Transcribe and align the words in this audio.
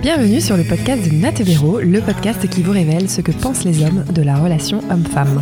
Bienvenue 0.00 0.40
sur 0.40 0.56
le 0.56 0.62
podcast 0.64 1.08
de 1.08 1.14
Nat 1.14 1.32
Véro, 1.40 1.80
le 1.80 2.00
podcast 2.00 2.48
qui 2.48 2.62
vous 2.62 2.72
révèle 2.72 3.08
ce 3.08 3.20
que 3.20 3.32
pensent 3.32 3.64
les 3.64 3.82
hommes 3.82 4.04
de 4.12 4.22
la 4.22 4.36
relation 4.36 4.80
homme-femme. 4.90 5.40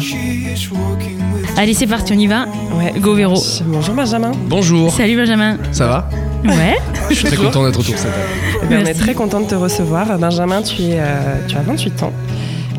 Allez, 1.57 1.75
c'est 1.75 1.87
parti, 1.87 2.13
on 2.15 2.19
y 2.19 2.27
va. 2.27 2.47
Ouais. 2.79 2.93
Go 3.01 3.15
Véro. 3.15 3.37
Bonjour 3.67 3.95
Benjamin. 3.95 4.33
Bonjour, 4.49 4.93
Salut 4.93 5.17
Benjamin. 5.17 5.59
ça 5.73 5.87
va? 5.87 6.09
Ouais. 6.45 6.77
Je 7.11 7.15
suis 7.15 7.25
très 7.27 7.37
content 7.37 7.65
d'être 7.65 7.79
autour 7.81 7.95
de 7.95 7.99
cette 7.99 8.11
table. 8.13 8.25
Eh 8.63 8.67
bien, 8.67 8.81
on 8.83 8.87
est 8.87 8.95
très 8.95 9.15
content 9.15 9.41
de 9.41 9.47
te 9.47 9.55
recevoir. 9.55 10.19
Benjamin, 10.19 10.63
tu, 10.63 10.83
es, 10.83 10.99
euh, 10.99 11.37
tu 11.49 11.57
as 11.57 11.63
28 11.63 12.03
ans. 12.05 12.13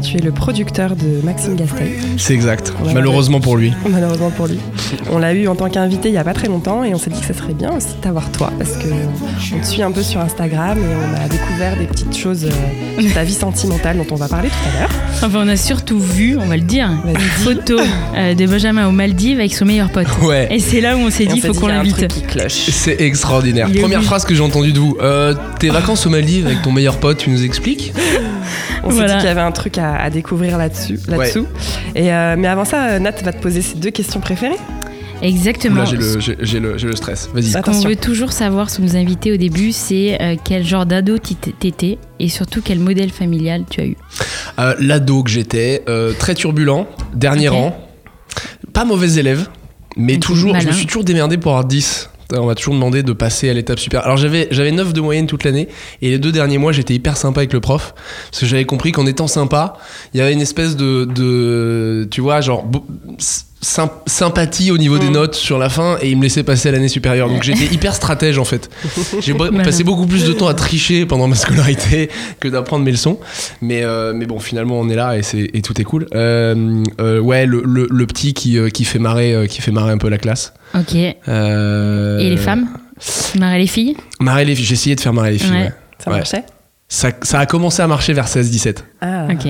Tu 0.08 0.16
es 0.16 0.22
le 0.22 0.32
producteur 0.32 0.96
de 0.96 1.20
Maxime 1.22 1.58
Gasteuil, 1.58 1.92
C'est 2.18 2.34
exact, 2.34 2.72
malheureusement 2.94 3.42
pour 3.42 3.58
lui. 3.58 3.74
malheureusement 3.90 4.30
pour 4.30 4.48
lui. 4.48 4.58
On 5.12 5.18
l'a 5.18 5.34
eu 5.34 5.50
en 5.50 5.56
tant 5.56 5.70
qu'invité 5.70 6.08
il 6.08 6.14
n'y 6.14 6.18
a 6.18 6.24
pas 6.24 6.34
très 6.34 6.48
longtemps 6.48 6.86
et 6.86 6.94
on 6.94 6.98
s'est 6.98 7.10
dit 7.10 7.20
que 7.20 7.26
ce 7.26 7.34
serait 7.34 7.54
bien 7.54 7.76
aussi 7.76 7.90
de 7.98 8.02
t'avoir 8.02 8.32
toi 8.32 8.54
parce 8.58 8.78
que 8.78 8.88
on 9.54 9.60
te 9.60 9.66
suit 9.66 9.82
un 9.84 9.92
peu 9.92 10.02
sur 10.04 10.22
Instagram 10.22 10.78
et 10.78 10.82
on 10.96 11.26
a 11.26 11.28
découvert 11.28 11.76
des 11.78 11.88
petites 11.88 12.16
choses 12.16 12.46
euh, 12.46 13.02
sur 13.02 13.14
ta 13.14 13.26
vie 13.26 13.34
sentimentale 13.34 13.98
dont 13.98 14.08
on 14.12 14.16
va 14.16 14.30
parler 14.30 14.48
tout 14.48 14.70
à 14.78 14.80
l'heure. 14.80 14.90
Enfin, 15.24 15.40
on 15.44 15.48
a 15.48 15.56
surtout 15.58 16.00
vu, 16.00 16.38
on 16.40 16.46
va 16.46 16.56
le 16.58 16.64
dire, 16.64 16.90
une 17.08 17.18
photo 17.20 17.78
euh, 18.16 18.34
de 18.36 18.46
Benjamin 18.46 18.88
aux 18.88 18.92
Maldives 18.92 19.40
avec 19.40 19.54
son 19.54 19.66
meilleur 19.66 19.90
pote. 19.90 20.08
Ouais, 20.22 20.48
Et 20.52 20.60
c'est 20.60 20.80
là 20.80 20.96
où 20.96 21.00
on 21.00 21.10
s'est 21.10 21.26
dit, 21.26 21.42
faut 21.42 21.54
qu'on 21.54 21.68
l'invite. 21.68 22.06
c'est 22.50 23.02
extraordinaire. 23.02 23.68
Première 23.82 24.04
phrase 24.04 24.26
que 24.26 24.36
j'ai 24.36 24.44
entendue 24.44 24.74
de 24.74 24.80
vous. 24.80 24.96
Euh, 25.02 25.34
tes 25.60 25.70
vacances 25.70 26.06
au 26.06 26.10
Maldives 26.10 26.46
avec 26.46 26.62
ton 26.62 26.72
meilleur 26.72 26.98
pote, 27.00 27.18
tu 27.18 27.30
nous 27.30 27.44
expliques? 27.44 27.94
On 28.84 28.90
s'est 28.90 28.96
Voilà. 28.96 29.14
dit 29.14 29.18
qu'il 29.20 29.28
y 29.28 29.32
avait 29.32 29.42
un 29.42 29.52
truc 29.52 29.78
à, 29.80 29.96
à 29.96 30.10
découvrir 30.10 30.58
là-dessus. 30.58 31.00
là-dessous. 31.08 31.48
Et 31.96 32.14
euh, 32.14 32.36
mais 32.38 32.48
avant 32.48 32.64
ça, 32.64 33.00
Nat 33.00 33.12
va 33.24 33.34
te 33.34 33.42
poser 33.42 33.62
ses 33.62 33.76
deux 33.76 33.90
questions 33.92 34.20
préférées. 34.20 34.56
Exactement. 35.22 35.82
Là, 35.82 35.86
j'ai 35.86 35.98
le, 35.98 36.20
j'ai- 36.20 36.60
le, 36.60 36.78
j'ai 36.78 36.88
le 36.88 36.96
stress. 36.96 37.30
Vas-y. 37.34 37.46
Ce 37.52 37.58
qu'on 37.60 37.80
veut 37.82 37.96
toujours 37.96 38.32
savoir 38.32 38.70
sur 38.70 38.84
nos 38.84 38.96
invités 38.96 39.32
au 39.32 39.38
début, 39.38 39.72
c'est 39.72 40.22
euh, 40.22 40.36
quel 40.44 40.64
genre 40.66 40.86
d'ado 40.86 41.18
t'étais 41.18 41.98
et 42.20 42.30
surtout 42.30 42.62
quel 42.64 42.80
modèle 42.80 43.10
familial 43.12 43.64
tu 43.70 43.82
as 43.82 43.86
eu. 43.86 43.98
Euh, 44.60 44.76
L'ado 44.80 45.24
que 45.24 45.30
j'étais, 45.30 45.84
euh, 45.90 46.14
très 46.18 46.36
turbulent, 46.36 46.88
dernier 47.14 47.50
rang, 47.50 47.78
pas 48.74 48.86
mauvais 48.86 49.14
élève, 49.14 49.48
mais 49.96 50.18
toujours, 50.18 50.60
je 50.60 50.68
me 50.68 50.72
suis 50.72 50.86
toujours 50.86 51.04
démerdé 51.04 51.38
pour 51.38 51.52
avoir 51.54 51.66
10. 51.66 52.10
On 52.34 52.46
m'a 52.46 52.56
toujours 52.56 52.74
demandé 52.74 53.04
de 53.04 53.14
passer 53.14 53.50
à 53.50 53.54
l'étape 53.54 53.80
supérieure. 53.80 54.06
Alors 54.06 54.18
j'avais 54.18 54.50
j'avais 54.52 54.72
9 54.74 54.92
de 54.92 55.00
moyenne 55.00 55.28
toute 55.28 55.46
l'année 55.46 55.70
et 56.02 56.10
les 56.10 56.20
deux 56.20 56.34
derniers 56.34 56.58
mois 56.58 56.74
j'étais 56.74 56.94
hyper 56.94 57.16
sympa 57.16 57.40
avec 57.40 57.54
le 57.54 57.62
prof 57.62 57.96
parce 58.30 58.42
que 58.42 58.46
j'avais 58.46 58.66
compris 58.66 58.92
qu'en 58.92 59.06
étant 59.06 59.28
sympa, 59.28 59.78
il 60.14 60.18
y 60.18 60.22
avait 60.22 60.34
une 60.34 60.42
espèce 60.42 60.76
de, 60.76 61.06
de 61.06 62.06
tu 62.12 62.20
vois 62.20 62.42
genre 62.42 62.70
sympathie 63.62 64.72
au 64.72 64.78
niveau 64.78 64.98
des 65.00 65.08
Mm. 65.10 65.14
notes 65.14 65.36
sur 65.36 65.58
la 65.58 65.70
fin 65.70 65.98
et 66.02 66.10
il 66.12 66.18
me 66.18 66.24
laissait 66.24 66.44
passer 66.44 66.70
à 66.70 66.72
l'année 66.72 66.88
supérieure. 66.88 67.28
Donc 67.30 67.44
j'étais 67.44 67.74
hyper 67.74 67.96
stratège 67.96 68.38
en 68.38 68.46
fait. 68.46 68.70
J'ai 69.22 69.34
passé 69.34 69.84
beaucoup 69.84 70.06
plus 70.06 70.26
de 70.26 70.34
temps 70.34 70.48
à 70.48 70.54
tricher 70.54 71.06
pendant 71.06 71.28
ma 71.28 71.36
scolarité 71.36 72.10
que 72.40 72.48
d'apprendre 72.48 72.86
mes 72.86 72.92
leçons. 72.92 73.20
Mais, 73.62 73.84
euh, 73.84 74.14
mais 74.16 74.26
bon, 74.26 74.40
finalement, 74.40 74.80
on 74.80 74.90
est 74.90 74.96
là 74.96 75.16
et, 75.18 75.62
tout 75.62 75.80
est 75.82 75.84
cool. 75.84 76.08
Euh, 76.14 76.84
euh, 77.02 77.20
ouais, 77.20 77.46
le, 77.46 77.62
le- 77.66 77.88
le 77.90 78.06
petit 78.08 78.34
qui, 78.34 78.58
qui, 78.72 78.86
fait 78.86 79.00
marrer, 79.00 79.48
qui 79.50 79.62
fait 79.62 79.72
marrer 79.72 79.92
un 79.92 79.98
peu 79.98 80.10
la 80.10 80.18
classe. 80.18 80.54
Ok. 80.76 80.94
Et 80.96 81.16
les 81.28 82.38
femmes? 82.38 82.68
Marrer 83.38 83.60
les 83.60 83.68
filles? 83.68 83.96
Marrer 84.20 84.46
les 84.46 84.56
filles. 84.56 84.66
J'ai 84.66 84.74
essayé 84.74 84.96
de 84.96 85.02
faire 85.02 85.14
marrer 85.14 85.32
les 85.32 85.38
filles. 85.40 85.52
Ouais. 85.52 85.64
ouais. 85.64 85.74
Ça 86.04 86.12
Ouais. 86.12 86.18
marchait 86.18 86.44
Ça, 86.90 87.10
ça 87.22 87.40
a 87.40 87.46
commencé 87.46 87.82
à 87.82 87.88
marcher 87.88 88.14
vers 88.14 88.28
16-17. 88.28 88.78
Ah, 89.02 89.28
Ok. 89.32 89.48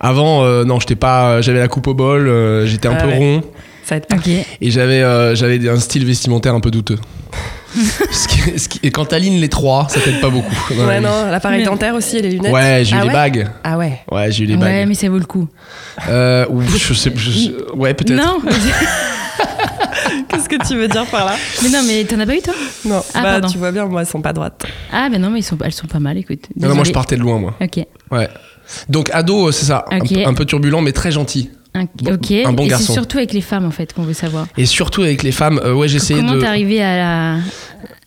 Avant, 0.00 0.44
euh, 0.44 0.64
non, 0.64 0.80
j'étais 0.80 0.96
pas, 0.96 1.40
j'avais 1.42 1.58
la 1.60 1.68
coupe 1.68 1.86
au 1.86 1.94
bol, 1.94 2.26
euh, 2.26 2.66
j'étais 2.66 2.88
un 2.88 2.94
Ah 2.98 3.02
peu 3.02 3.08
ouais. 3.08 3.16
rond 3.18 3.42
ça 3.84 3.96
va 3.96 4.02
être 4.02 4.14
Ok. 4.14 4.28
et 4.60 4.70
j'avais, 4.70 5.02
euh, 5.02 5.34
j'avais 5.34 5.68
un 5.68 5.80
style 5.80 6.06
vestimentaire 6.06 6.54
un 6.54 6.60
peu 6.60 6.70
douteux. 6.70 6.98
Ce 8.10 8.28
qui- 8.28 8.58
ce 8.58 8.68
qui- 8.68 8.80
et 8.84 8.90
quand 8.92 9.04
t'alignes 9.06 9.40
les 9.40 9.48
trois, 9.48 9.86
ça 9.88 10.00
t'aide 10.00 10.20
pas 10.20 10.28
beaucoup. 10.30 10.52
Ouais, 10.74 11.00
non, 11.00 11.28
l'appareil 11.30 11.64
dentaire 11.64 11.94
aussi 11.94 12.16
et 12.18 12.22
les 12.22 12.30
lunettes. 12.30 12.52
Ouais, 12.52 12.82
j'ai 12.84 12.94
eu 12.94 12.98
Ah 12.98 13.02
les 13.02 13.08
ouais 13.08 13.12
bagues. 13.12 13.48
Ah 13.64 13.78
ouais. 13.78 14.00
Ouais, 14.10 14.30
j'ai 14.30 14.44
eu 14.44 14.46
les 14.46 14.54
Ouais, 14.54 14.60
bagues. 14.60 14.88
mais 14.88 14.94
ça 14.94 15.08
vaut 15.08 15.18
le 15.18 15.24
coup. 15.24 15.48
Euh, 16.08 16.46
ou 16.50 16.62
je 16.62 16.94
sais, 16.94 17.12
je 17.14 17.72
ouais, 17.74 17.94
peut-être. 17.94 18.16
Non, 18.16 18.38
Qu'est-ce 20.28 20.48
que 20.48 20.66
tu 20.68 20.76
veux 20.76 20.88
dire 20.88 21.06
par 21.06 21.24
là? 21.26 21.34
Mais 21.62 21.68
non, 21.68 21.80
mais 21.86 22.04
t'en 22.04 22.18
as 22.20 22.26
pas 22.26 22.36
eu 22.36 22.40
toi? 22.42 22.54
Non, 22.84 23.02
Ah, 23.14 23.22
bah 23.22 23.30
pardon. 23.32 23.48
tu 23.48 23.58
vois 23.58 23.72
bien, 23.72 23.86
moi, 23.86 24.02
elles 24.02 24.06
sont 24.06 24.20
pas 24.22 24.32
droites. 24.32 24.64
Ah, 24.92 25.08
ben 25.10 25.20
non, 25.20 25.30
mais 25.30 25.40
ils 25.40 25.44
sont, 25.44 25.56
elles 25.64 25.72
sont 25.72 25.86
pas 25.86 25.98
mal, 25.98 26.16
écoute. 26.18 26.46
Non, 26.56 26.68
non, 26.68 26.74
moi 26.76 26.84
je 26.84 26.92
partais 26.92 27.16
de 27.16 27.20
loin, 27.22 27.38
moi. 27.38 27.54
Ok. 27.60 27.84
Ouais. 28.10 28.28
Donc 28.88 29.10
ado, 29.12 29.48
euh, 29.48 29.52
c'est 29.52 29.66
ça, 29.66 29.84
un 29.90 30.00
peu- 30.00 30.26
un, 30.26 30.34
peu 30.34 30.44
turbulent, 30.44 30.80
mais 30.82 30.92
très 30.92 31.10
gentil. 31.12 31.50
Un- 31.74 31.84
Bon- 32.02 32.14
ok. 32.14 32.32
un 32.46 32.52
bon 32.52 32.64
et 32.64 32.68
garçon. 32.68 32.86
c'est 32.88 32.92
surtout 32.92 33.18
avec 33.18 33.32
les 33.32 33.40
femmes 33.40 33.64
en 33.64 33.70
fait 33.70 33.92
qu'on 33.92 34.02
veut 34.02 34.12
savoir. 34.12 34.46
Et 34.56 34.66
surtout 34.66 35.02
avec 35.02 35.22
les 35.22 35.32
femmes, 35.32 35.60
euh, 35.64 35.72
ouais, 35.72 35.86
j'essayais 35.88 36.20
Comment 36.20 36.34
de. 36.34 36.40
t'es 36.40 36.46
arrivé 36.46 36.82
à, 36.82 36.96
la- 37.36 37.40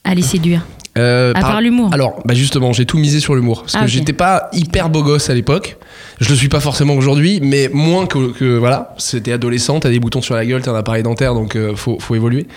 à 0.03 0.16
les 0.16 0.22
séduire 0.22 0.66
Euh, 0.97 1.31
À 1.35 1.40
par- 1.41 1.52
part 1.53 1.62
l'humour. 1.62 1.90
Alors, 1.91 2.22
bah 2.23 2.35
justement, 2.35 2.72
j'ai 2.72 2.85
tout 2.85 3.00
misé 3.00 3.19
sur 3.19 3.34
l'humour. 3.34 3.62
Parce 3.62 3.73
Ah, 3.75 3.79
que 3.79 3.84
ok. 3.85 3.90
j'étais 3.90 4.13
pas 4.13 4.50
hyper 4.53 4.90
beau 4.90 5.02
gosse 5.02 5.28
à 5.29 5.34
l'époque. 5.34 5.78
Je 6.22 6.29
le 6.29 6.35
suis 6.35 6.47
pas 6.50 6.59
forcément 6.59 6.94
aujourd'hui, 6.96 7.40
mais 7.41 7.69
moins 7.74 8.06
que, 8.06 8.31
que- 8.31 8.57
voilà. 8.57 8.94
C'était 8.97 9.31
adolescent, 9.31 9.79
t'as 9.79 9.90
des 9.90 10.00
boutons 10.00 10.22
sur 10.22 10.35
la 10.35 10.46
gueule, 10.46 10.62
t'as 10.62 10.72
un 10.72 10.75
appareil 10.75 11.03
dentaire, 11.03 11.34
donc 11.34 11.56
euh, 11.56 11.75
faut, 11.75 11.97
faut 12.00 12.16
évoluer. 12.16 12.47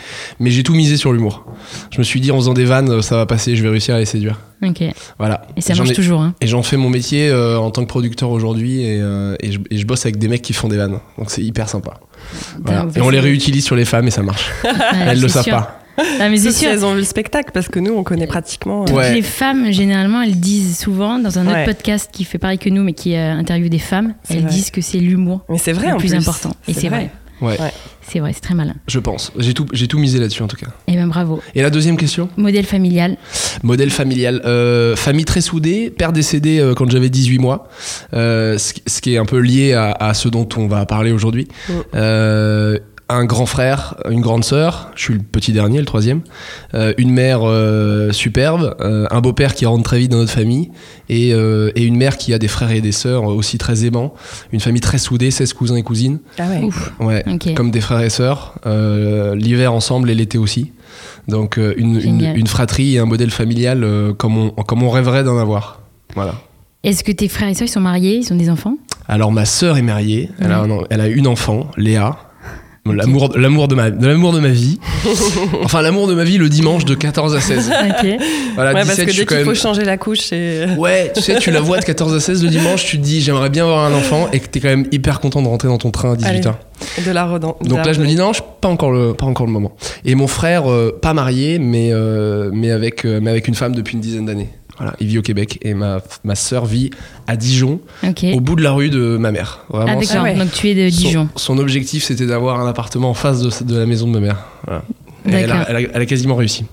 Mais 0.41 0.51
j'ai 0.51 0.63
tout 0.63 0.75
misé 0.75 0.97
sur 0.97 1.13
l'humour. 1.13 1.45
Je 1.91 1.99
me 1.99 2.05
suis 2.05 2.21
dit, 2.21 2.31
en 2.31 2.37
faisant 2.37 2.55
des 2.55 2.65
vannes, 2.65 3.03
ça 3.03 3.17
va 3.17 3.27
passer, 3.27 3.57
je 3.57 3.63
vais 3.63 3.69
réussir 3.71 3.95
à 3.95 3.99
les 3.99 4.05
séduire. 4.05 4.39
Ok. 4.63 4.81
Et 4.83 4.93
Voilà. 5.19 5.47
ça 5.59 5.75
J'en 5.75 5.83
marche 5.85 5.91
ai- 5.93 5.95
toujours. 5.95 6.21
Hein. 6.21 6.35
Et 6.41 6.47
j'en 6.47 6.63
fais 6.63 6.77
mon 6.77 6.89
métier 6.91 7.29
euh, 7.29 7.59
en 7.59 7.71
tant 7.71 7.83
que 7.83 7.89
producteur 7.89 8.31
aujourd'hui 8.31 8.83
et, 8.83 8.99
euh, 9.01 9.37
et 9.41 9.53
je, 9.53 9.59
et 9.71 9.77
je 9.79 9.87
bosse 9.87 10.05
avec 10.07 10.17
des 10.19 10.29
mecs 10.29 10.43
qui 10.43 10.53
font 10.53 10.69
des 10.69 10.77
vannes. 10.77 10.99
Donc 11.19 11.31
c'est 11.31 11.43
hyper 11.43 11.69
sympa. 11.69 12.01
Voilà. 12.65 12.87
Et 12.97 13.01
on 13.01 13.11
les 13.11 13.21
réutilise 13.21 13.65
sur 13.65 13.77
les 13.77 13.85
femmes 13.85 14.07
et 14.09 14.11
ça 14.11 14.23
marche. 14.23 14.51
Elles 15.07 15.21
le 15.21 15.29
savent 15.29 15.45
pas. 15.49 15.81
Ah, 15.99 16.29
mais 16.29 16.37
c'est 16.37 16.53
si 16.53 16.61
sûr. 16.61 16.71
elles 16.71 16.85
ont 16.85 16.93
vu 16.93 16.99
le 16.99 17.05
spectacle, 17.05 17.51
parce 17.53 17.69
que 17.69 17.79
nous, 17.79 17.93
on 17.95 18.03
connaît 18.03 18.27
pratiquement. 18.27 18.83
euh, 18.83 18.87
Toutes 18.87 18.97
Ouais. 18.97 19.15
les 19.15 19.23
femmes, 19.23 19.73
généralement, 19.73 20.23
elles 20.23 20.39
disent 20.41 20.79
souvent, 20.79 21.19
dans 21.19 21.39
un 21.39 21.47
autre 21.47 21.57
Ouais. 21.57 21.65
podcast 21.65 22.09
qui 22.13 22.25
fait 22.25 22.39
pareil 22.39 22.59
que 22.59 22.69
nous, 22.69 22.83
mais 22.83 22.93
qui 22.93 23.15
euh, 23.17 23.33
interviewe 23.33 23.69
des 23.69 23.79
femmes, 23.79 24.15
C'est 24.25 24.35
elles 24.35 24.43
vrai. 24.43 24.51
disent 24.51 24.71
que 24.71 24.81
c'est 24.81 24.99
l'humour 24.99 25.45
Mais 25.49 25.59
c'est 25.59 25.73
vrai 25.73 25.89
le 25.89 25.95
en 25.95 25.99
plus 25.99 26.09
plus. 26.11 26.17
important. 26.19 26.53
Et 26.69 26.75
c'est 26.75 26.89
vrai. 26.89 27.11
Ouais, 27.43 27.61
Ouais. 27.61 27.71
C'est 28.09 28.21
vrai, 28.21 28.33
c'est 28.33 28.41
très 28.41 28.55
malin. 28.55 28.75
je 28.87 28.99
pense. 29.01 29.31
J'ai 29.37 29.53
tout, 29.53 29.67
j'ai 29.73 29.89
tout 29.89 29.99
misé 29.99 30.19
là-dessus 30.21 30.43
en 30.43 30.47
tout 30.47 30.57
cas. 30.57 30.69
Et 30.87 30.95
ben 30.95 31.07
bravo. 31.09 31.43
Et 31.57 31.61
la 31.63 31.71
deuxième 31.71 31.97
question? 31.99 32.29
Modèle 32.37 32.65
familial. 32.65 33.17
Modèle 33.65 33.91
familial. 33.91 34.41
Euh, 34.47 34.95
famille 34.97 35.25
très 35.27 35.41
soudée, 35.43 35.91
père 35.91 36.13
décédé 36.13 36.61
euh, 36.61 36.73
quand 36.75 36.89
j'avais 36.91 37.11
18 37.11 37.39
mois. 37.41 37.69
Euh, 38.15 38.57
ce, 38.59 38.73
qui- 38.75 38.83
ce 38.87 39.01
qui 39.03 39.15
est 39.15 39.19
un 39.19 39.25
peu 39.27 39.39
lié 39.39 39.73
à, 39.75 39.91
à 39.91 40.15
ce 40.15 40.29
dont 40.29 40.49
on 40.57 40.67
va 40.69 40.87
parler 40.87 41.11
aujourd'hui. 41.13 41.49
Mm. 41.69 41.73
Un 43.09 43.25
grand 43.25 43.47
frère, 43.47 43.95
une 44.11 44.21
grande 44.21 44.43
sœur, 44.43 44.91
je 44.97 45.03
suis 45.03 45.15
le 45.15 45.21
petit 45.21 45.53
dernier, 45.53 45.79
le 45.79 45.85
troisième, 45.85 46.23
euh, 46.75 46.93
une 46.99 47.13
mère 47.13 47.43
euh, 47.45 48.11
superbe, 48.11 48.75
euh, 48.81 49.07
un 49.13 49.21
beau-père 49.21 49.55
qui 49.55 49.65
rentre 49.65 49.85
très 49.85 50.01
vite 50.01 50.11
dans 50.11 50.17
notre 50.19 50.33
famille, 50.33 50.73
et, 51.09 51.33
euh, 51.33 51.71
et 51.77 51.85
une 51.85 51.97
mère 51.97 52.17
qui 52.17 52.35
a 52.35 52.39
des 52.41 52.49
frères 52.49 52.73
et 52.73 52.81
des 52.81 52.91
sœurs 52.91 53.23
aussi 53.23 53.59
très 53.59 53.85
aimants, 53.85 54.13
une 54.51 54.59
famille 54.59 54.81
très 54.81 54.99
soudée, 54.99 55.31
16 55.31 55.53
cousins 55.53 55.77
et 55.77 55.85
cousines, 55.85 56.19
Ah 56.37 56.49
ouais. 56.49 56.63
Ouf. 56.65 56.93
ouais, 56.99 57.23
Ok. 57.33 57.55
comme 57.55 57.71
des 57.71 57.81
frères 57.81 58.01
et 58.01 58.11
sœurs, 58.11 58.57
euh, 58.67 59.37
l'hiver 59.37 59.73
ensemble 59.73 60.11
et 60.11 60.15
l'été 60.17 60.37
aussi. 60.37 60.73
Donc 61.29 61.59
euh, 61.59 61.75
une, 61.77 61.95
une, 61.95 62.01
Génial. 62.01 62.37
une 62.37 62.47
fratrie 62.49 62.97
et 62.97 62.99
un 62.99 63.07
modèle 63.07 63.31
familial 63.31 63.85
euh, 63.85 64.15
comme, 64.15 64.37
on, 64.37 64.51
comme 64.51 64.83
on 64.83 64.91
rêverait 64.91 65.23
d'en 65.23 65.39
avoir. 65.39 65.81
Voilà. 66.17 66.35
Est-ce 66.83 67.05
que 67.05 67.13
tes 67.13 67.29
frères 67.29 67.49
et 67.49 67.55
sœurs 67.55 67.69
ils 67.69 67.71
sont 67.71 67.81
mariés? 67.81 68.17
Ils 68.17 68.33
ont 68.33 68.37
des 68.37 68.51
enfants? 68.51 68.77
Alors 69.07 69.31
ma 69.31 69.45
sœur 69.45 69.77
est 69.79 69.83
mariée, 69.83 70.29
elle, 70.41 70.51
a 70.51 70.65
Ouais. 70.65 70.73
un- 70.73 70.85
elle 70.91 71.01
a 71.01 71.07
une 71.07 71.29
enfant, 71.29 71.69
Léa. 71.77 72.17
L'amour, 72.93 73.33
l'amour 73.37 73.69
de 73.69 73.75
ma, 73.75 73.91
de 73.91 74.07
l'amour 74.07 74.33
de 74.33 74.41
ma 74.41 74.49
vie. 74.49 74.79
enfin, 75.65 75.83
l'amour 75.83 76.07
de 76.07 76.15
ma 76.15 76.25
vie 76.25 76.39
le 76.39 76.49
dimanche 76.49 76.85
de 76.85 76.95
14 76.95 77.35
à 77.35 77.41
16. 77.41 77.71
Ok. 77.71 78.07
Voilà, 78.55 78.71
Ouais, 78.73 78.81
parce 78.85 78.89
17, 78.97 79.07
que 79.07 79.13
dès 79.17 79.27
qu'il 79.27 79.45
faut 79.45 79.55
changer 79.55 79.85
la 79.85 79.97
couche, 79.97 80.21
c'est. 80.21 80.67
Ouais, 80.79 81.13
tu 81.15 81.21
sais, 81.23 81.37
tu 81.39 81.51
la 81.51 81.61
vois 81.61 81.79
de 81.79 81.85
14 81.85 82.15
à 82.15 82.21
16 82.21 82.43
le 82.45 82.51
dimanche, 82.51 82.85
tu 82.85 82.99
te 82.99 83.03
dis 83.03 83.21
j'aimerais 83.21 83.51
bien 83.51 83.65
avoir 83.65 83.85
un 83.85 83.95
enfant 83.95 84.29
et 84.33 84.41
que 84.41 84.47
t'es 84.47 84.61
quand 84.61 84.69
même 84.69 84.87
hyper 84.93 85.21
content 85.21 85.43
de 85.43 85.49
rentrer 85.49 85.69
dans 85.69 85.79
ton 85.79 85.91
train 85.91 86.13
à 86.13 86.17
18h. 86.17 86.55
De 87.07 87.11
la 87.11 87.25
redon. 87.27 87.55
de 87.63 87.69
Donc 87.69 87.79
la 87.79 87.85
là, 87.85 87.93
je 87.93 88.01
me 88.01 88.07
dis 88.07 88.17
non, 88.17 88.33
je- 88.33 88.43
pas 88.61 88.69
encore 88.69 88.91
le, 88.93 89.15
pas 89.15 89.27
encore 89.27 89.47
le 89.47 89.53
moment. 89.53 89.73
Et 90.05 90.15
mon 90.15 90.27
frère, 90.27 90.71
euh, 90.71 90.99
pas 91.01 91.15
marié, 91.15 91.59
mais, 91.59 91.91
euh, 91.93 92.51
mais, 92.53 92.71
avec, 92.71 93.05
euh, 93.05 93.19
mais 93.23 93.31
avec 93.31 93.49
une 93.49 93.55
femme 93.55 93.75
depuis 93.75 93.95
une 93.95 94.01
dizaine 94.01 94.27
d'années. 94.27 94.49
Voilà, 94.79 94.95
il 95.01 95.07
vit 95.07 95.19
au 95.19 95.23
Québec 95.23 95.59
et 95.63 95.73
ma, 95.75 96.01
ma 96.25 96.35
sœur 96.35 96.67
vit 96.67 96.91
à 97.27 97.37
Dijon, 97.37 97.81
au 98.35 98.41
bout 98.41 98.57
de 98.57 98.63
la 98.63 98.73
rue 98.73 98.91
de 98.91 99.17
ma 99.17 99.33
mère. 99.33 99.65
Vraiment, 99.71 99.93
Ah 99.93 100.01
d'accord. 100.01 100.17
Ah 100.19 100.23
ouais. 100.25 100.35
Donc 100.35 100.53
tu 100.53 100.69
es 100.69 100.75
de 100.75 100.91
son- 100.91 100.97
Dijon. 101.03 101.29
Son, 101.37 101.59
objectif, 101.59 102.05
c'était 102.05 102.27
d'avoir 102.27 102.61
un 102.61 102.69
appartement 102.69 103.09
en 103.11 103.15
face 103.15 103.41
de, 103.41 103.65
de 103.65 103.79
la 103.79 103.87
maison 103.87 104.07
de 104.07 104.13
ma 104.13 104.21
mère. 104.21 104.37
Voilà. 104.67 104.83
Et 105.27 105.33
elle, 105.33 105.37
a, 105.37 105.47
D'accord. 105.47 105.65
elle 105.71 105.77
a- 105.77 105.89
elle 105.95 106.03
a 106.03 106.07
quasiment 106.07 106.37
réussi. 106.37 106.65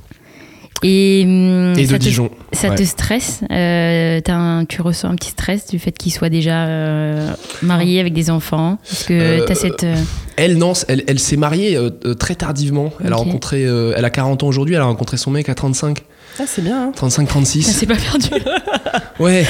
Et, 0.86 1.24
hum, 1.26 1.74
Et 1.78 1.86
ça 1.86 1.94
de 1.94 1.98
te- 2.00 2.04
Dijon. 2.04 2.30
Ça 2.52 2.70
ouais. 2.70 2.76
te 2.76 2.84
stresse 2.84 3.40
euh, 3.52 4.20
un- 4.28 4.66
Tu 4.68 4.82
ressens 4.82 5.10
un 5.10 5.16
petit 5.16 5.30
stress 5.30 5.68
du 5.68 5.80
fait 5.80 5.94
qu'il 5.98 6.12
soit 6.12 6.28
déjà 6.30 6.66
euh, 6.66 7.32
marié 7.62 8.02
avec 8.02 8.12
des 8.14 8.30
enfants? 8.30 8.80
Est-ce 8.92 9.06
que 9.06 9.14
Euh, 9.14 9.46
t'as 9.46 9.56
cette... 9.56 9.86
euh, 9.86 9.96
Elle, 10.36 10.58
non, 10.58 10.74
elle, 10.90 11.04
elle 11.08 11.20
s'est 11.20 11.38
mariée 11.38 11.78
euh, 11.78 11.90
très 12.16 12.36
tardivement. 12.36 12.92
Elle 13.04 13.14
a 13.14 13.16
rencontré, 13.16 13.66
euh, 13.66 13.94
elle 13.96 14.04
a 14.04 14.10
40 14.10 14.44
ans 14.44 14.48
aujourd'hui, 14.48 14.76
elle 14.76 14.82
a 14.82 14.86
rencontré 14.86 15.16
son 15.16 15.32
mec 15.32 15.48
à 15.48 15.56
35, 15.56 16.04
Ah, 16.40 16.44
c'est 16.48 16.62
bien. 16.64 16.88
hein. 16.88 16.92
35, 16.96 17.24
Ça 17.28 17.30
36. 17.30 17.64
s'est 17.64 17.86
pas 17.86 17.96
perdu 17.96 18.28
Ouais. 19.20 19.46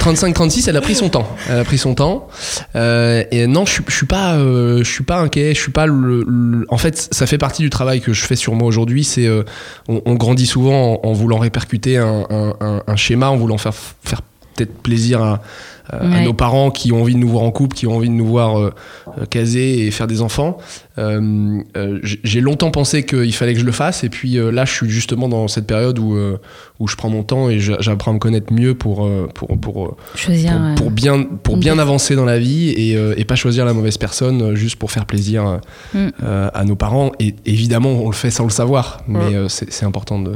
35-36, 0.00 0.68
elle 0.68 0.76
a 0.76 0.80
pris 0.80 0.94
son 0.94 1.08
temps. 1.08 1.26
Elle 1.48 1.58
a 1.58 1.64
pris 1.64 1.78
son 1.78 1.94
temps. 1.94 2.28
Euh, 2.76 3.24
et 3.30 3.46
non, 3.46 3.64
je, 3.64 3.72
suis- 3.72 3.84
je 3.88 3.94
suis 3.94 4.06
pas, 4.06 4.34
euh, 4.34 4.78
je 4.84 4.90
suis 4.90 5.04
pas 5.04 5.18
inquiet. 5.20 5.54
Je 5.54 5.60
suis 5.60 5.72
pas 5.72 5.86
le, 5.86 6.24
le- 6.26 6.66
En 6.68 6.78
fait, 6.78 7.08
ça 7.12 7.26
fait 7.26 7.38
partie 7.38 7.62
du 7.62 7.70
travail 7.70 8.00
que 8.00 8.12
je 8.12 8.24
fais 8.24 8.36
sur 8.36 8.54
moi 8.54 8.66
aujourd'hui. 8.68 9.04
C'est, 9.04 9.26
euh, 9.26 9.44
on, 9.88 10.02
on 10.04 10.14
grandit 10.14 10.46
souvent 10.46 11.00
en, 11.02 11.08
en 11.08 11.12
voulant 11.12 11.38
répercuter 11.38 11.96
un, 11.98 12.26
un- 12.30 12.54
un- 12.60 12.82
un 12.86 12.96
schéma, 12.96 13.28
en 13.30 13.36
voulant 13.36 13.58
faire 13.58 13.74
faire 14.04 14.20
peut-être 14.54 14.74
plaisir 14.82 15.22
à, 15.22 15.40
à- 15.90 15.96
à 15.98 16.20
nos 16.22 16.32
parents 16.32 16.70
qui 16.70 16.92
ont 16.92 17.00
envie 17.02 17.14
de 17.14 17.18
nous 17.18 17.28
voir 17.28 17.42
en 17.44 17.50
couple, 17.50 17.76
qui 17.76 17.86
ont 17.86 17.96
envie 17.96 18.08
de 18.08 18.14
nous 18.14 18.26
voir 18.26 18.58
euh, 18.58 18.72
euh, 19.20 19.26
caser 19.26 19.86
et 19.86 19.90
faire 19.90 20.06
des 20.06 20.22
enfants. 20.22 20.58
Euh, 20.98 21.58
euh, 21.76 21.98
j'ai 22.02 22.40
longtemps 22.40 22.70
pensé 22.70 23.04
qu'il 23.04 23.32
fallait 23.34 23.54
que 23.54 23.60
je 23.60 23.64
le 23.64 23.72
fasse, 23.72 24.04
et 24.04 24.08
puis 24.08 24.38
euh, 24.38 24.50
là, 24.52 24.64
je 24.64 24.72
suis 24.72 24.90
justement 24.90 25.28
dans 25.28 25.48
cette 25.48 25.66
période 25.66 25.98
où, 25.98 26.14
euh, 26.14 26.38
où 26.78 26.86
je 26.88 26.96
prends 26.96 27.08
mon 27.08 27.22
temps 27.22 27.48
et 27.48 27.58
j'apprends 27.58 28.10
à 28.10 28.14
me 28.14 28.18
connaître 28.18 28.52
mieux 28.52 28.74
pour, 28.74 29.04
euh, 29.06 29.26
pour, 29.34 29.48
pour, 29.58 29.86
euh, 29.86 29.96
Choisir. 30.14 30.52
pour, 30.52 30.60
euh, 30.60 30.74
pour 30.74 30.90
bien, 30.90 31.22
pour 31.22 31.56
bien 31.56 31.78
avancer 31.78 32.14
dans 32.14 32.24
la 32.26 32.38
vie 32.38 32.70
et, 32.70 32.96
euh, 32.96 33.14
et 33.16 33.24
pas 33.24 33.36
choisir 33.36 33.64
la 33.64 33.72
mauvaise 33.72 33.96
personne 33.98 34.42
euh, 34.42 34.54
juste 34.54 34.76
pour 34.76 34.90
faire 34.92 35.06
plaisir 35.06 35.46
euh, 35.46 35.56
Mm. 35.94 36.08
euh, 36.22 36.50
à 36.52 36.64
nos 36.64 36.76
parents. 36.76 37.12
Et 37.20 37.34
évidemment, 37.46 37.90
on 37.90 38.06
le 38.06 38.14
fait 38.14 38.30
sans 38.30 38.44
le 38.44 38.50
savoir, 38.50 39.00
mais 39.08 39.18
Mm. 39.30 39.34
euh, 39.34 39.48
c'est 39.48 39.72
c'est 39.72 39.84
important 39.86 40.18
de, 40.20 40.32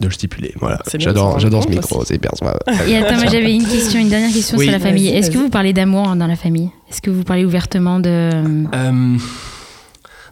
de 0.00 0.06
le 0.06 0.12
stipuler. 0.12 0.52
Voilà. 0.60 0.78
J'adore 0.98 1.38
j'adore 1.38 1.62
ce 1.64 1.68
micro, 1.68 2.04
c'est 2.04 2.14
hyper 2.16 2.32
sympa. 2.36 2.58
Et 2.88 2.96
attends, 2.96 3.16
moi 3.16 3.26
j'avais 3.30 3.54
une 3.54 3.64
question, 3.66 4.00
une 4.00 4.08
dernière 4.08 4.32
question 4.32 4.56
Oui. 4.58 4.64
sur 4.64 4.72
la 4.72 4.80
famille. 4.80 5.08
Est-ce 5.08 5.30
que 5.30 5.38
vous 5.38 5.50
parlez 5.50 5.72
d'amour 5.72 6.14
dans 6.16 6.26
la 6.26 6.36
famille? 6.36 6.70
Est-ce 6.90 7.00
que 7.00 7.10
vous 7.10 7.22
parlez 7.24 7.44
ouvertement 7.44 8.00
de, 8.00 8.30
Euh, 8.74 9.16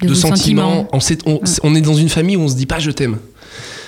de, 0.03 0.15
sentiments. 0.15 0.89
On, 0.93 1.01
sait- 1.01 1.19
on- 1.27 1.41
on 1.63 1.75
est 1.75 1.81
dans 1.81 1.95
une 1.95 2.09
famille 2.09 2.37
où 2.37 2.41
on 2.43 2.49
se 2.49 2.57
dit 2.57 2.67
pas 2.67 2.81
je 2.81 2.91
t'aime. 2.91 3.19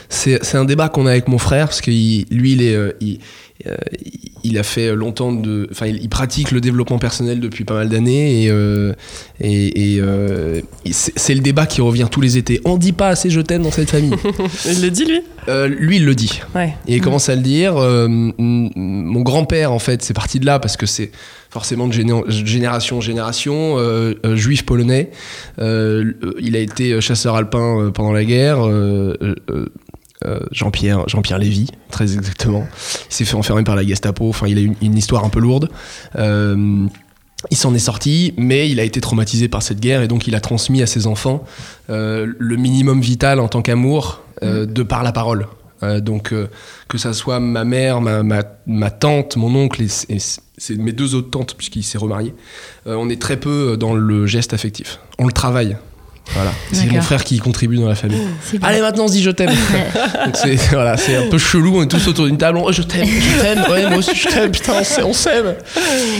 C'est 0.09 0.43
c'est 0.45 0.57
un 0.59 0.65
débat 0.65 0.89
qu'on 0.89 1.07
a 1.07 1.11
avec 1.11 1.29
mon 1.29 1.39
frère 1.39 1.67
parce 1.67 1.81
que 1.81 1.91
il- 1.91 2.27
lui 2.31 2.53
il 2.53 2.63
est 2.63 2.75
euh, 2.75 2.93
il, 3.01 3.19
euh, 3.67 3.75
il 4.43 4.59
a 4.59 4.63
fait 4.63 4.95
longtemps 4.95 5.33
de 5.33 5.69
enfin 5.71 5.87
il, 5.87 6.09
pratique 6.09 6.51
le 6.51 6.61
développement 6.61 6.99
personnel 6.99 7.41
depuis 7.41 7.65
pas 7.65 7.75
mal 7.75 7.89
d'années 7.89 8.45
et 8.45 8.51
euh, 8.51 8.93
et, 9.41 9.95
et, 9.95 10.01
euh, 10.01 10.61
c'est 10.91 11.35
le 11.35 11.41
débat 11.41 11.67
qui 11.67 11.81
revient 11.81 12.07
tous 12.11 12.21
les 12.21 12.37
étés. 12.37 12.61
On 12.65 12.77
dit 12.77 12.93
pas 12.93 13.09
assez 13.09 13.31
je 13.31 13.41
t'aime 13.41 13.63
dans 13.63 13.71
cette 13.71 13.91
famille. 13.91 14.15
Il 14.71 14.83
le 14.83 14.91
dit 14.91 15.05
lui? 15.07 15.21
Lui 15.79 15.97
il 15.97 16.05
le 16.05 16.15
dit. 16.15 16.41
Ouais. 16.55 16.75
Et 16.89 16.97
il 16.97 17.01
commence 17.01 17.29
à 17.29 17.35
le 17.37 17.43
dire. 17.43 17.75
mon 17.77 19.21
grand-père, 19.23 19.73
en 19.73 19.79
fait, 19.79 20.03
c'est 20.03 20.15
parti 20.15 20.41
de 20.41 20.47
là 20.47 20.59
parce 20.59 20.77
que 20.77 20.87
c'est 20.87 21.11
forcément 21.51 21.87
de 21.87 21.93
géné- 21.93 22.23
génération 22.31 22.99
en 22.99 23.01
génération. 23.01 23.77
juif 24.35 24.65
polonais. 24.65 25.11
Il 25.59 26.57
a 26.57 26.59
été 26.59 27.01
chasseur 27.01 27.37
alpin 27.37 27.91
pendant 27.95 28.13
la 28.13 28.25
guerre. 28.25 28.59
Euh, 30.27 30.41
Jean-Pierre, 30.53 31.09
Jean-Pierre 31.09 31.39
Lévy, 31.39 31.71
très 31.91 32.15
exactement. 32.15 32.67
Il 33.11 33.15
s'est 33.15 33.25
fait 33.25 33.37
enfermer 33.37 33.65
par 33.65 33.77
la 33.77 33.85
Gestapo. 33.87 34.29
Enfin, 34.29 34.47
il 34.47 34.59
a 34.59 34.61
une, 34.61 34.75
une 34.83 34.97
histoire 34.97 35.25
un 35.25 35.29
peu 35.29 35.41
lourde. 35.41 35.71
Euh, 36.17 36.87
il 37.51 37.57
s'en 37.57 37.75
est 37.75 37.79
sorti, 37.79 38.35
mais 38.37 38.71
il 38.71 38.81
a 38.81 38.85
été 38.85 39.01
traumatisé 39.01 39.49
par 39.49 39.63
cette 39.63 39.81
guerre 39.81 40.03
et 40.03 40.09
donc 40.09 40.27
il 40.27 40.35
a 40.35 40.41
transmis 40.41 40.83
à 40.83 40.87
ses 40.87 41.07
enfants 41.07 41.45
euh, 41.91 42.33
le 42.39 42.57
minimum 42.57 43.01
vital 43.01 43.41
en 43.41 43.49
tant 43.49 43.63
qu'amour 43.63 44.23
euh, 44.43 44.67
de 44.67 44.83
par 44.83 45.03
la 45.03 45.13
parole. 45.13 45.47
Euh, 45.83 46.01
donc 46.01 46.33
que 46.89 46.99
ça 46.99 47.13
soit 47.13 47.41
ma 47.41 47.65
mère, 47.65 48.01
ma, 48.01 48.23
ma, 48.23 48.43
ma 48.67 48.91
tante, 48.91 49.37
mon 49.37 49.55
oncle 49.55 49.83
et, 49.83 50.15
et 50.15 50.19
c'est 50.19 50.77
mes 50.77 50.93
deux 50.93 51.15
autres 51.15 51.31
tantes 51.31 51.55
puisqu'il 51.55 51.83
s'est 51.83 51.99
remarié, 51.99 52.35
on 52.87 53.11
est 53.11 53.21
très 53.21 53.39
peu 53.39 53.77
dans 53.77 53.95
le 53.95 54.27
geste 54.27 54.55
affectif. 54.55 55.01
On 55.19 55.27
le 55.27 55.33
travaille. 55.33 55.77
Voilà. 56.33 56.53
C'est 56.73 56.87
mon 56.91 57.01
frère 57.03 57.23
qui 57.23 57.37
y 57.37 57.39
contribue 57.39 57.77
dans 57.77 57.87
la 57.89 57.95
famille. 57.95 58.19
Bien. 58.53 58.61
Allez 58.63 58.81
maintenant 58.81 59.05
on 59.05 59.09
se 59.09 59.13
dit 59.13 59.23
je 59.23 59.31
t'aime. 59.31 59.51
C'est 60.35 60.57
voilà, 60.71 60.97
c'est 60.97 61.17
un 61.17 61.29
peu 61.29 61.39
chelou, 61.39 61.77
on 61.79 61.83
est 61.83 61.87
tous 61.87 62.09
autour 62.09 62.25
d'une 62.27 62.39
table, 62.39 62.59
on, 62.59 62.65
oh, 62.67 62.73
je 62.73 62.83
t'aime, 62.83 63.07
je 63.07 63.41
t'aime, 63.41 63.63
ouais 63.71 63.89
moi 63.89 63.99
aussi 63.99 64.15
je 64.15 64.29
t'aime, 64.29 64.51
putain 64.51 64.73
on 65.05 65.13
s'aime. 65.13 65.55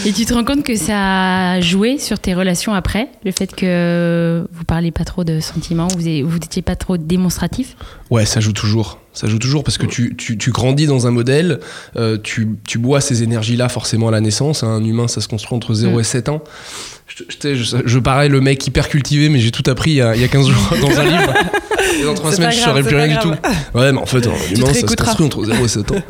Et 0.05 0.13
tu 0.13 0.25
te 0.27 0.35
rends 0.35 0.45
compte 0.45 0.63
que 0.63 0.77
ça 0.77 1.53
a 1.53 1.61
joué 1.61 1.99
sur 1.99 2.19
tes 2.19 2.35
relations 2.35 2.75
après 2.75 3.09
Le 3.25 3.33
fait 3.33 3.55
que 3.55 4.47
vous 4.53 4.65
parliez 4.65 4.91
pas 4.91 5.05
trop 5.05 5.25
de 5.25 5.41
sentiments, 5.41 5.89
vous 5.89 6.03
n'étiez 6.03 6.63
pas 6.63 6.77
trop 6.77 6.97
démonstratif? 6.97 7.77
Ouais, 8.11 8.27
ça 8.27 8.41
joue 8.41 8.53
toujours. 8.53 8.99
Ça 9.15 9.29
joue 9.29 9.39
toujours 9.39 9.63
parce 9.65 9.79
que 9.79 9.87
tu, 9.87 10.17
tu, 10.17 10.37
tu 10.37 10.51
grandis 10.51 10.87
dans 10.87 11.07
un 11.07 11.13
modèle, 11.13 11.61
euh, 11.97 12.19
tu, 12.23 12.49
tu 12.67 12.79
bois 12.79 13.01
ces 13.01 13.23
énergies-là 13.23 13.69
forcément 13.69 14.09
à 14.09 14.11
la 14.11 14.21
naissance. 14.21 14.65
Un 14.65 14.83
humain, 14.85 15.07
ça 15.07 15.21
se 15.21 15.29
construit 15.29 15.57
entre 15.57 15.73
0 15.73 15.97
Mm. 15.97 16.01
et 16.01 16.05
7 16.05 16.29
ans. 16.31 16.43
Je, 17.07 17.23
je, 17.29 17.55
je, 17.55 17.77
je 17.85 17.99
parais 17.99 18.29
le 18.29 18.41
mec 18.41 18.67
hyper 18.67 18.89
cultivé, 18.89 19.29
mais 19.29 19.39
j'ai 19.39 19.51
tout 19.51 19.69
appris 19.71 19.91
il 19.93 19.97
y, 19.97 20.01
a, 20.01 20.17
il 20.17 20.23
y 20.23 20.25
a 20.25 20.29
15 20.29 20.49
jours 20.49 20.75
dans 20.81 20.99
un 20.99 21.05
livre. 21.05 21.35
Et 22.01 22.05
dans 22.05 22.15
3 22.15 22.31
C'est 22.31 22.37
semaines, 22.37 22.49
pas 22.51 22.55
je 22.57 22.61
grave, 22.61 22.71
saurais 22.71 22.83
plus 22.83 22.97
rien 22.97 23.07
du 23.09 23.19
tout. 23.19 23.29
grave. 23.29 23.55
Ouais, 23.75 23.93
mais 23.93 23.99
en 23.99 24.07
fait, 24.07 24.27
un 24.27 24.31
humain, 24.55 24.73
ça 24.73 24.89
se 24.89 24.97
construit 24.97 25.27
entre 25.27 25.45
0 25.45 25.65
et 25.65 25.69
7 25.69 25.93
ans. 25.93 26.03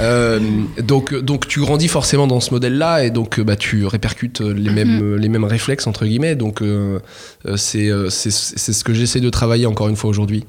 Euh, 0.00 0.38
donc, 0.82 1.14
donc, 1.14 1.48
tu 1.48 1.60
grandis 1.60 1.88
forcément 1.88 2.26
dans 2.26 2.40
ce 2.40 2.50
modèle-là 2.52 3.04
et 3.04 3.10
donc 3.10 3.40
bah, 3.40 3.56
tu 3.56 3.86
répercutes 3.86 4.40
les 4.42 4.70
mêmes, 4.70 5.16
les 5.16 5.28
mêmes 5.30 5.44
réflexes, 5.44 5.86
entre 5.86 6.04
guillemets. 6.04 6.36
Donc, 6.36 6.60
euh, 6.62 7.00
euh, 7.46 7.56
c'est 7.56 7.88
euh, 7.88 8.10
ce 8.10 8.84
que 8.84 8.92
j'essaie 8.92 9.20
de 9.20 9.30
travailler 9.30 9.64
encore 9.66 9.88
une 9.88 9.96
fois 9.96 10.10
aujourd'hui. 10.10 10.44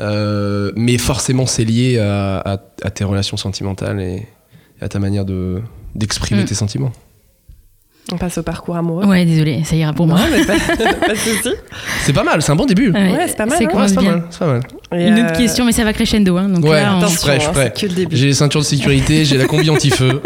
Euh, 0.00 0.72
mais 0.74 0.98
forcément, 0.98 1.46
c'est 1.46 1.64
lié 1.64 1.98
à, 1.98 2.38
à- 2.38 2.58
à 2.82 2.90
tes 2.90 3.04
relations 3.04 3.36
sentimentales 3.36 4.00
et 4.00 4.26
à 4.80 4.88
ta 4.88 4.98
manière 4.98 5.24
de 5.24 5.60
d'exprimer 5.94 6.42
Mm. 6.42 6.46
tes 6.46 6.54
sentiments. 6.54 6.92
On 8.12 8.18
passe 8.18 8.38
au 8.38 8.42
parcours 8.44 8.76
amoureux. 8.76 9.04
Ouais, 9.04 9.24
désolé, 9.24 9.64
ça 9.64 9.74
ira 9.74 9.92
pour 9.92 10.06
moi. 10.06 10.18
Non, 10.20 10.26
mais 10.30 10.44
pas, 10.44 10.54
pas 11.06 11.12
de 11.12 11.18
souci. 11.18 11.50
C'est 12.02 12.12
pas 12.12 12.22
mal, 12.22 12.40
c'est 12.40 12.52
un 12.52 12.56
bon 12.56 12.64
début. 12.66 12.90
Ouais, 12.92 13.12
Ouais, 13.16 13.24
c'est 13.26 13.36
pas 13.36 13.46
mal, 13.46 13.58
Ça 13.58 13.64
hein. 13.64 13.68
C'est 13.88 13.94
pas 13.96 14.02
mal, 14.02 14.22
c'est 14.30 14.38
pas 14.38 14.46
mal. 14.46 14.60
Une 14.92 15.18
euh, 15.18 15.24
autre 15.24 15.36
question, 15.36 15.64
mais 15.64 15.72
ça 15.72 15.82
va 15.82 15.92
crescendo. 15.92 16.36
Hein, 16.36 16.48
donc 16.50 16.64
Ouais, 16.64 16.82
là, 16.82 16.96
on- 16.96 17.00
je 17.00 17.06
suis 17.08 17.18
prêt, 17.18 17.36
je 17.38 17.42
suis 17.42 17.52
prêt. 17.52 17.72
c'est. 17.74 18.06
J'ai 18.12 18.26
les 18.26 18.34
ceintures 18.34 18.60
de 18.60 18.64
sécurité, 18.66 19.24
j'ai 19.24 19.36
la 19.36 19.46
combi 19.46 19.68
anti-feu, 19.70 20.22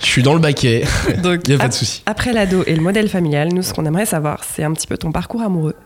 je 0.00 0.06
suis 0.06 0.24
dans 0.24 0.34
le 0.34 0.40
baquet, 0.40 0.82
Donc, 1.22 1.42
il 1.46 1.50
y 1.52 1.54
a 1.54 1.58
pas 1.58 1.68
de 1.68 1.72
souci. 1.72 2.02
Après 2.06 2.32
l'ado 2.32 2.64
et 2.66 2.74
le 2.74 2.82
modèle 2.82 3.08
familial, 3.08 3.50
nous, 3.54 3.62
ce 3.62 3.72
qu'on 3.72 3.86
aimerait 3.86 4.06
savoir, 4.06 4.42
c'est 4.42 4.64
un 4.64 4.72
petit 4.72 4.88
peu 4.88 4.96
ton 4.98 5.12
parcours 5.12 5.42
amoureux. 5.42 5.76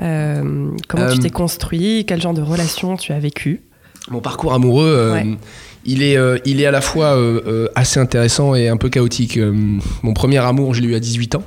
Euh, 0.00 0.70
comment 0.88 1.06
tu 1.08 1.18
Euh, 1.18 1.22
t'es 1.22 1.30
construit 1.30 2.04
Quel 2.08 2.20
genre 2.22 2.34
de 2.34 2.42
relation 2.42 2.96
tu 2.96 3.12
as 3.12 3.18
vécu? 3.18 3.60
Mon 4.10 4.20
parcours 4.20 4.54
amoureux, 4.54 4.86
euh, 4.88 5.12
Ouais. 5.12 5.26
Il, 5.84 6.02
est, 6.02 6.16
euh, 6.16 6.38
il 6.44 6.60
est 6.60 6.66
à 6.66 6.70
la 6.70 6.80
fois 6.80 7.16
euh, 7.16 7.40
euh, 7.46 7.68
assez 7.74 8.00
intéressant 8.00 8.54
et 8.54 8.68
un 8.68 8.76
peu 8.76 8.88
chaotique. 8.88 9.38
Mon 10.02 10.14
premier 10.14 10.38
amour, 10.38 10.74
je 10.74 10.80
l'ai 10.80 10.88
eu 10.88 10.94
à 10.94 11.00
18 11.00 11.36
ans. 11.36 11.42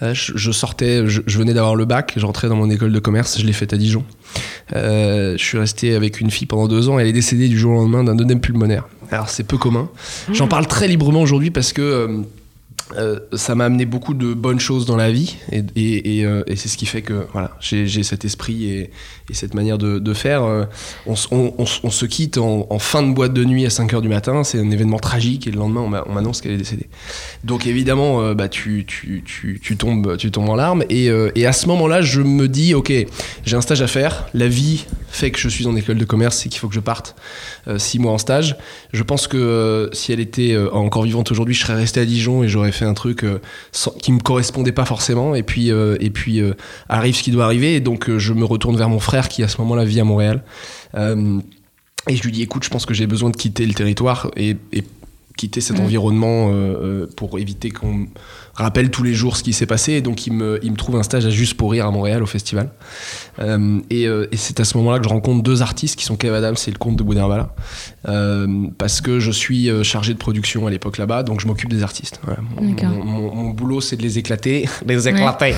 Je, 0.00 0.32
je 0.36 0.52
sortais, 0.52 1.08
je, 1.08 1.22
je 1.26 1.38
venais 1.38 1.52
d'avoir 1.52 1.74
le 1.74 1.84
bac, 1.84 2.14
j'entrais 2.16 2.48
dans 2.48 2.54
mon 2.54 2.70
école 2.70 2.92
de 2.92 2.98
commerce, 3.00 3.40
je 3.40 3.44
l'ai 3.44 3.52
faite 3.52 3.72
à 3.72 3.76
Dijon. 3.76 4.04
Je 4.72 5.34
suis 5.36 5.58
resté 5.58 5.96
avec 5.96 6.20
une 6.20 6.30
fille 6.30 6.46
pendant 6.46 6.68
deux 6.68 6.88
ans, 6.88 6.98
elle 6.98 7.08
est 7.08 7.12
décédée 7.12 7.48
du 7.48 7.58
jour 7.58 7.72
au 7.72 7.82
lendemain 7.82 8.04
d'un 8.04 8.18
œdème 8.18 8.40
pulmonaire. 8.40 8.86
Alors 9.10 9.28
c'est 9.28 9.42
peu 9.42 9.58
commun. 9.58 9.88
J'en 10.32 10.46
parle 10.46 10.66
très 10.66 10.86
librement 10.86 11.20
aujourd'hui 11.20 11.50
parce 11.50 11.72
que 11.72 12.22
euh, 12.96 13.20
ça 13.34 13.54
m'a 13.54 13.66
amené 13.66 13.84
beaucoup 13.84 14.14
de 14.14 14.32
bonnes 14.32 14.60
choses 14.60 14.86
dans 14.86 14.96
la 14.96 15.10
vie 15.10 15.36
et, 15.52 16.24
euh, 16.24 16.42
c'est 16.56 16.68
ce 16.68 16.78
qui 16.78 16.86
fait 16.86 17.02
que 17.02 17.26
voilà, 17.32 17.56
j'ai 17.60 18.02
cet 18.02 18.24
esprit 18.24 18.64
et, 18.64 18.90
et 19.28 19.34
cette 19.34 19.54
manière 19.54 19.76
de, 19.78 20.14
faire. 20.14 20.44
Euh, 20.44 20.64
on, 21.06 21.16
se 21.90 22.06
quitte 22.06 22.38
en, 22.38 22.78
fin 22.78 23.02
de 23.02 23.12
boîte 23.12 23.34
de 23.34 23.44
nuit 23.44 23.66
à 23.66 23.68
5h 23.68 24.00
du 24.00 24.08
matin, 24.08 24.42
c'est 24.42 24.58
un 24.58 24.70
événement 24.70 24.98
tragique 24.98 25.46
et 25.46 25.50
le 25.50 25.58
lendemain 25.58 25.82
on 25.82 25.88
m'a- 25.88 26.04
on 26.06 26.12
m'annonce 26.12 26.40
qu'elle 26.40 26.52
est 26.52 26.58
décédée. 26.58 26.88
Donc 27.44 27.66
évidemment, 27.66 28.34
bah, 28.34 28.48
tu, 28.48 28.86
tombes, 29.78 30.16
tu 30.16 30.30
tombes 30.30 30.48
en 30.48 30.56
larmes 30.56 30.84
et, 30.88 31.10
à 31.46 31.52
ce 31.52 31.66
moment-là, 31.68 32.00
je 32.02 32.20
me 32.20 32.48
dis, 32.48 32.74
ok, 32.74 32.92
j'ai 33.44 33.56
un 33.56 33.60
stage 33.60 33.82
à 33.82 33.86
faire, 33.86 34.28
la 34.34 34.48
vie 34.48 34.86
fait 35.08 35.30
que 35.30 35.38
je 35.38 35.48
suis 35.48 35.66
en 35.66 35.76
école 35.76 35.96
de 35.96 36.04
commerce 36.04 36.44
et 36.46 36.48
qu'il 36.48 36.58
faut 36.58 36.68
que 36.68 36.74
je 36.74 36.80
parte 36.80 37.16
euh, 37.66 37.78
six 37.78 37.98
mois 37.98 38.12
en 38.12 38.18
stage. 38.18 38.56
Je 38.92 39.02
pense 39.02 39.26
que 39.26 39.90
si 39.92 40.12
elle 40.12 40.20
était 40.20 40.56
encore 40.72 41.02
vivante 41.02 41.30
aujourd'hui, 41.30 41.54
je 41.54 41.60
serais 41.62 41.74
resté 41.74 42.00
à 42.00 42.04
Dijon 42.04 42.42
et 42.42 42.48
j'aurais 42.48 42.72
fait 42.78 42.84
un 42.86 42.94
truc 42.94 43.24
euh, 43.24 43.38
sans- 43.72 43.90
qui 43.92 44.12
me 44.12 44.20
correspondait 44.20 44.72
pas 44.72 44.84
forcément. 44.84 45.34
Et 45.34 45.42
puis, 45.42 45.70
euh, 45.70 45.96
et 46.00 46.10
puis 46.10 46.40
euh, 46.40 46.54
arrive 46.88 47.14
ce 47.16 47.22
qui 47.22 47.30
doit 47.30 47.44
arriver. 47.44 47.74
Et 47.74 47.80
donc, 47.80 48.10
je 48.16 48.32
me 48.32 48.44
retourne 48.44 48.76
vers 48.76 48.88
mon 48.88 49.00
frère 49.00 49.28
qui 49.28 49.42
à 49.42 49.48
ce 49.48 49.58
moment-là 49.60 49.84
vit 49.84 50.00
à 50.00 50.04
Montréal. 50.04 50.42
Et 50.96 52.16
je 52.16 52.22
lui 52.22 52.32
dis, 52.32 52.42
écoute, 52.42 52.64
je 52.64 52.70
pense 52.70 52.86
que 52.86 52.94
j'ai 52.94 53.06
besoin 53.06 53.28
de 53.30 53.36
quitter 53.36 53.66
le 53.66 53.74
territoire 53.74 54.30
et, 54.36 54.56
et 54.72 54.82
quitter 55.36 55.60
cet 55.60 55.78
Mhm. 55.78 55.84
environnement 55.84 56.50
euh, 56.52 57.06
pour 57.16 57.38
éviter 57.38 57.70
qu'on 57.70 58.06
rappelle 58.62 58.90
tous 58.90 59.02
les 59.02 59.14
jours 59.14 59.36
ce 59.36 59.42
qui 59.42 59.52
s'est 59.52 59.66
passé. 59.66 59.92
Et 59.94 60.00
donc, 60.00 60.26
il 60.26 60.32
me, 60.32 60.58
il 60.62 60.70
me 60.72 60.76
trouve 60.76 60.96
un 60.96 61.02
stage 61.02 61.24
à 61.26 61.30
Juste 61.30 61.54
pour 61.54 61.72
Rire 61.72 61.86
à 61.86 61.90
Montréal, 61.90 62.22
au 62.22 62.26
festival. 62.26 62.70
Euh, 63.40 63.78
et 63.90 64.06
euh, 64.08 64.26
et 64.32 64.36
c'est 64.36 64.58
à 64.60 64.64
ce 64.64 64.76
moment-là 64.78 64.98
que 64.98 65.04
je 65.04 65.08
rencontre 65.08 65.42
deux 65.42 65.62
artistes 65.62 65.96
qui 65.96 66.04
sont 66.04 66.16
Kev 66.16 66.34
Adams 66.34 66.56
et 66.66 66.70
le 66.70 66.78
comte 66.78 66.96
de 66.96 67.02
Boudinvala. 67.02 67.54
Euh, 68.08 68.66
parce 68.78 69.00
que 69.00 69.20
je 69.20 69.30
suis 69.30 69.70
euh, 69.70 69.82
chargé 69.82 70.12
de 70.12 70.18
production 70.18 70.66
à 70.66 70.70
l'époque 70.70 70.98
là-bas, 70.98 71.22
donc 71.22 71.40
je 71.40 71.46
m'occupe 71.46 71.68
des 71.70 71.82
artistes. 71.82 72.20
Mon, 72.60 72.70
D'accord. 72.70 72.90
mon- 72.90 73.04
mon- 73.04 73.34
mon 73.34 73.50
boulot, 73.50 73.80
c'est 73.80 73.96
de 73.96 74.02
les 74.02 74.18
éclater, 74.18 74.68
les 74.86 75.08
éclater, 75.08 75.54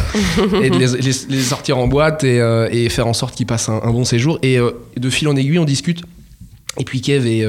et 0.62 0.70
de 0.70 0.76
les, 0.78 0.86
les- 1.00 1.26
les 1.36 1.42
sortir 1.42 1.78
en 1.78 1.88
boîte 1.88 2.24
et, 2.24 2.40
euh, 2.40 2.68
et 2.70 2.88
faire 2.88 3.06
en 3.06 3.12
sorte 3.14 3.34
qu'ils 3.34 3.46
passent 3.46 3.68
un, 3.68 3.80
un 3.82 3.90
bon 3.92 4.04
séjour. 4.04 4.38
Et 4.42 4.58
euh, 4.58 4.70
de 4.96 5.10
fil 5.10 5.28
en 5.28 5.36
aiguille, 5.36 5.58
on 5.58 5.64
discute. 5.64 6.02
Et 6.78 6.84
puis 6.84 7.00
Kev 7.00 7.26
est, 7.26 7.44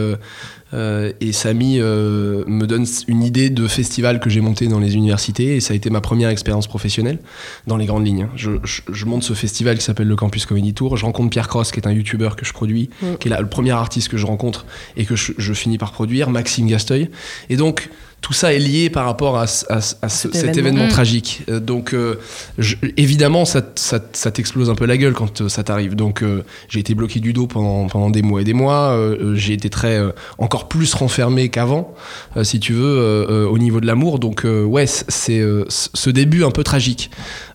euh, 0.74 1.12
et 1.22 1.32
Samy 1.34 1.80
euh, 1.80 2.44
me 2.48 2.66
donne 2.66 2.86
une 3.08 3.24
idée 3.24 3.50
de 3.50 3.68
festival 3.68 4.20
que 4.20 4.30
j'ai 4.30 4.42
monté 4.42 4.68
dans 4.68 4.80
les 4.80 4.96
universités 4.96 5.56
et 5.56 5.60
ça 5.60 5.74
a 5.74 5.76
été 5.76 5.90
ma 5.90 6.02
première 6.02 6.30
expérience 6.30 6.68
professionnelle 6.68 7.20
dans 7.68 7.78
les 7.78 7.86
grandes 7.86 8.06
lignes. 8.06 8.28
Je, 8.36 8.52
je- 8.64 8.82
je 8.92 9.06
monte 9.06 9.24
ce 9.24 9.34
festival 9.34 9.78
qui 9.78 9.84
s'appelle 9.84 10.08
le 10.08 10.16
Campus 10.16 10.46
Comedy 10.46 10.74
Tour. 10.74 10.98
Je 10.98 11.06
rencontre 11.06 11.30
Pierre 11.30 11.48
Cross 11.48 11.72
qui 11.72 11.80
est 11.80 11.88
un 11.88 11.92
youtubeur 11.92 12.36
que 12.36 12.46
je 12.46 12.54
produis, 12.54 12.90
Mm. 13.02 13.16
qui 13.20 13.28
est 13.30 13.38
le 13.40 13.48
premier 13.48 13.72
artiste 13.72 14.08
que 14.10 14.18
je 14.18 14.26
rencontre 14.26 14.66
et 14.98 15.06
que 15.06 15.16
je, 15.16 15.34
je 15.38 15.54
finis 15.54 15.78
par 15.78 15.92
produire, 15.92 16.30
Maxime 16.30 16.68
Gasteuil. 16.68 17.10
Et 17.50 17.58
donc 17.58 17.90
tout 18.22 18.34
ça 18.34 18.54
est 18.54 18.60
lié 18.60 18.92
par 18.92 19.06
rapport 19.06 19.38
à, 19.38 19.44
à 19.44 19.48
ce- 19.48 19.66
à 19.70 19.82
ce- 19.82 20.32
Cet 20.32 20.36
cet 20.36 20.58
événement. 20.58 20.86
Mm. 20.86 20.90
tragique. 20.90 21.42
Euh, 21.50 21.60
donc 21.60 21.94
euh, 21.94 22.20
je- 22.60 22.76
évidemment 22.96 23.46
ça, 23.46 23.62
ça, 23.76 24.00
t'explose 24.32 24.70
un 24.70 24.76
peu 24.76 24.86
la 24.86 24.96
gueule 24.96 25.14
quand 25.14 25.42
euh, 25.42 25.50
ça 25.50 25.64
t'arrive. 25.64 25.96
Donc 25.96 26.22
euh, 26.22 26.44
j'ai 26.70 26.80
été 26.80 26.94
bloqué 26.94 27.20
du 27.20 27.34
dos 27.34 27.48
pendant, 27.48 27.88
pendant 27.88 28.12
des 28.12 28.22
mois 28.22 28.42
et 28.42 28.44
des 28.44 28.54
mois. 28.54 28.92
Euh, 28.92 29.34
j'ai 29.36 29.54
été 29.54 29.70
très 29.72 29.98
euh, 29.98 30.12
encore 30.38 30.68
plus 30.68 30.94
renfermé 30.94 31.50
qu'avant, 31.50 31.96
euh, 32.38 32.44
si 32.44 32.60
tu 32.60 32.74
veux, 32.74 33.48
au 33.50 33.58
niveau 33.58 33.82
de 33.82 33.88
l'amour. 33.88 34.20
Donc 34.20 34.46
euh, 34.46 34.64
ouais, 34.64 34.86
c'est 34.86 35.40
euh, 35.40 35.66
ce 35.70 36.10
début 36.12 36.44
un 36.44 36.52
peu 36.52 36.64
tragique. 36.64 37.10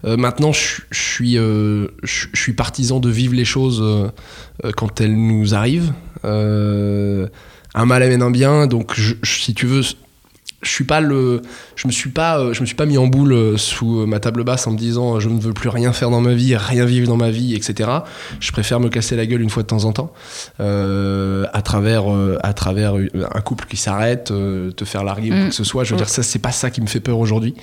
Euh, 0.05 0.17
maintenant, 0.17 0.53
je 0.53 0.81
je 0.91 1.01
suis, 1.01 1.39
euh, 1.39 1.87
je 2.03 2.27
je 2.33 2.41
suis 2.43 2.53
partisan 2.55 2.99
de 2.99 3.09
vivre 3.09 3.35
les 3.35 3.45
choses 3.45 3.83
quand 4.77 5.01
elles 5.01 5.17
nous 5.17 5.55
arrivent. 5.55 5.93
Euh, 6.25 7.29
un 7.75 7.85
mal 7.87 8.03
amène 8.03 8.23
un 8.23 8.31
bien, 8.31 8.67
donc 8.67 8.95
si 9.23 9.55
tu 9.55 9.67
veux, 9.67 9.83
je 10.63 10.71
suis 10.71 10.85
pas 10.85 11.01
le, 11.01 11.43
je 11.77 11.87
me 11.87 11.93
suis 11.93 12.11
pas, 12.11 12.39
euh, 12.41 12.53
je 12.55 12.61
me 12.63 12.67
suis 12.67 12.75
pas 12.75 12.87
mis 12.87 12.97
en 12.99 13.07
boule 13.07 13.33
euh, 13.35 13.57
sous 13.57 14.01
euh, 14.01 14.07
ma 14.07 14.21
table 14.21 14.43
basse 14.43 14.67
en 14.67 14.73
me 14.73 14.79
disant 14.79 15.21
je 15.21 15.29
ne 15.29 15.39
veux 15.39 15.53
plus 15.53 15.69
rien 15.69 15.93
faire 15.93 16.11
dans 16.11 16.21
ma 16.23 16.33
vie, 16.35 16.57
rien 16.57 16.85
vivre 16.87 17.07
dans 17.07 17.17
ma 17.19 17.31
vie, 17.31 17.55
etc. 17.55 17.91
Je 18.41 18.53
préfère 18.53 18.81
me 18.81 18.89
casser 18.89 19.17
la 19.17 19.27
gueule 19.27 19.43
une 19.43 19.51
fois 19.51 19.63
de 19.63 19.69
temps 19.69 19.85
en 19.85 19.93
temps, 19.93 20.13
euh, 20.61 21.45
à 21.53 21.63
travers, 21.63 22.05
à 22.43 22.53
travers 22.55 22.95
un 22.97 23.41
couple 23.43 23.67
qui 23.67 23.77
s'arrête, 23.77 24.25
te 24.77 24.85
faire 24.85 25.05
larguer 25.05 25.31
ou 25.31 25.35
Mm. 25.35 25.39
quoi 25.41 25.49
que 25.51 25.55
ce 25.55 25.65
soit. 25.65 25.85
Je 25.85 25.91
veux 25.91 25.97
Mm. 25.97 25.99
dire 25.99 26.09
ça, 26.09 26.23
c'est 26.23 26.39
pas 26.39 26.53
ça 26.53 26.71
qui 26.71 26.81
me 26.81 26.87
fait 26.87 27.01
peur 27.01 27.19
aujourd'hui. 27.19 27.55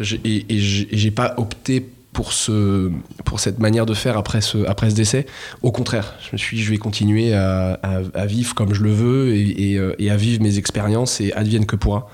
Et, 0.00 0.46
et 0.48 0.58
j'ai 0.58 1.10
pas 1.10 1.34
opté 1.36 1.86
pour 2.18 2.32
ce, 2.32 2.90
pour 3.24 3.38
cette 3.38 3.60
manière 3.60 3.86
de 3.86 3.94
faire 3.94 4.16
après 4.16 4.40
ce, 4.40 4.58
après 4.66 4.90
ce 4.90 4.96
décès. 4.96 5.24
Au 5.62 5.70
contraire, 5.70 6.14
je 6.20 6.30
me 6.32 6.36
suis 6.36 6.56
dit, 6.56 6.64
je 6.64 6.70
vais 6.72 6.76
continuer 6.76 7.32
à, 7.32 7.78
à- 7.80 8.00
à 8.12 8.26
vivre 8.26 8.56
comme 8.56 8.74
je 8.74 8.82
le 8.82 8.90
veux 8.90 9.36
et, 9.36 9.70
et, 9.70 9.78
euh, 9.78 9.94
et 10.00 10.10
à 10.10 10.16
vivre 10.16 10.42
mes 10.42 10.58
expériences 10.58 11.20
et 11.20 11.32
advienne 11.34 11.64
que 11.64 11.76
pourra. 11.76 12.08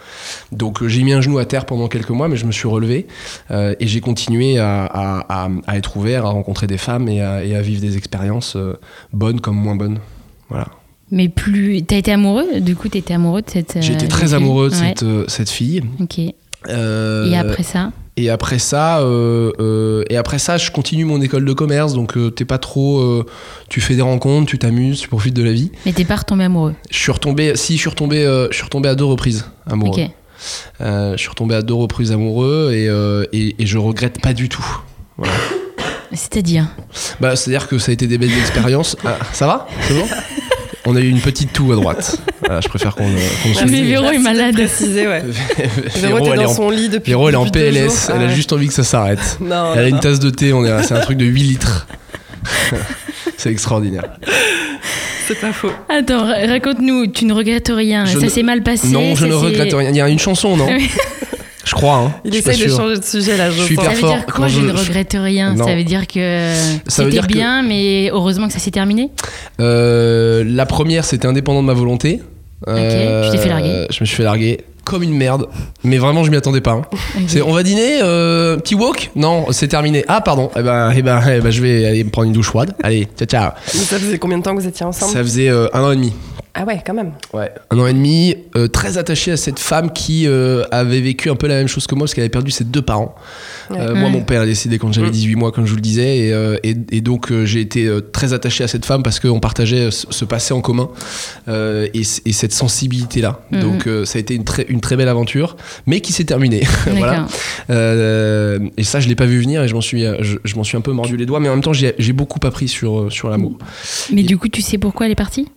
Donc 0.52 0.82
euh, 0.82 0.88
j'ai 0.88 1.02
mis 1.04 1.14
un 1.14 1.23
genou 1.23 1.38
à 1.38 1.46
terre 1.46 1.64
pendant 1.64 1.88
quelques 1.88 2.11
mois, 2.11 2.28
mais 2.28 2.37
je 2.37 2.44
me 2.44 2.52
suis 2.52 2.68
relevé 2.68 3.06
euh, 3.50 3.75
et 3.80 3.87
j'ai 3.87 4.02
continué 4.02 4.58
à, 4.58 4.84
à- 4.84 5.49
être 5.75 5.96
ouvert, 5.96 6.26
à 6.26 6.28
rencontrer 6.28 6.66
des 6.66 6.76
femmes 6.76 7.08
et 7.08 7.23
à, 7.23 7.42
et 7.42 7.58
vivre 7.62 7.80
des 7.80 7.96
expériences 7.96 8.56
euh, 8.56 8.75
bonnes 9.14 9.40
comme 9.40 9.56
moins 9.56 9.75
bonnes. 9.75 10.00
Voilà. 10.50 10.66
Mais 11.12 11.30
plus. 11.30 11.82
T'as 11.82 11.96
été 11.96 12.12
amoureux? 12.12 12.61
Du 12.61 12.76
coup, 12.76 12.88
t'étais 12.90 13.14
amoureux 13.14 13.40
de 13.40 13.49
cette. 13.49 13.76
Euh, 13.78 14.08
très 14.08 14.34
amoureux 14.34 14.68
de 14.68 14.75
Ouais. 14.75 14.94
cette, 14.99 15.30
cette 15.30 15.50
fille. 15.50 15.82
Ok. 15.99 16.20
Euh, 16.68 17.30
Et 17.30 17.37
après 17.38 17.62
ça? 17.62 17.90
Et 18.16 18.30
après 18.30 18.61
ça, 18.61 19.00
euh, 19.00 19.50
euh, 19.59 20.04
et 20.09 20.16
après 20.16 20.38
ça, 20.38 20.56
je 20.56 20.71
continue 20.71 21.04
mon 21.04 21.21
école 21.21 21.44
de 21.44 21.52
commerce. 21.52 21.94
Donc 21.94 22.16
euh, 22.16 22.30
t'es 22.30 22.44
pas 22.44 22.59
trop, 22.59 23.25
tu 23.68 23.80
fais 23.80 23.97
des 23.97 24.02
rencontres, 24.02 24.47
tu 24.47 24.59
t'amuses, 24.59 25.00
tu 25.00 25.09
profites 25.09 25.35
de 25.35 25.42
la 25.42 25.52
vie. 25.52 25.73
Mais 25.85 25.92
t'es 25.92 26.04
pas 26.04 26.16
retombé 26.16 26.44
amoureux. 26.44 26.75
Je 26.90 26.99
suis 26.99 27.12
retombé, 27.12 27.56
si 27.56 27.75
je 27.75 27.80
suis 27.80 27.90
retombé, 27.90 28.23
je 28.50 28.54
suis 28.54 28.64
retombé 28.64 28.88
à 28.88 28.94
deux 28.94 29.04
reprises 29.04 29.47
amoureux. 29.66 30.00
Je 30.80 31.14
suis 31.16 31.28
retombé 31.28 31.56
à 31.56 31.62
deux 31.62 31.75
reprises 31.75 32.12
amoureux 32.12 32.71
et, 32.73 32.87
et, 33.37 33.56
et 33.59 33.66
je 33.66 33.78
regrette 33.78 34.21
pas 34.21 34.33
du 34.33 34.49
tout. 34.49 34.66
Voilà. 35.16 35.33
C'est-à-dire? 36.12 36.68
Bah, 37.21 37.35
c'est-à-dire 37.35 37.66
que 37.66 37.78
ça 37.78 37.90
a 37.90 37.92
été 37.92 38.06
des 38.06 38.18
belles 38.18 38.38
expériences. 38.38 38.97
Ah, 39.04 39.18
ça 39.33 39.47
va? 39.49 39.66
C'est 39.83 39.94
bon? 39.94 40.06
On 40.87 40.97
a 40.97 41.00
eu 41.00 41.09
une 41.09 41.21
petite 41.21 41.53
toux 41.53 41.73
à 41.73 41.76
droite. 41.76 42.19
Voilà, 42.47 42.61
je 42.61 42.69
préfère 42.69 42.95
qu'on 42.95 43.05
euh, 43.07 43.17
Ah, 43.17 43.49
mais 43.49 43.55
souligne. 43.69 43.85
Véro 43.87 44.11
est 44.11 44.19
malade. 44.19 44.55
préciser, 44.55 45.07
ouais. 45.09 45.23
Véro 45.97 46.19
elle 46.31 46.41
est 46.41 46.45
dans 46.45 46.50
en, 46.50 46.55
son 46.55 46.69
lit 46.69 46.91
depuis. 46.91 47.12
Véro, 47.12 47.29
elle 47.31 47.35
est 47.35 47.38
en 47.38 47.47
PLS. 47.47 47.85
jours. 48.07 48.17
Elle 48.17 48.23
Ah 48.29 48.31
a 48.31 48.35
juste 48.35 48.53
envie 48.53 48.67
que 48.69 48.75
ça 48.75 48.85
s'arrête. 48.85 49.19
Non, 49.41 49.73
Elle 49.75 49.79
a 49.79 49.83
non, 49.88 49.97
une 49.97 50.00
tasse 50.00 50.21
de 50.21 50.29
thé, 50.29 50.53
on 50.53 50.62
est, 50.62 50.83
c'est 50.83 50.93
un 50.95 51.00
truc 51.00 51.17
de 51.17 51.25
8 51.25 51.43
litres. 51.43 51.87
c'est 53.38 53.50
extraordinaire. 53.50 54.05
c'est 55.26 55.41
pas 55.41 55.53
faux. 55.55 55.71
Attends, 55.88 56.26
ra- 56.26 56.47
raconte-nous, 56.47 57.07
tu 57.07 57.25
ne 57.25 57.33
regrettes 57.33 57.73
rien. 57.75 58.05
Je 58.05 58.19
ça 58.19 58.26
ne- 58.26 58.29
s'est 58.29 58.43
mal 58.43 58.62
passé 58.62 58.88
Non, 58.88 59.14
je 59.14 59.25
ne 59.25 59.33
regrette 59.35 59.73
rien. 59.73 59.88
Il 59.88 59.97
y 59.97 60.00
a 60.03 60.09
une 60.11 60.19
chanson, 60.19 60.55
non 60.57 60.67
Oui. 60.69 60.91
Je 61.64 61.73
crois, 61.75 61.97
hein. 61.97 62.12
Il 62.25 62.35
essaye 62.35 62.59
de 62.59 62.68
sûr. 62.68 62.76
changer 62.76 62.99
de 62.99 63.04
sujet 63.04 63.37
là, 63.37 63.50
je, 63.50 63.56
Je 63.61 63.62
suis 63.64 63.76
sens. 63.76 63.85
Ça 63.87 63.92
hyper 63.92 63.94
veut 64.02 64.06
fort 64.09 64.16
dire 64.26 64.35
quoi, 64.35 64.49
je, 64.49 64.61
je- 64.61 64.66
ne 64.66 64.73
regrette 64.73 65.16
rien? 65.18 65.54
Non. 65.54 65.66
Ça 65.66 65.75
veut 65.75 65.85
dire 65.85 66.06
que 66.06 66.52
Ça 66.88 67.04
veut 67.04 67.11
c'était 67.11 67.26
que- 67.26 67.33
bien, 67.33 67.62
mais 67.62 68.11
heureusement 68.12 68.47
que 68.49 68.52
ça 68.52 68.59
s'est 68.59 68.71
terminé? 68.71 69.11
Euh, 69.61 70.44
la 70.47 70.66
première, 70.66 71.04
c'était 71.04 71.26
indépendant 71.26 71.62
de 71.62 71.66
ma 71.66 71.73
volonté. 71.75 72.21
Euh, 72.68 73.25
tu 73.30 73.37
t'es 73.37 73.42
fait 73.42 73.49
larguer. 73.49 73.87
Je 73.90 73.99
me 74.00 74.06
suis 74.06 74.16
fait 74.16 74.23
larguer 74.23 74.61
comme 74.85 75.02
une 75.02 75.14
merde. 75.16 75.47
Mais 75.83 75.99
vraiment, 75.99 76.25
je 76.25 76.30
m'y 76.30 76.37
attendais 76.37 76.61
pas. 76.61 76.73
hein. 76.73 76.83
C'est, 77.26 77.42
on 77.42 77.52
va 77.52 77.62
dîner, 77.62 78.00
euh, 78.02 78.56
petit 78.59 78.75
walk 78.75 79.11
Non, 79.16 79.47
c'est 79.50 79.68
terminé. 79.68 80.04
Ah, 80.09 80.21
pardon. 80.21 80.50
Eh 80.56 80.62
ben, 80.62 80.92
eh 80.94 81.02
ben, 81.02 81.21
eh 81.26 81.40
ben, 81.40 81.50
je 81.50 81.62
vais 81.62 81.87
aller 81.87 82.04
me 82.04 82.11
prendre 82.11 82.26
une 82.28 82.33
douche 82.35 82.47
froide. 82.49 82.75
Allez, 82.83 83.09
ciao, 83.18 83.26
ciao. 83.26 83.50
Mais 83.75 83.80
ça 83.80 83.99
faisait 83.99 84.18
combien 84.18 84.38
de 84.38 84.42
temps 84.42 84.54
que 84.54 84.61
vous 84.61 84.66
étiez 84.68 84.85
ensemble? 84.87 85.12
Ça 85.12 85.23
faisait 85.23 85.49
euh, 85.49 85.68
un 85.73 85.83
an 85.83 85.92
et 85.92 85.97
demi. 85.97 86.12
Ah 86.56 86.64
ouais, 86.64 86.80
quand 86.87 86.94
même. 86.94 87.12
Ouais, 87.32 87.52
un 87.70 87.78
an 87.80 87.87
et 87.88 87.92
demi, 87.92 88.37
euh, 88.54 88.68
très 88.68 88.96
attaché 88.96 89.32
à 89.32 89.37
cette 89.37 89.58
femme 89.58 89.92
qui 89.92 90.28
euh, 90.28 90.62
avait 90.70 91.00
vécu 91.00 91.28
un 91.28 91.34
peu 91.34 91.49
la 91.49 91.56
même 91.56 91.66
chose 91.66 91.88
que 91.88 91.96
moi 91.96 92.04
parce 92.04 92.14
qu'elle 92.14 92.23
avait 92.23 92.28
perdu 92.30 92.52
ses 92.52 92.62
deux 92.62 92.82
parents. 92.82 93.16
Ouais. 93.71 93.76
Euh, 93.80 93.94
Moi, 93.94 94.04
Ouais. 94.04 94.11
mon 94.11 94.23
père 94.23 94.42
est 94.42 94.47
décédé 94.47 94.78
quand 94.78 94.92
j'avais 94.92 95.09
Mm. 95.09 95.12
18 95.12 95.37
mois, 95.37 95.52
comme 95.52 95.64
je 95.64 95.71
vous 95.71 95.76
le 95.76 95.83
disais, 95.83 96.18
et, 96.18 96.33
euh, 96.33 96.56
et, 96.62 96.75
et 96.90 97.00
donc 97.00 97.30
euh, 97.33 97.44
j'ai 97.44 97.61
été 97.61 97.87
euh, 97.87 98.00
très 98.00 98.33
attaché 98.33 98.64
à 98.64 98.68
cette 98.68 98.85
femme 98.85 99.02
parce 99.02 99.21
qu'on 99.21 99.40
partageait 99.40 99.90
ce, 99.90 100.06
ce 100.11 100.25
passé 100.25 100.52
en 100.54 100.61
commun 100.61 100.88
euh, 101.49 101.87
et, 101.94 102.00
et 102.26 102.33
cette 102.33 102.52
sensibilité-là. 102.52 103.40
Mhm. 103.52 103.61
Donc 103.61 103.87
euh, 103.87 104.04
ça 104.04 104.18
a 104.18 104.21
été 104.21 104.35
une 104.35 104.44
très, 104.44 104.64
une 104.68 104.80
très 104.80 104.97
belle 104.97 105.09
aventure, 105.09 105.56
mais 105.87 106.00
qui 106.00 106.12
s'est 106.12 106.25
terminée. 106.25 106.62
voilà. 106.87 107.26
Euh, 107.71 108.59
et 108.76 108.85
ça, 108.85 109.00
je 109.00 109.09
l'ai 109.09 109.14
pas 109.14 109.26
vu 109.26 109.40
venir 109.40 109.62
et 109.62 109.68
je 109.68 109.75
m'en 109.75 109.80
suis, 109.80 110.02
je, 110.21 110.37
je 110.44 110.54
m'en 110.56 110.64
suis 110.64 110.76
un 110.76 110.80
peu 110.83 110.92
mordu 110.92 111.16
les 111.16 111.26
doigts, 111.26 111.40
mais 111.40 111.49
en 111.49 111.52
même 111.54 111.62
temps, 111.62 111.73
j'ai 111.73 111.94
j'ai 111.99 112.12
beaucoup 112.12 112.40
appris 112.47 112.68
sur, 112.68 113.11
sur 113.12 113.28
l'amour. 113.30 113.59
Mais 114.12 114.23
du 114.23 114.37
coup, 114.38 114.49
tu 114.49 114.62
sais 114.62 114.78
pourquoi 114.78 115.06
elle 115.06 115.12
est 115.12 115.16
partie? 115.16 115.49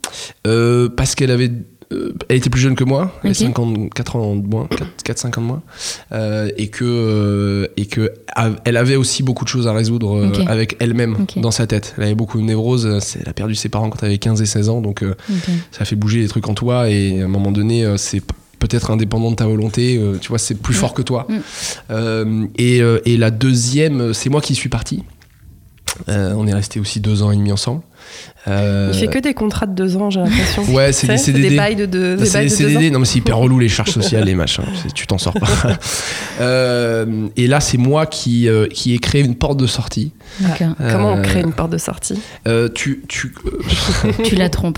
Euh, 0.46 0.90
parce 0.90 1.16
qu'elle 1.16 1.32
avait. 1.32 1.52
Euh, 1.94 2.14
elle 2.28 2.38
était 2.38 2.50
plus 2.50 2.60
jeune 2.62 2.76
que 2.76 2.84
moi, 2.84 3.14
elle 3.24 3.32
Ok. 3.32 3.36
avait 3.38 3.46
54 3.46 4.16
ans 4.18 4.36
de 4.36 4.46
moins, 4.48 4.68
4-5 5.06 5.38
ans 5.38 5.42
de 5.42 5.48
moins, 5.48 5.62
euh, 6.12 6.50
et 6.58 6.68
que, 6.68 6.84
euh, 6.86 7.68
et 7.78 7.86
que 7.86 8.12
a- 8.36 8.50
elle 8.66 8.76
avait 8.78 8.96
aussi 8.98 9.24
beaucoup 9.24 9.44
de 9.46 9.50
choses 9.50 9.68
à 9.68 9.74
résoudre 9.74 10.30
avec 10.48 10.76
elle-même 10.80 11.26
dans 11.38 11.52
sa 11.52 11.66
tête. 11.68 11.96
Elle 11.98 12.04
avait 12.04 12.16
beaucoup 12.16 12.40
de 12.40 12.44
névroses, 12.44 12.86
elle 13.22 13.30
a 13.30 13.34
perdu 13.34 13.56
ses 13.56 13.70
parents 13.70 13.90
quand 13.90 14.00
elle 14.04 14.10
avait 14.10 14.18
15 14.18 14.42
et 14.42 14.46
16 14.46 14.70
ans, 14.70 14.82
donc 14.82 15.04
ça 15.72 15.86
fait 15.86 15.96
bouger 15.96 16.20
les 16.20 16.28
trucs 16.28 16.48
en 16.50 16.54
toi, 16.54 16.90
et 16.90 17.22
à 17.22 17.26
un 17.26 17.30
moment 17.30 17.52
donné, 17.52 17.86
c'est 17.98 18.22
peut-être 18.60 18.90
indépendant 18.92 19.30
de 19.32 19.36
ta 19.36 19.46
volonté, 19.46 20.02
tu 20.20 20.30
vois, 20.30 20.40
c'est 20.40 20.56
plus 20.56 20.74
Mm. 20.74 20.78
fort 20.80 20.94
que 20.94 21.02
toi. 21.04 21.28
Mm. 21.90 22.48
Et, 22.58 22.78
et 23.06 23.18
la 23.18 23.32
deuxième, 23.32 24.14
c'est 24.14 24.30
moi 24.30 24.42
qui 24.42 24.56
suis 24.56 24.70
parti. 24.70 25.04
On 26.08 26.46
est 26.48 26.54
resté 26.54 26.80
aussi 26.80 27.00
deux 27.00 27.24
ans 27.24 27.32
et 27.32 27.36
demi 27.38 27.52
ensemble. 27.52 27.82
Euh, 28.48 28.92
Il 28.94 28.98
fait 29.00 29.08
que 29.08 29.20
des 29.20 29.34
contrats 29.34 29.66
de 29.66 29.74
deux 29.74 29.98
ans, 29.98 30.10
j'ai 30.10 30.22
l'impression. 30.22 30.64
Ouais, 30.74 30.94
c'est 30.94 31.08
des 31.08 31.18
CDD. 31.18 31.50
Des 31.50 31.56
bails 31.58 31.76
de, 31.76 31.86
de, 31.86 32.16
des 32.16 32.26
c'est 32.26 32.38
bails 32.38 32.48
des 32.48 32.56
de 32.56 32.62
deux 32.64 32.68
CDD, 32.70 32.88
ans. 32.90 32.94
non 32.94 33.00
mais 33.00 33.06
c'est 33.06 33.18
hyper 33.20 33.38
relou 33.38 33.60
les 33.60 33.68
charges 33.68 33.92
sociales, 34.00 34.24
les 34.24 34.36
machins, 34.36 34.64
tu 34.96 35.06
t'en 35.08 35.18
sors 35.18 35.34
pas. 35.34 35.48
Euh, 36.40 37.28
et 37.36 37.48
là, 37.48 37.60
c'est 37.60 37.78
moi 37.80 38.06
qui, 38.06 38.48
euh, 38.48 38.68
qui 38.68 38.94
ai 38.94 39.00
créé 39.00 39.22
une 39.24 39.34
porte 39.36 39.58
de 39.60 39.66
sortie. 39.66 40.12
D'accord. 40.40 40.76
Comment 40.78 41.14
on 41.14 41.18
Euh, 41.18 41.22
crée 41.24 41.42
une 41.42 41.52
porte 41.54 41.72
de 41.72 41.78
sortie? 41.80 42.20
Euh, 42.48 42.70
tu, 42.74 43.02
tu, 43.08 43.34
euh, 43.46 44.12
tu 44.24 44.36
la 44.36 44.50
trompes. 44.50 44.78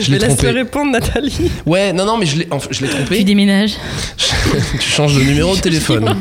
je 0.00 0.10
l'ai 0.10 0.18
laisse-le 0.18 0.34
trompé. 0.36 0.50
répondre, 0.50 0.90
Nathalie. 0.92 1.38
Ouais, 1.64 1.92
non, 1.92 2.04
non, 2.06 2.16
mais 2.18 2.26
je 2.26 2.38
l'ai, 2.38 2.48
enfin, 2.50 2.68
je 2.72 2.80
l'ai 2.80 2.88
Tu 2.88 2.94
trompé. 2.96 3.22
déménages, 3.24 3.74
tu 4.80 4.88
changes 4.88 5.14
de 5.16 5.22
numéro 5.22 5.54
de 5.54 5.60
téléphone 5.60 6.12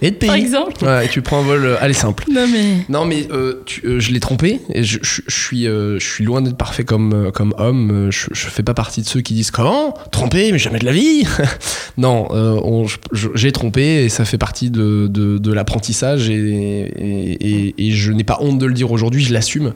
et 0.00 0.10
de 0.10 0.16
pays. 0.16 0.26
par 0.28 0.36
exemple 0.36 0.84
Ouais, 0.84 1.06
et 1.06 1.08
tu 1.08 1.22
prends 1.22 1.38
un 1.38 1.42
vol, 1.44 1.64
euh, 1.64 1.76
allez 1.80 1.94
simple. 1.94 2.24
Non 2.32 2.46
mais. 2.52 2.84
Non 2.88 3.04
mais 3.04 3.28
euh, 3.30 3.62
tu- 3.64 3.82
euh, 3.86 4.00
je 4.00 4.10
l'ai 4.12 4.20
trompé 4.20 4.60
et 4.74 4.82
je, 4.82 4.98
je- 5.02 5.22
je 5.26 5.40
suis 5.44 5.66
euh, 5.68 5.98
je 6.02 6.08
suis 6.14 6.24
loin 6.24 6.42
d'être 6.42 6.56
parfait 6.56 6.84
comme 6.84 7.12
euh, 7.12 7.30
comme 7.30 7.54
homme. 7.58 7.90
Euh, 7.90 8.10
Je, 8.10 8.26
je 8.32 8.46
fais 8.48 8.62
pas 8.62 8.74
partie 8.74 9.02
de 9.02 9.06
ceux 9.06 9.20
qui 9.20 9.34
disent 9.34 9.50
comment 9.50 9.94
tromper 10.10 10.52
mais 10.52 10.58
jamais 10.58 10.78
de 10.78 10.84
la 10.84 10.92
vie. 10.92 11.24
non, 11.96 12.28
euh, 12.32 12.86
j'ai 13.34 13.52
trompé 13.52 14.04
et 14.04 14.08
ça 14.08 14.24
fait 14.24 14.38
partie 14.38 14.70
de 14.70 15.06
de, 15.08 15.38
de 15.38 15.52
l'apprentissage 15.52 16.28
et, 16.30 16.34
et, 16.34 17.32
et- 17.68 17.86
et 17.86 17.90
je 17.92 18.12
n'ai 18.12 18.24
pas 18.24 18.38
honte 18.40 18.58
de 18.58 18.66
le 18.66 18.74
dire 18.74 18.90
aujourd'hui. 18.92 19.22
Je 19.24 19.32
l'assume 19.32 19.72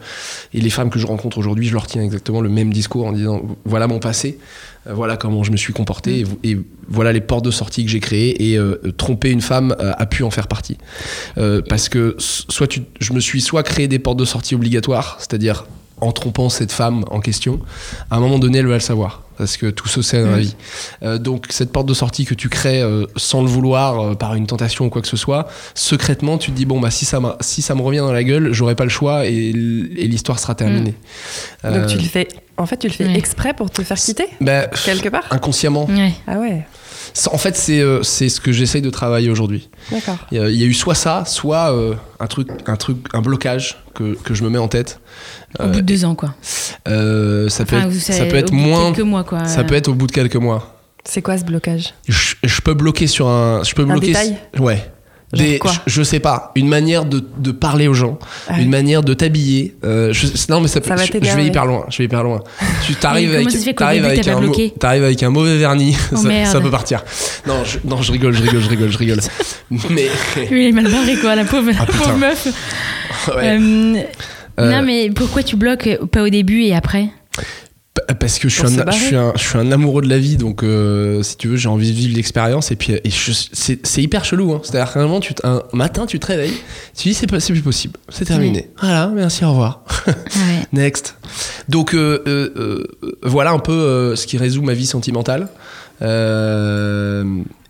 et 0.54 0.60
les 0.60 0.70
femmes 0.70 0.90
que 0.90 0.98
je 0.98 1.06
rencontre 1.06 1.38
aujourd'hui, 1.38 1.66
je 1.66 1.72
leur 1.72 1.86
tiens 1.86 2.02
exactement 2.02 2.40
le 2.40 2.48
même 2.48 2.72
discours 2.72 3.06
en 3.06 3.12
disant 3.12 3.42
voilà 3.64 3.86
mon 3.86 3.98
passé. 3.98 4.38
Voilà 4.88 5.16
comment 5.16 5.42
je 5.42 5.50
me 5.50 5.56
suis 5.56 5.72
comporté 5.72 6.20
et, 6.44 6.50
et 6.52 6.58
voilà 6.88 7.12
les 7.12 7.20
portes 7.20 7.44
de 7.44 7.50
sortie 7.50 7.84
que 7.84 7.90
j'ai 7.90 7.98
créées 7.98 8.50
et 8.52 8.56
euh, 8.56 8.76
tromper 8.96 9.32
une 9.32 9.40
femme 9.40 9.74
a 9.80 10.06
pu 10.06 10.22
en 10.22 10.30
faire 10.30 10.46
partie. 10.46 10.78
Euh, 11.38 11.60
parce 11.68 11.88
que 11.88 12.14
soit 12.18 12.68
tu, 12.68 12.82
je 13.00 13.12
me 13.12 13.18
suis 13.18 13.40
soit 13.40 13.64
créé 13.64 13.88
des 13.88 13.98
portes 13.98 14.18
de 14.18 14.24
sortie 14.24 14.54
obligatoires, 14.54 15.16
c'est-à-dire 15.18 15.66
en 16.00 16.12
trompant 16.12 16.48
cette 16.48 16.72
femme 16.72 17.04
en 17.10 17.20
question, 17.20 17.60
à 18.10 18.16
un 18.16 18.20
moment 18.20 18.38
donné, 18.38 18.58
elle 18.58 18.66
va 18.66 18.74
le 18.74 18.80
savoir. 18.80 19.22
parce 19.38 19.58
que 19.58 19.66
tout 19.66 19.86
se 19.86 20.00
sait 20.00 20.22
dans 20.22 20.30
la 20.30 20.38
Mm. 20.38 20.40
vie. 20.40 20.56
Euh, 21.02 21.18
donc 21.18 21.44
cette 21.50 21.70
porte 21.70 21.86
de 21.86 21.92
sortie 21.92 22.24
que 22.24 22.32
tu 22.32 22.48
crées 22.48 22.80
euh, 22.80 23.04
sans 23.16 23.42
le 23.42 23.48
vouloir, 23.48 24.00
euh, 24.00 24.14
par 24.14 24.34
une 24.34 24.46
tentation 24.46 24.86
ou 24.86 24.88
quoi 24.88 25.02
que 25.02 25.08
ce 25.08 25.18
soit, 25.18 25.46
secrètement 25.74 26.38
tu 26.38 26.52
te 26.52 26.56
dis 26.56 26.64
bon 26.64 26.80
bah 26.80 26.90
si 26.90 27.04
ça, 27.04 27.20
si 27.40 27.60
ça 27.60 27.74
me 27.74 27.82
revient 27.82 27.98
dans 27.98 28.12
la 28.14 28.24
gueule, 28.24 28.54
j'aurai 28.54 28.74
pas 28.74 28.84
le 28.84 28.88
choix 28.90 29.26
et, 29.26 29.52
l'histoire 29.52 30.38
sera 30.38 30.54
terminée. 30.54 30.94
Donc 31.64 31.74
Euh, 31.74 31.86
tu 31.86 31.98
le 31.98 32.04
fais. 32.04 32.28
En 32.56 32.64
fait, 32.64 32.78
tu 32.78 32.88
le 32.88 32.94
fais 32.94 33.04
Ouais. 33.04 33.18
exprès 33.18 33.52
pour 33.52 33.70
te 33.70 33.82
faire 33.82 33.98
quitter 33.98 34.24
bah, 34.40 34.68
quelque 34.86 35.10
part? 35.10 35.24
inconsciemment. 35.30 35.84
Ouais. 35.84 36.14
Ah 36.26 36.38
ouais. 36.38 36.66
En 37.32 37.38
fait 37.38 37.56
c'est 37.56 37.80
euh, 37.80 38.02
c'est 38.02 38.28
ce 38.28 38.40
que 38.40 38.52
j'essaye 38.52 38.82
de 38.82 38.90
travailler 38.90 39.30
aujourd'hui. 39.30 39.68
D'accord. 39.90 40.16
Il 40.30 40.38
y, 40.38 40.40
a- 40.40 40.48
il 40.50 40.56
y 40.56 40.62
a 40.62 40.66
eu 40.66 40.74
soit 40.74 40.94
ça, 40.94 41.24
soit 41.24 41.72
euh, 41.74 41.94
un 42.20 42.26
truc, 42.26 42.48
un 42.66 42.76
truc, 42.76 42.98
un 43.14 43.20
blocage 43.22 43.78
que, 43.94 44.14
que 44.22 44.34
je 44.34 44.42
me 44.44 44.50
mets 44.50 44.58
en 44.58 44.68
tête. 44.68 45.00
Au 45.58 45.62
Euh, 45.62 45.66
bout 45.68 45.76
de 45.80 45.86
deux 45.86 46.04
ans, 46.04 46.14
quoi. 46.14 46.34
euh, 46.88 47.48
ça 47.48 47.64
peut 47.64 47.76
être, 47.76 47.92
ça 47.92 48.26
peut 48.26 48.44
moins, 48.52 48.92
quelques 48.92 49.06
mois, 49.06 49.24
quoi. 49.24 49.44
ça 49.46 49.64
peut 49.64 49.74
être 49.74 49.88
au 49.88 49.94
bout 49.94 50.06
de 50.06 50.12
quelques 50.12 50.36
mois. 50.36 50.74
C'est 51.04 51.22
quoi 51.22 51.38
ce 51.38 51.44
blocage? 51.44 51.94
Je, 52.08 52.34
je 52.42 52.60
peux 52.60 52.74
bloquer 52.74 53.06
sur 53.06 53.28
un, 53.28 53.62
je 53.64 53.74
peux 53.74 53.82
Un 53.82 53.86
bloquer, 53.86 54.08
détail? 54.08 54.36
ouais. 54.58 54.84
Des- 55.32 55.58
quoi 55.58 55.72
je, 55.72 55.78
je 55.92 56.02
sais 56.04 56.20
pas, 56.20 56.52
une 56.54 56.68
manière 56.68 57.04
de, 57.04 57.22
de 57.38 57.50
parler 57.50 57.88
aux 57.88 57.94
gens, 57.94 58.18
une 58.50 58.56
oui. 58.58 58.66
manière 58.66 59.02
de 59.02 59.12
t'habiller. 59.12 59.74
euh, 59.84 60.12
non 60.48 60.60
mais 60.60 60.68
ça, 60.68 60.80
peut- 60.80 60.88
Ça 60.88 60.94
va 60.94 61.04
je, 61.04 61.12
je 61.20 61.36
vais 61.36 61.46
hyper 61.46 61.66
loin, 61.66 61.84
je 61.90 61.98
vais 61.98 62.04
hyper 62.04 62.22
loin. 62.22 62.42
Tu 62.86 62.94
t'arrives 62.94 63.34
avec, 63.34 63.50
début, 63.80 64.04
avec 64.06 64.28
un, 64.28 64.88
avec 64.88 65.22
un 65.24 65.30
mauvais 65.30 65.56
vernis, 65.58 65.96
Oh, 66.12 66.16
ça, 66.16 66.60
peut 66.60 66.70
partir. 66.70 67.02
Non, 67.46 67.64
je, 67.64 67.78
non, 67.84 68.00
je 68.02 68.12
rigole, 68.12 68.34
je 68.34 68.42
rigole, 68.42 68.60
je 68.60 68.68
rigole, 68.68 68.90
je 68.92 68.98
rigole. 68.98 69.20
Mais 69.90 70.08
est 70.68 70.72
mal 70.72 70.88
barré, 70.90 71.16
quoi, 71.16 71.34
la 71.34 71.44
pauvre, 71.44 71.70
Ah, 71.78 71.86
pauvre 71.86 72.16
meuf. 72.16 72.46
ouais. 73.36 73.58
Euh, 73.58 74.02
Euh, 74.58 74.70
Non, 74.70 74.80
mais 74.82 75.10
pourquoi 75.10 75.42
tu 75.42 75.56
bloques 75.56 75.98
pas 76.12 76.22
au 76.22 76.30
début 76.30 76.62
et 76.62 76.74
après? 76.74 77.08
Parce 78.14 78.38
que 78.38 78.48
je 78.48 78.54
suis, 78.56 78.66
un, 78.66 78.84
barrer. 78.84 78.98
je, 78.98 79.04
suis 79.04 79.16
un, 79.16 79.32
je 79.34 79.42
suis 79.42 79.58
un 79.58 79.72
amoureux 79.72 80.02
de 80.02 80.08
la 80.08 80.18
vie, 80.18 80.36
donc 80.36 80.62
euh, 80.62 81.22
si 81.22 81.36
tu 81.36 81.48
veux, 81.48 81.56
j'ai 81.56 81.68
envie 81.68 81.90
de 81.90 81.96
vivre 81.96 82.14
l'expérience. 82.16 82.70
Et 82.70 82.76
puis, 82.76 82.92
et 82.92 83.10
c'est 83.10 84.02
hyper 84.02 84.24
chelou. 84.24 84.52
Hein. 84.52 84.60
C'est-à-dire 84.62 84.92
qu'un 84.92 85.02
moment, 85.02 85.20
tu 85.20 85.34
un 85.42 85.62
matin, 85.72 86.06
tu 86.06 86.18
te 86.20 86.26
réveilles, 86.26 86.54
tu 86.96 87.08
dis 87.08 87.14
c'est 87.14 87.26
plus 87.26 87.62
possible, 87.62 87.98
c'est 88.08 88.24
terminé. 88.24 88.70
Voilà, 88.80 89.08
merci, 89.14 89.44
au 89.44 89.50
revoir. 89.50 89.84
Ouais. 90.06 90.14
Next. 90.72 91.16
Donc 91.68 91.94
euh, 91.94 92.22
euh, 92.26 92.86
voilà 93.22 93.52
un 93.52 93.58
peu 93.58 94.14
ce 94.14 94.26
qui 94.26 94.38
résout 94.38 94.62
ma 94.62 94.74
vie 94.74 94.86
sentimentale. 94.86 95.48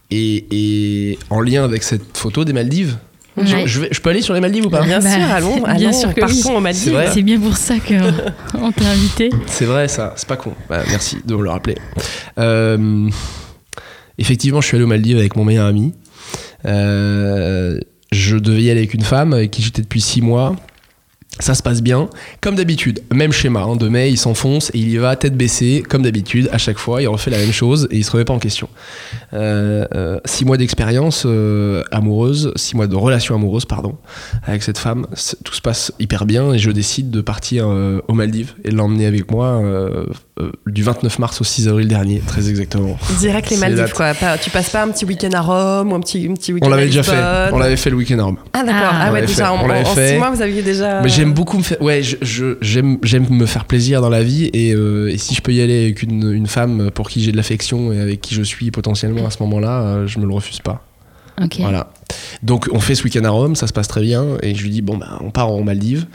Et, 0.09 0.47
et 0.50 1.19
en 1.31 1.40
lien 1.40 1.64
avec 1.64 1.83
cette 1.83 2.16
photo 2.16 2.45
des 2.45 2.52
Maldives. 2.52 2.97
Je, 3.38 3.55
Ouais. 3.55 3.66
je 3.66 3.81
vais, 3.81 3.88
je 3.93 4.00
peux 4.00 4.11
aller 4.11 4.23
sur 4.23 4.33
les 4.35 4.40
Maldives 4.40 4.66
ou 4.66 4.71
pas? 4.71 4.83
Bien 4.83 4.99
Bah, 5.00 5.11
sûr, 5.11 5.31
allons, 5.31 5.57
bien 5.57 5.64
allons, 5.88 5.93
sûr 5.93 6.14
que 6.14 6.21
oui. 6.25 6.61
Maldives. 6.62 6.83
C'est 6.85 6.90
vrai? 6.90 7.11
C'est 7.12 7.23
bien 7.23 7.38
pour 7.38 7.57
ça 7.57 7.75
qu'on 7.78 8.73
t'a 8.73 8.88
invité. 8.88 9.31
C'est 9.47 9.66
vrai, 9.66 9.88
ça, 9.88 10.14
c'est 10.16 10.26
pas 10.28 10.37
con. 10.37 10.52
Bah, 10.71 10.83
merci 10.88 11.19
de 11.25 11.35
me 11.37 11.43
le 11.43 11.50
rappeler. 11.50 11.76
Euh, 12.38 13.09
effectivement, 14.19 14.61
je 14.61 14.69
suis 14.69 14.76
allé 14.76 14.85
aux 14.85 14.88
Maldives 14.88 15.19
avec 15.19 15.37
mon 15.37 15.45
meilleur 15.45 15.66
ami. 15.66 15.93
Euh, 16.64 17.78
je 18.12 18.37
devais 18.37 18.62
y 18.62 18.71
aller 18.71 18.81
avec 18.81 18.95
une 18.95 19.02
femme 19.02 19.33
avec 19.33 19.50
qui 19.50 19.62
j'étais 19.62 19.83
depuis 19.83 20.00
six 20.00 20.23
mois. 20.23 20.57
Ça 21.38 21.55
se 21.55 21.62
passe 21.62 21.83
bien, 21.83 22.09
comme 22.40 22.55
d'habitude. 22.55 23.02
Même 23.12 23.31
schéma, 23.33 23.61
hein, 23.61 23.76
de 23.76 23.88
mai, 23.88 24.11
il 24.11 24.16
s'enfonce 24.16 24.71
et 24.71 24.78
il 24.78 24.88
y 24.88 24.97
va 24.97 25.16
tête 25.16 25.37
baissée, 25.37 25.83
comme 25.87 26.02
d'habitude, 26.02 26.49
à 26.52 26.59
chaque 26.59 26.78
fois, 26.78 27.02
il 27.02 27.09
refait 27.09 27.31
la 27.31 27.38
même 27.38 27.52
chose 27.52 27.88
et 27.90 27.97
il 27.99 28.05
se 28.05 28.11
remet 28.11 28.25
pas 28.25 28.33
en 28.33 28.38
question. 28.38 28.69
Euh, 29.35 29.87
euh, 29.95 30.19
six 30.25 30.45
mois 30.45 30.57
d'expérience 30.57 31.25
euh, 31.26 31.83
amoureuse, 31.90 32.52
six 32.57 32.75
mois 32.75 32.87
de 32.87 32.97
relation 32.97 33.35
amoureuse, 33.35 33.66
pardon, 33.66 33.97
avec 34.45 34.62
cette 34.62 34.78
femme, 34.78 35.07
tout 35.45 35.55
se 35.55 35.61
passe 35.61 35.93
hyper 35.99 36.25
bien 36.26 36.52
et 36.52 36.59
je 36.59 36.71
décide 36.71 37.11
de 37.11 37.21
partir 37.21 37.66
aux 37.69 38.14
Maldives 38.14 38.55
et 38.64 38.71
de 38.71 38.76
l'emmener 38.76 39.07
avec 39.07 39.31
moi 39.31 39.62
du 40.66 40.83
29 40.83 41.19
mars 41.19 41.40
au 41.40 41.45
6 41.45 41.69
avril 41.69 41.88
dernier, 41.88 42.21
très 42.26 42.49
exactement. 42.49 42.97
Direct 43.19 43.50
les 43.50 43.57
Maldives, 43.57 43.93
quoi. 43.95 44.14
Pas- 44.14 44.38
tu 44.38 44.50
passes 44.50 44.71
pas 44.71 44.83
un 44.85 44.88
petit 44.88 45.05
week-end 45.05 45.31
à 45.33 45.40
Rome 45.40 45.93
ou 45.93 45.95
un 45.95 46.00
petit, 46.00 46.26
un 46.31 46.35
petit 46.35 46.52
week-end 46.52 46.66
On 46.66 46.71
l'avait 46.71 46.87
déjà 46.87 47.02
fait, 47.02 47.52
on 47.52 47.59
l'avait 47.59 47.76
fait 47.76 47.90
le 47.90 47.97
week-end 47.97 48.19
à 48.19 48.23
Rome. 48.25 48.37
Ah 48.52 48.62
d'accord. 48.62 48.90
Ah. 48.93 48.97
Ah, 49.07 49.09
On 49.11 49.12
ouais, 49.14 49.26
déjà 49.26 49.52
en, 49.52 49.64
on 49.64 49.66
l'avait 49.66 49.87
en 49.88 49.95
fait. 49.95 50.12
six 50.12 50.19
mois, 50.19 50.31
vous 50.31 50.43
aviez 50.43 50.62
déjà. 50.62 51.00
Mais 51.02 51.09
j'aime 51.26 51.35
beaucoup 51.35 51.59
me 51.59 51.62
faire, 51.62 51.80
ouais, 51.83 52.02
j'aime, 52.61 52.99
j'aime 53.02 53.26
me 53.28 53.47
faire 53.47 53.64
plaisir 53.64 54.00
dans 54.00 54.09
la 54.09 54.23
vie 54.23 54.50
et, 54.52 54.75
euh, 54.75 55.16
si 55.16 55.35
je 55.35 55.42
peux 55.42 55.52
y 55.52 55.61
aller 55.61 55.85
avec 55.85 56.02
une, 56.02 56.33
une 56.33 56.47
femme 56.47 56.90
pour 56.92 57.09
qui 57.09 57.23
j'ai 57.23 57.33
de 57.33 57.37
l'affection 57.37 57.92
et 57.92 58.00
avec 58.00 58.21
qui 58.21 58.35
je 58.35 58.42
suis 58.42 58.71
potentiellement 58.71 59.26
à 59.26 59.30
ce 59.30 59.42
moment-là, 59.42 59.83
euh, 59.83 60.06
je 60.06 60.18
me 60.18 60.26
le 60.26 60.33
refuse 60.33 60.61
pas. 60.61 60.86
Voilà. 61.61 61.90
Donc 62.43 62.69
on 62.73 62.81
fait 62.81 62.95
ce 62.95 63.05
week-end 63.05 63.25
à 63.25 63.31
Rome, 63.31 63.57
ça 63.57 63.66
se 63.66 63.73
passe 63.73 63.88
très 63.88 64.00
bien 64.02 64.25
et 64.43 64.55
je 64.55 64.62
lui 64.62 64.71
dis 64.71 64.83
bon 64.83 64.97
bah 64.97 65.19
on 65.21 65.31
part 65.31 65.50
en 65.50 65.62
Maldives 65.62 66.07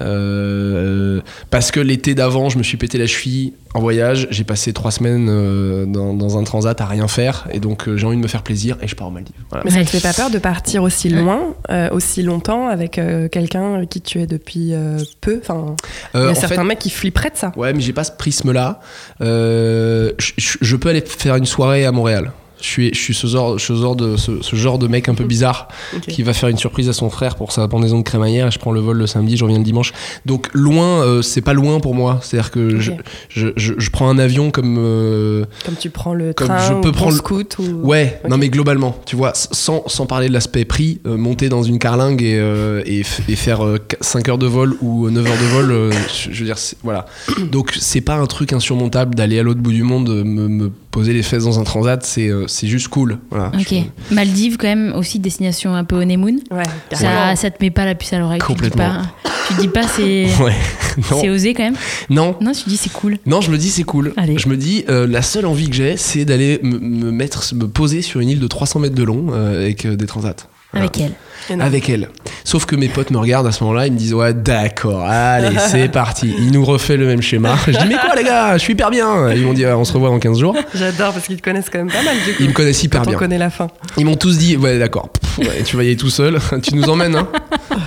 Euh, 0.00 1.20
parce 1.50 1.70
que 1.70 1.80
l'été 1.80 2.14
d'avant 2.14 2.48
je 2.48 2.58
me 2.58 2.62
suis 2.62 2.76
pété 2.76 2.98
la 2.98 3.06
cheville 3.06 3.52
en 3.74 3.80
voyage, 3.80 4.28
j'ai 4.30 4.44
passé 4.44 4.72
trois 4.72 4.92
semaines 4.92 5.26
euh, 5.28 5.84
dans, 5.84 6.14
dans 6.14 6.38
un 6.38 6.44
transat 6.44 6.80
à 6.80 6.86
rien 6.86 7.08
faire 7.08 7.48
et 7.50 7.58
donc 7.58 7.88
euh, 7.88 7.96
j'ai 7.96 8.06
envie 8.06 8.16
de 8.16 8.22
me 8.22 8.28
faire 8.28 8.42
plaisir 8.44 8.76
et 8.82 8.86
je 8.88 8.94
pars 8.94 9.08
en 9.08 9.10
Maldives. 9.10 9.34
Voilà. 9.50 9.64
Mais 9.64 9.70
ça 9.72 9.82
te 9.84 9.90
fait 9.90 10.00
pas 10.00 10.12
peur 10.12 10.30
de 10.30 10.38
partir 10.38 10.82
aussi 10.84 11.08
loin, 11.08 11.54
euh, 11.70 11.88
aussi 11.90 12.22
longtemps 12.22 12.68
avec 12.68 12.98
euh, 12.98 13.28
quelqu'un 13.28 13.74
avec 13.74 13.88
qui 13.90 14.00
tu 14.00 14.20
es 14.20 14.26
depuis 14.28 14.74
euh, 14.74 14.98
peu? 15.20 15.40
Enfin, 15.42 15.74
il 16.14 16.20
y 16.20 16.22
a 16.24 16.30
en 16.30 16.34
certains 16.34 16.62
fait- 16.62 16.64
mecs 16.68 16.78
qui 16.78 16.90
flipperaient 16.90 17.30
de 17.30 17.36
ça. 17.36 17.50
Ouais, 17.56 17.72
mais 17.72 17.80
j'ai 17.80 17.92
pas 17.92 18.04
ce 18.04 18.12
prisme-là. 18.12 18.80
Euh, 19.20 20.12
je 20.18 20.76
peux 20.76 20.88
aller 20.90 21.02
faire 21.04 21.34
une 21.36 21.46
soirée 21.46 21.84
à 21.84 21.90
Montréal. 21.92 22.30
Je 22.64 22.70
suis, 22.70 22.94
je 22.94 22.98
suis 22.98 23.12
ce, 23.14 23.26
genre, 23.26 23.60
ce, 23.60 23.74
genre 23.74 23.94
de, 23.94 24.16
ce, 24.16 24.40
ce 24.40 24.56
genre 24.56 24.78
de 24.78 24.86
mec 24.86 25.10
un 25.10 25.14
peu 25.14 25.24
bizarre 25.24 25.68
qui 26.08 26.22
va 26.22 26.32
faire 26.32 26.48
une 26.48 26.56
surprise 26.56 26.88
à 26.88 26.94
son 26.94 27.10
frère 27.10 27.36
pour 27.36 27.52
sa 27.52 27.68
pendaison 27.68 27.98
de 27.98 28.02
crémaillère. 28.04 28.46
et 28.46 28.50
Je 28.50 28.58
prends 28.58 28.72
le 28.72 28.80
vol 28.80 28.96
le 28.96 29.06
samedi, 29.06 29.36
je 29.36 29.44
reviens 29.44 29.58
le 29.58 29.64
dimanche. 29.64 29.92
Donc 30.24 30.48
loin, 30.54 31.02
euh, 31.04 31.20
c'est 31.20 31.42
pas 31.42 31.52
loin 31.52 31.78
pour 31.80 31.94
moi. 31.94 32.20
C'est-à-dire 32.22 32.50
que 32.50 32.80
je, 32.80 32.92
Ok. 32.92 32.98
je, 33.28 33.48
je- 33.56 33.74
je 33.76 33.90
prends 33.90 34.08
un 34.08 34.18
avion 34.18 34.50
comme. 34.50 34.76
euh, 34.78 35.44
Comme 35.66 35.74
tu 35.76 35.90
prends 35.90 36.14
le 36.14 36.32
Comme 36.32 36.46
train 36.48 36.58
je 36.68 36.72
peux 36.80 36.88
ou 36.88 36.92
prendre- 36.92 37.10
le 37.12 37.16
scoot 37.18 37.56
ou... 37.58 37.86
Ouais, 37.86 38.18
non 38.30 38.38
mais 38.38 38.48
globalement, 38.48 38.96
tu 39.04 39.14
vois, 39.14 39.32
sans, 39.34 39.86
sans 39.86 40.06
parler 40.06 40.28
de 40.28 40.32
l'aspect 40.32 40.64
prix, 40.64 41.00
euh, 41.06 41.18
monter 41.18 41.50
dans 41.50 41.62
une 41.64 41.78
carlingue 41.78 42.22
et, 42.22 42.38
euh, 42.38 42.82
et, 42.86 43.02
faire 43.36 43.60
5 44.00 44.26
heures 44.30 44.38
de 44.38 44.46
vol 44.46 44.74
ou 44.80 45.10
9 45.10 45.26
heures 45.26 45.32
de 45.32 45.44
vol, 45.74 45.92
je 46.30 46.30
veux 46.38 46.46
dire, 46.46 46.56
voilà. 46.82 47.04
Donc 47.52 47.76
c'est 47.78 48.00
pas 48.00 48.14
un 48.14 48.26
truc 48.26 48.54
insurmontable 48.54 49.14
d'aller 49.14 49.38
à 49.38 49.42
l'autre 49.42 49.60
bout 49.60 49.72
du 49.72 49.82
monde, 49.82 50.08
me, 50.24 50.48
me 50.48 50.70
poser 50.90 51.12
les 51.12 51.22
fesses 51.22 51.44
dans 51.44 51.58
un 51.58 51.64
transat, 51.64 52.02
c'est 52.04 52.30
c'est 52.54 52.66
juste 52.68 52.88
cool. 52.88 53.18
Voilà. 53.30 53.50
Ok. 53.58 53.68
Je- 54.10 54.14
Maldives, 54.14 54.56
quand 54.56 54.66
même, 54.68 54.92
aussi 54.96 55.18
destination 55.18 55.74
un 55.74 55.84
peu 55.84 55.96
honeymoon. 55.96 56.36
Ouais. 56.50 56.62
Ça, 56.92 57.34
ça 57.36 57.50
te 57.50 57.62
met 57.62 57.70
pas 57.70 57.84
la 57.84 57.94
puce 57.94 58.12
à 58.12 58.18
l'oreille. 58.18 58.40
tu 58.40 58.46
te 58.46 58.52
dis 58.52 58.54
Complètement. 58.70 58.84
pas- 58.94 59.30
Tu 59.48 59.54
te 59.54 59.60
dis 59.60 59.68
pas 59.68 59.82
c'est 59.86 60.26
Ouais. 60.42 60.54
c'est 61.02 61.26
non, 61.26 61.32
osé 61.34 61.52
quand 61.54 61.64
même. 61.64 61.76
non, 62.10 62.36
Non, 62.40 62.52
tu 62.52 62.68
dis 62.68 62.76
c'est 62.76 62.92
cool. 62.92 63.18
non, 63.26 63.40
je 63.40 63.50
me 63.50 63.58
dis 63.58 63.68
c'est 63.70 63.82
cool. 63.82 64.12
Allez. 64.16 64.38
Je 64.38 64.48
me 64.48 64.56
dis 64.56 64.84
euh, 64.88 65.06
la 65.06 65.20
seule 65.22 65.44
envie 65.46 65.68
que 65.68 65.74
j'ai, 65.76 65.96
c'est 65.96 66.24
d'aller 66.24 66.60
me, 66.62 66.78
me 66.78 67.10
mettre, 67.10 67.44
me 67.54 67.66
poser 67.68 68.00
sur 68.00 68.20
une 68.20 68.28
île 68.30 68.40
de 68.40 68.46
300 68.46 68.80
mètres 68.80 68.94
de 68.94 69.02
long 69.02 69.26
euh, 69.32 69.60
avec 69.62 69.84
euh, 69.84 69.96
des 69.96 70.06
transats. 70.06 70.36
Voilà. 70.74 70.86
Avec 70.88 71.00
elle. 71.00 71.12
Avec 71.60 71.90
elle. 71.90 72.08
Sauf 72.44 72.64
que 72.64 72.74
mes 72.74 72.88
potes 72.88 73.10
me 73.10 73.18
regardent 73.18 73.46
à 73.46 73.52
ce 73.52 73.62
moment-là, 73.64 73.86
ils 73.86 73.92
me 73.92 73.98
disent 73.98 74.14
ouais 74.14 74.32
d'accord, 74.32 75.04
allez 75.06 75.56
c'est 75.68 75.88
parti. 75.90 76.34
Il 76.38 76.52
nous 76.52 76.64
refait 76.64 76.96
le 76.96 77.06
même 77.06 77.20
schéma. 77.20 77.54
Je 77.66 77.72
dis 77.72 77.86
mais 77.86 77.96
quoi 77.96 78.14
les 78.16 78.24
gars, 78.24 78.54
je 78.56 78.62
suis 78.62 78.72
hyper 78.72 78.90
bien. 78.90 79.30
Ils 79.32 79.42
m'ont 79.42 79.52
dit 79.52 79.64
Ah, 79.66 79.76
on 79.76 79.84
se 79.84 79.92
revoit 79.92 80.08
dans 80.08 80.18
15 80.18 80.38
jours. 80.38 80.56
J'adore 80.74 81.12
parce 81.12 81.26
qu'ils 81.26 81.36
te 81.36 81.42
connaissent 81.42 81.68
quand 81.70 81.78
même 81.78 81.90
pas 81.92 82.02
mal 82.02 82.16
du 82.26 82.32
coup. 82.32 82.42
Ils 82.42 82.48
me 82.48 82.54
connaissent 82.54 82.82
hyper 82.82 83.00
Quand 83.02 83.08
on 83.08 83.10
bien. 83.10 83.18
connaît 83.18 83.38
la 83.38 83.50
fin. 83.50 83.68
Ils 83.98 84.06
m'ont 84.06 84.16
tous 84.16 84.38
dit 84.38 84.56
ouais 84.56 84.78
d'accord, 84.78 85.10
ouais, 85.38 85.62
tu 85.66 85.76
vas 85.76 85.82
y 85.84 85.86
aller 85.88 85.96
tout 85.96 86.08
seul. 86.10 86.38
tu 86.62 86.74
nous 86.74 86.84
emmènes, 86.88 87.16
hein. 87.16 87.28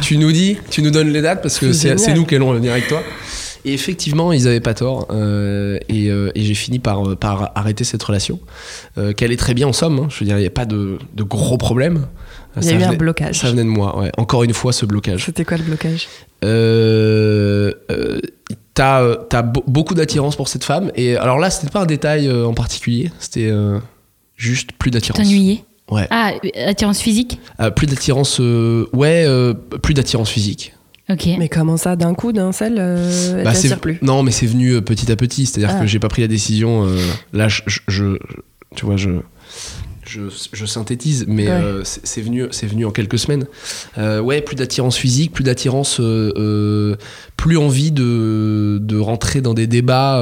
tu 0.02 0.18
nous 0.20 0.32
dis, 0.32 0.58
tu 0.70 0.82
nous 0.84 0.92
donnes 0.92 1.10
les 1.12 1.22
dates 1.24 1.42
parce 1.42 1.58
que 1.58 1.74
C'est 1.74 2.14
nous 2.14 2.26
qui 2.26 2.36
allons 2.36 2.54
venir 2.54 2.72
avec 2.74 2.88
toi. 2.88 3.02
Et 3.66 3.74
effectivement, 3.74 4.32
ils 4.32 4.48
avaient 4.48 4.60
pas 4.62 4.76
tort. 4.76 5.08
euh, 5.12 5.78
et 5.90 6.10
euh, 6.10 6.32
et 6.36 6.44
j'ai 6.44 6.54
fini 6.54 6.78
par, 6.80 7.18
par 7.18 7.52
arrêter 7.56 7.84
cette 7.84 8.02
relation, 8.04 8.40
euh, 8.98 9.12
qu'elle 9.14 9.32
est 9.32 9.38
très 9.38 9.54
bien 9.56 9.68
en 9.68 9.74
somme. 9.74 10.00
hein. 10.00 10.08
Je 10.10 10.20
veux 10.20 10.26
dire, 10.26 10.38
il 10.38 10.42
n'y 10.42 10.48
a 10.48 10.52
pas 10.52 10.66
de, 10.66 11.00
de 11.16 11.24
gros 11.24 11.58
problèmes. 11.58 12.06
Il 12.62 12.66
y 12.66 12.68
a 12.70 12.72
Ça 12.72 12.78
eu 12.80 12.84
un 12.84 12.88
venait- 12.88 12.98
blocage. 12.98 13.40
Ça 13.40 13.50
venait 13.52 13.64
de 13.64 13.68
moi, 13.70 13.98
ouais. 14.00 14.12
Encore 14.18 14.44
une 14.44 14.54
fois, 14.54 14.74
ce 14.74 14.86
blocage. 14.86 15.26
C'était 15.26 15.46
quoi 15.46 15.58
le 15.58 15.64
blocage? 15.64 16.08
Euh, 16.44 17.72
euh, 17.92 18.20
t'as 18.74 19.02
euh, 19.02 19.16
beaucoup 19.68 19.94
d'attirance 19.96 20.36
pour 20.36 20.48
cette 20.48 20.64
femme 20.64 20.92
et 20.96 21.16
alors 21.18 21.40
là 21.40 21.50
c'était 21.50 21.72
pas 21.72 21.82
un 21.82 21.86
détail 21.88 22.28
euh, 22.28 22.46
en 22.46 22.54
particulier 22.54 23.12
c'était 23.18 23.50
euh, 23.50 23.80
juste 24.36 24.72
plus 24.74 24.92
d'attirance 24.92 25.20
T'ennuyer. 25.24 25.64
ouais 25.90 26.08
Ah, 26.12 26.34
attirance 26.68 27.00
physique? 27.02 27.40
Euh, 27.60 27.72
plus 27.72 27.88
d'attirance 27.88 28.38
euh, 28.40 28.86
ouais 28.94 29.24
euh, 29.26 29.54
plus 29.56 29.94
d'attirance 29.96 30.30
physique 30.30 30.74
Ok. 31.10 31.26
Mais 31.40 31.48
comment 31.48 31.78
ça, 31.78 31.96
d'un 31.96 32.14
coup, 32.14 32.34
d'un 32.34 32.52
seul, 32.52 32.76
euh, 32.78 33.38
elle 33.38 33.44
Bah, 33.46 33.54
t'attire 33.54 33.80
plus? 33.80 33.98
Non 34.02 34.24
mais 34.24 34.32
c'est 34.32 34.46
venu 34.46 34.74
euh, 34.74 34.82
petit 34.82 35.12
à 35.12 35.16
petit 35.16 35.46
c'est 35.48 35.64
à 35.64 35.68
dire 35.68 35.76
Ah. 35.78 35.82
que 35.82 35.88
j'ai 35.88 36.00
pas 36.00 36.10
pris 36.10 36.22
la 36.22 36.28
décision 36.28 36.86
euh, 36.86 36.98
là 37.34 37.48
je, 37.48 37.62
je- 37.66 37.80
je- 37.88 38.18
tu 38.76 38.86
vois 38.86 38.98
je 38.98 39.10
je, 40.08 40.22
je 40.54 40.66
synthétise, 40.66 41.26
mais 41.28 41.48
Ouais. 41.48 41.52
euh, 41.54 41.82
c'est 41.84 42.22
venu, 42.22 42.46
c'est 42.52 42.68
venu 42.68 42.86
en 42.86 42.92
quelques 42.92 43.20
semaines. 43.20 43.46
Euh, 43.98 44.20
ouais, 44.20 44.42
plus 44.42 44.56
d'attirance 44.56 44.96
physique, 44.98 45.32
plus 45.34 45.44
d'attirance, 45.44 46.00
euh, 46.00 46.96
plus 47.36 47.58
envie 47.58 47.92
de, 47.92 48.80
de 48.82 48.98
rentrer 48.98 49.42
dans 49.42 49.54
des 49.54 49.68
débats. 49.68 50.22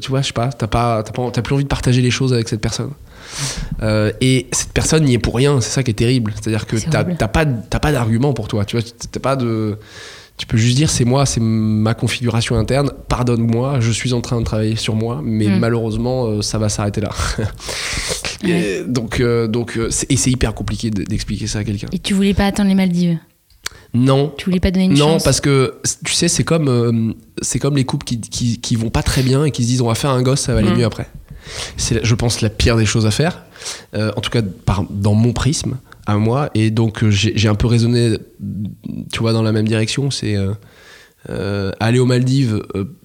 tu 0.00 0.08
vois, 0.08 0.22
je 0.22 0.28
sais 0.28 0.32
pas, 0.32 0.48
t'as 0.48 0.66
pas, 0.66 1.02
t'as 1.02 1.12
pas, 1.12 1.30
t'as 1.30 1.42
plus 1.42 1.54
envie 1.54 1.64
de 1.64 1.68
partager 1.68 2.02
les 2.02 2.10
choses 2.10 2.32
avec 2.32 2.48
cette 2.48 2.60
personne. 2.60 2.90
Et 4.20 4.46
cette 4.52 4.72
personne 4.72 5.04
n'y 5.04 5.14
est 5.14 5.18
pour 5.18 5.34
rien, 5.34 5.60
c'est 5.60 5.70
ça 5.70 5.82
qui 5.82 5.90
est 5.90 5.94
terrible. 5.94 6.32
C'est-à-dire 6.34 6.66
que 6.66 6.76
t'as 6.76 7.04
pas, 7.28 7.44
t'as 7.46 7.78
pas 7.78 7.92
d'argument 7.92 8.32
pour 8.32 8.48
toi. 8.48 8.64
Tu 8.64 8.76
vois, 8.76 8.84
t'as 9.12 9.20
pas 9.20 9.36
de 9.36 9.78
Tu 10.38 10.46
peux 10.46 10.58
juste 10.58 10.76
dire 10.76 10.90
c'est 10.90 11.04
moi, 11.06 11.24
c'est 11.24 11.40
ma 11.40 11.94
configuration 11.94 12.56
interne. 12.56 12.90
Pardonne-moi, 13.08 13.80
je 13.80 13.90
suis 13.90 14.12
en 14.12 14.20
train 14.20 14.38
de 14.38 14.44
travailler 14.44 14.76
sur 14.76 14.94
moi, 14.94 15.20
mais 15.24 15.48
Mm. 15.48 15.58
malheureusement 15.58 16.26
euh, 16.26 16.42
ça 16.42 16.58
va 16.58 16.68
s'arrêter 16.68 17.00
là. 17.00 17.10
Et 18.44 18.82
donc 18.86 19.20
euh, 19.20 19.46
donc 19.48 19.76
euh, 19.78 19.88
c'est- 19.90 20.10
et 20.10 20.16
c'est 20.16 20.30
hyper 20.30 20.54
compliqué 20.54 20.90
de- 20.90 21.04
d'expliquer 21.04 21.46
ça 21.46 21.60
à 21.60 21.64
quelqu'un. 21.64 21.88
Et 21.92 21.98
tu 21.98 22.12
voulais 22.14 22.34
pas 22.34 22.46
attendre 22.46 22.68
les 22.68 22.74
Maldives? 22.74 23.18
Non. 23.94 24.32
Tu 24.36 24.44
voulais 24.44 24.60
pas 24.60 24.70
donner 24.70 24.84
une 24.86 24.92
Non, 24.98 25.12
chance? 25.14 25.24
parce 25.24 25.40
que 25.40 25.76
tu 26.04 26.12
sais, 26.12 26.28
c'est 26.28 26.44
comme, 26.44 26.68
euh, 26.68 27.12
c'est 27.40 27.58
comme 27.58 27.76
les 27.76 27.84
couples 27.84 28.04
qui, 28.04 28.20
qui, 28.20 28.58
qui 28.60 28.76
vont 28.76 28.90
pas 28.90 29.02
très 29.02 29.22
bien 29.22 29.44
et 29.44 29.50
qui 29.50 29.62
se 29.62 29.68
disent 29.68 29.80
on 29.80 29.86
va 29.88 29.94
faire 29.94 30.10
un 30.10 30.22
gosse, 30.22 30.40
ça 30.42 30.52
va 30.52 30.58
aller 30.58 30.70
Mm. 30.70 30.76
mieux 30.78 30.84
après. 30.84 31.06
C'est, 31.76 32.04
je 32.04 32.14
pense, 32.14 32.40
la 32.42 32.50
pire 32.50 32.76
des 32.76 32.84
choses 32.86 33.06
à 33.06 33.10
faire. 33.10 33.44
Euh, 33.96 34.12
en 34.16 34.20
tout 34.20 34.30
cas, 34.30 34.42
par, 34.42 34.84
dans 34.90 35.14
mon 35.14 35.32
prisme, 35.32 35.76
à 36.06 36.16
moi. 36.18 36.50
Et 36.54 36.70
donc, 36.70 37.02
euh, 37.02 37.10
j'ai, 37.10 37.48
un 37.48 37.54
peu 37.54 37.66
raisonné, 37.66 38.18
tu 39.12 39.20
vois, 39.20 39.32
dans 39.32 39.42
la 39.42 39.52
même 39.52 39.66
direction. 39.66 40.10
C'est 40.10 40.36
euh, 41.30 41.72
aller 41.80 41.98
aux 41.98 42.04
Maldives, 42.06 42.62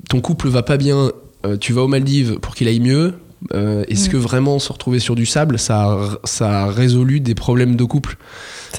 ton 0.10 0.20
couple 0.22 0.50
va 0.50 0.64
pas 0.64 0.78
bien, 0.78 1.12
tu 1.60 1.74
vas 1.74 1.82
aux 1.84 1.88
Maldives 1.88 2.40
pour 2.40 2.56
qu'il 2.56 2.68
aille 2.68 2.80
mieux. 2.82 3.14
Est-ce 3.54 4.08
Mm. 4.08 4.12
que 4.12 4.18
vraiment 4.18 4.60
se 4.60 4.72
retrouver 4.72 5.00
sur 5.00 5.16
du 5.16 5.26
sable, 5.26 5.58
ça 5.58 5.84
a, 5.94 6.10
ça 6.26 6.64
a 6.64 6.72
résolu 6.72 7.20
des 7.22 7.34
problèmes 7.34 7.76
de 7.76 7.84
couple? 7.84 8.18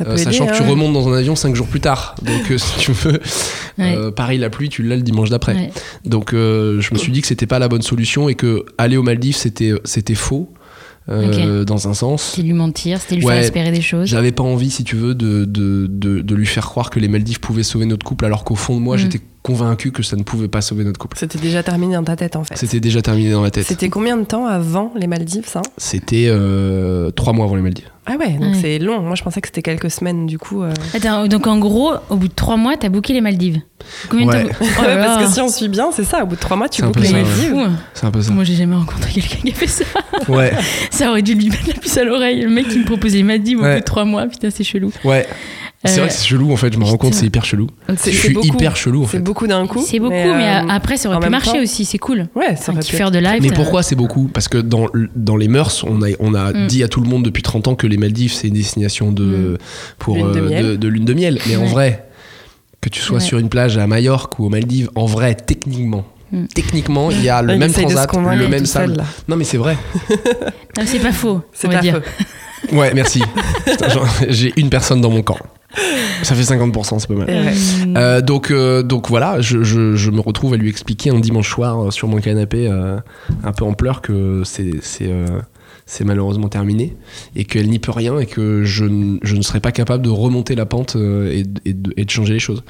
Aider, 0.01 0.17
sachant 0.19 0.47
que 0.47 0.57
tu 0.57 0.63
remontes 0.63 0.93
dans 0.93 1.09
un 1.09 1.15
avion 1.15 1.35
cinq 1.35 1.57
jours 1.57 1.67
plus 1.67 1.81
tard. 1.81 2.15
Donc, 2.23 2.51
euh, 2.51 2.59
si 2.59 2.79
tu 2.79 2.93
veux, 2.93 3.21
Ouais. 3.79 3.97
euh, 3.97 4.11
pareil, 4.13 4.39
la 4.39 4.51
pluie, 4.51 4.69
tu 4.69 4.83
l'as 4.83 4.97
le 4.97 5.03
dimanche 5.03 5.31
d'après. 5.31 5.55
Ouais. 5.55 5.73
Donc, 6.05 6.31
je 6.33 6.93
me 6.95 6.99
suis 6.99 7.11
dit 7.11 7.23
que 7.23 7.27
c'était 7.27 7.47
pas 7.47 7.59
la 7.59 7.69
bonne 7.69 7.83
solution 7.83 8.29
et 8.29 8.35
que 8.37 8.65
aller 8.79 8.97
aux 8.97 9.03
Maldives, 9.03 9.37
c'était, 9.37 9.73
c'était 9.85 10.15
faux, 10.15 10.53
euh, 11.09 11.65
dans 11.65 11.89
un 11.89 11.95
sens. 11.95 12.23
C'était 12.35 12.47
lui 12.47 12.53
mentir, 12.55 13.01
c'était 13.01 13.17
lui 13.17 13.25
Ouais. 13.25 13.35
faire 13.35 13.43
espérer 13.43 13.73
des 13.73 13.81
choses. 13.83 14.09
J'avais 14.09 14.33
pas 14.33 14.43
envie, 14.45 14.71
si 14.71 14.85
tu 14.85 14.97
veux, 14.97 15.15
de, 15.15 15.45
de, 15.45 15.87
de, 15.91 16.21
de 16.21 16.35
lui 16.35 16.47
faire 16.47 16.67
croire 16.67 16.91
que 16.91 17.01
les 17.01 17.09
Maldives 17.09 17.41
pouvaient 17.41 17.63
sauver 17.63 17.87
notre 17.87 18.05
couple, 18.07 18.25
alors 18.25 18.45
qu'au 18.45 18.55
fond 18.55 18.75
de 18.77 18.81
moi, 18.81 18.97
Mm. 18.97 18.99
j'étais 18.99 19.21
convaincu 19.43 19.91
que 19.93 20.03
ça 20.03 20.17
ne 20.17 20.23
pouvait 20.23 20.49
pas 20.49 20.61
sauver 20.61 20.85
notre 20.85 20.99
couple. 20.99 21.17
C'était 21.19 21.39
déjà 21.39 21.63
terminé 21.63 21.95
dans 21.95 22.05
ta 22.05 22.17
tête 22.17 22.37
en 22.37 22.45
fait. 22.45 22.57
C'était 22.57 22.81
déjà 22.81 23.03
terminé 23.03 23.33
dans 23.33 23.41
ma 23.43 23.51
tête. 23.51 23.67
C'était 23.67 23.89
combien 23.89 24.17
de 24.17 24.25
temps 24.25 24.47
avant 24.47 24.93
les 24.97 25.07
Maldives 25.07 25.47
ça 25.49 25.63
C'était 25.79 26.27
euh, 26.29 27.11
trois 27.11 27.33
mois 27.33 27.47
avant 27.47 27.57
les 27.57 27.63
Maldives. 27.63 27.89
Ah 28.07 28.17
ouais, 28.19 28.33
donc 28.33 28.55
Ouais. 28.55 28.59
c'est 28.61 28.79
long. 28.81 29.01
Moi 29.01 29.15
je 29.15 29.23
pensais 29.23 29.41
que 29.41 29.49
c'était 29.49 29.63
quelques 29.63 29.91
semaines 29.91 30.27
du 30.27 30.39
coup. 30.39 30.63
euh. 30.63 30.73
Attends, 30.95 31.27
donc 31.29 31.47
en 31.47 31.59
gros, 31.59 31.93
au 32.09 32.17
bout 32.17 32.29
de 32.29 32.33
trois 32.35 32.57
mois, 32.57 32.77
t'as 32.77 32.89
booké 32.89 33.13
les 33.13 33.21
Maldives. 33.21 33.61
Combien 34.09 34.29
Ouais. 34.29 34.45
de 34.45 34.49
temps 34.49 34.55
Oh 34.61 34.83
Ouais, 34.83 34.97
parce 34.97 35.25
que 35.27 35.33
si 35.33 35.41
on 35.41 35.49
suit 35.49 35.69
bien, 35.69 35.91
c'est 35.93 36.05
ça. 36.05 36.23
Au 36.23 36.27
bout 36.27 36.35
de 36.37 36.41
trois 36.41 36.57
mois, 36.57 36.69
tu 36.69 36.83
peu 36.83 37.01
les 37.01 37.07
ça, 37.07 37.13
Mais 37.15 37.23
ouais. 37.23 37.29
Maldives. 37.57 37.77
C'est 37.95 38.07
un 38.07 38.11
peu 38.13 38.23
ça. 38.23 38.33
Moi, 38.33 38.45
j'ai 38.45 38.55
jamais 38.55 38.77
rencontré 38.77 39.11
quelqu'un 39.13 39.39
qui 39.45 39.51
a 39.51 39.55
fait 39.55 39.67
ça. 39.67 39.85
Ouais, 40.29 40.53
Ça 40.91 41.11
aurait 41.11 41.23
dû 41.23 41.35
lui 41.35 41.49
mettre 41.51 41.67
la 41.69 41.75
puce 41.75 41.97
à 41.97 42.05
l'oreille. 42.05 42.43
Le 42.43 42.49
mec 42.51 42.69
qui 42.69 42.79
me 42.79 42.85
proposait 42.85 43.19
les 43.19 43.23
Maldives 43.25 43.59
au 43.59 43.63
bout 43.63 43.69
de 43.69 43.81
trois 43.81 44.05
mois. 44.05 44.27
Putain, 44.27 44.51
c'est 44.51 44.65
chelou. 44.65 44.93
ouais. 45.05 45.27
C'est 45.85 45.95
Euh, 45.99 46.03
vrai 46.03 46.09
que 46.09 46.15
c'est 46.15 46.27
chelou 46.29 46.53
en 46.53 46.57
fait, 46.57 46.73
je 46.73 46.79
me 46.79 46.85
rends 46.85 46.97
compte, 46.97 47.15
c'est 47.15 47.27
hyper 47.27 47.45
chelou. 47.45 47.67
C'est- 47.89 47.95
Je 48.13 48.17
c'est 48.17 48.27
suis 48.27 48.35
beaucoup. 48.35 48.47
hyper 48.47 48.77
chelou 48.77 49.03
en 49.03 49.07
C'est 49.07 49.17
fait. 49.17 49.19
beaucoup 49.23 49.49
d'un 49.49 49.67
coup. 49.67 49.83
C'est 49.85 49.99
beaucoup, 49.99 50.13
mais, 50.13 50.57
euh, 50.63 50.69
après, 50.69 50.97
ça 50.97 51.09
aurait 51.09 51.19
pu 51.19 51.29
marcher 51.29 51.51
temps- 51.53 51.59
aussi. 51.63 51.85
C'est 51.85 51.99
cool. 51.99 52.29
Ouais, 52.37 52.55
ça 52.55 52.71
aurait 52.71 52.83
pu 52.83 52.95
être- 52.95 53.11
de 53.11 53.19
live. 53.19 53.43
Mais 53.43 53.51
pourquoi 53.51 53.83
c'est 53.83 53.97
beaucoup? 53.97 54.29
Parce 54.33 54.47
que 54.47 54.59
dans, 54.59 54.87
dans 55.17 55.37
les 55.37 55.49
mœurs, 55.49 55.83
on 55.89 56.01
a, 56.03 56.07
on 56.21 56.35
a 56.35 56.53
Mm. 56.53 56.67
dit 56.69 56.85
à 56.85 56.89
tout 56.89 57.01
le 57.01 57.09
monde 57.09 57.25
depuis 57.25 57.43
30 57.43 57.67
ans 57.67 57.75
que 57.75 57.89
les 57.89 57.97
Maldives, 57.97 58.33
c'est 58.33 58.47
une 58.47 58.55
destination 58.55 59.11
de, 59.11 59.25
Mm. 59.25 59.59
pour, 59.99 60.15
Lune 60.17 60.33
de 60.33 60.39
euh, 60.39 60.49
miel. 60.49 60.65
de, 60.67 60.77
de 60.77 60.89
lune 60.89 61.05
de 61.05 61.15
miel. 61.15 61.39
Mais 61.49 61.57
en 61.57 61.65
vrai, 61.65 62.07
que 62.81 62.89
tu 62.89 63.01
sois 63.01 63.17
Ouais. 63.19 63.21
sur 63.25 63.39
une 63.39 63.49
plage 63.49 63.77
à 63.77 63.87
Majorque 63.89 64.39
ou 64.39 64.45
aux 64.47 64.51
Maldives, 64.51 64.89
en 64.95 65.07
vrai, 65.07 65.35
techniquement, 65.35 66.05
Mm. 66.31 66.45
techniquement, 66.55 67.11
il 67.11 67.23
y 67.25 67.29
a 67.29 67.43
le 67.43 67.57
même 67.59 67.73
transat, 67.73 68.09
le 68.37 68.47
même 68.49 68.67
sable. 68.67 69.03
Non, 69.29 69.35
mais 69.37 69.45
c'est 69.45 69.59
vrai. 69.59 69.77
Non, 70.79 70.85
c'est 70.87 71.01
pas 71.01 71.13
faux. 71.13 71.41
C'est 71.53 71.69
pas 71.69 71.79
dire. 71.81 72.01
faux. 72.69 72.77
Ouais, 72.77 72.93
merci. 72.95 73.21
J'ai 74.29 74.53
une 74.57 74.71
personne 74.71 75.01
dans 75.01 75.11
mon 75.11 75.23
camp. 75.23 75.39
Ça 76.23 76.35
fait 76.35 76.43
50%, 76.43 76.99
c'est 76.99 77.09
pas 77.09 77.15
mal. 77.15 77.27
Ouais. 77.29 77.53
Hum, 77.83 77.95
Euh, 77.97 78.21
donc, 78.21 78.51
euh, 78.51 78.83
donc 78.83 79.09
voilà, 79.09 79.41
je, 79.41 79.63
je- 79.63 79.95
je 79.97 80.11
me 80.11 80.21
retrouve 80.21 80.55
à 80.55 80.57
lui 80.57 80.69
expliquer 80.69 81.11
un 81.11 81.19
dimanche 81.21 81.49
soir 81.51 81.87
euh, 81.87 81.91
sur 81.91 82.09
mon 82.09 82.19
canapé, 82.19 82.69
euh, 82.69 82.97
un 83.45 83.53
peu 83.53 83.65
en 83.65 83.73
pleurs, 83.75 84.01
que 84.03 84.43
c'est 84.45 84.73
euh, 85.03 85.27
malheureusement 86.05 86.49
terminé 86.49 86.97
et 87.37 87.45
qu'elle 87.45 87.69
n'y 87.69 87.79
peut 87.79 87.93
rien 87.93 88.19
et 88.19 88.27
que 88.27 88.65
je, 88.65 88.85
ne 88.85 89.43
serais 89.43 89.61
pas 89.61 89.73
capable 89.73 90.03
de 90.05 90.11
remonter 90.11 90.55
la 90.55 90.67
pente 90.67 90.97
euh, 90.97 91.31
et, 91.33 91.43
de- 91.45 91.61
et 91.65 91.73
de, 91.75 91.93
et 91.97 92.05
de 92.05 92.11
changer 92.11 92.33
les 92.35 92.39
choses. 92.39 92.63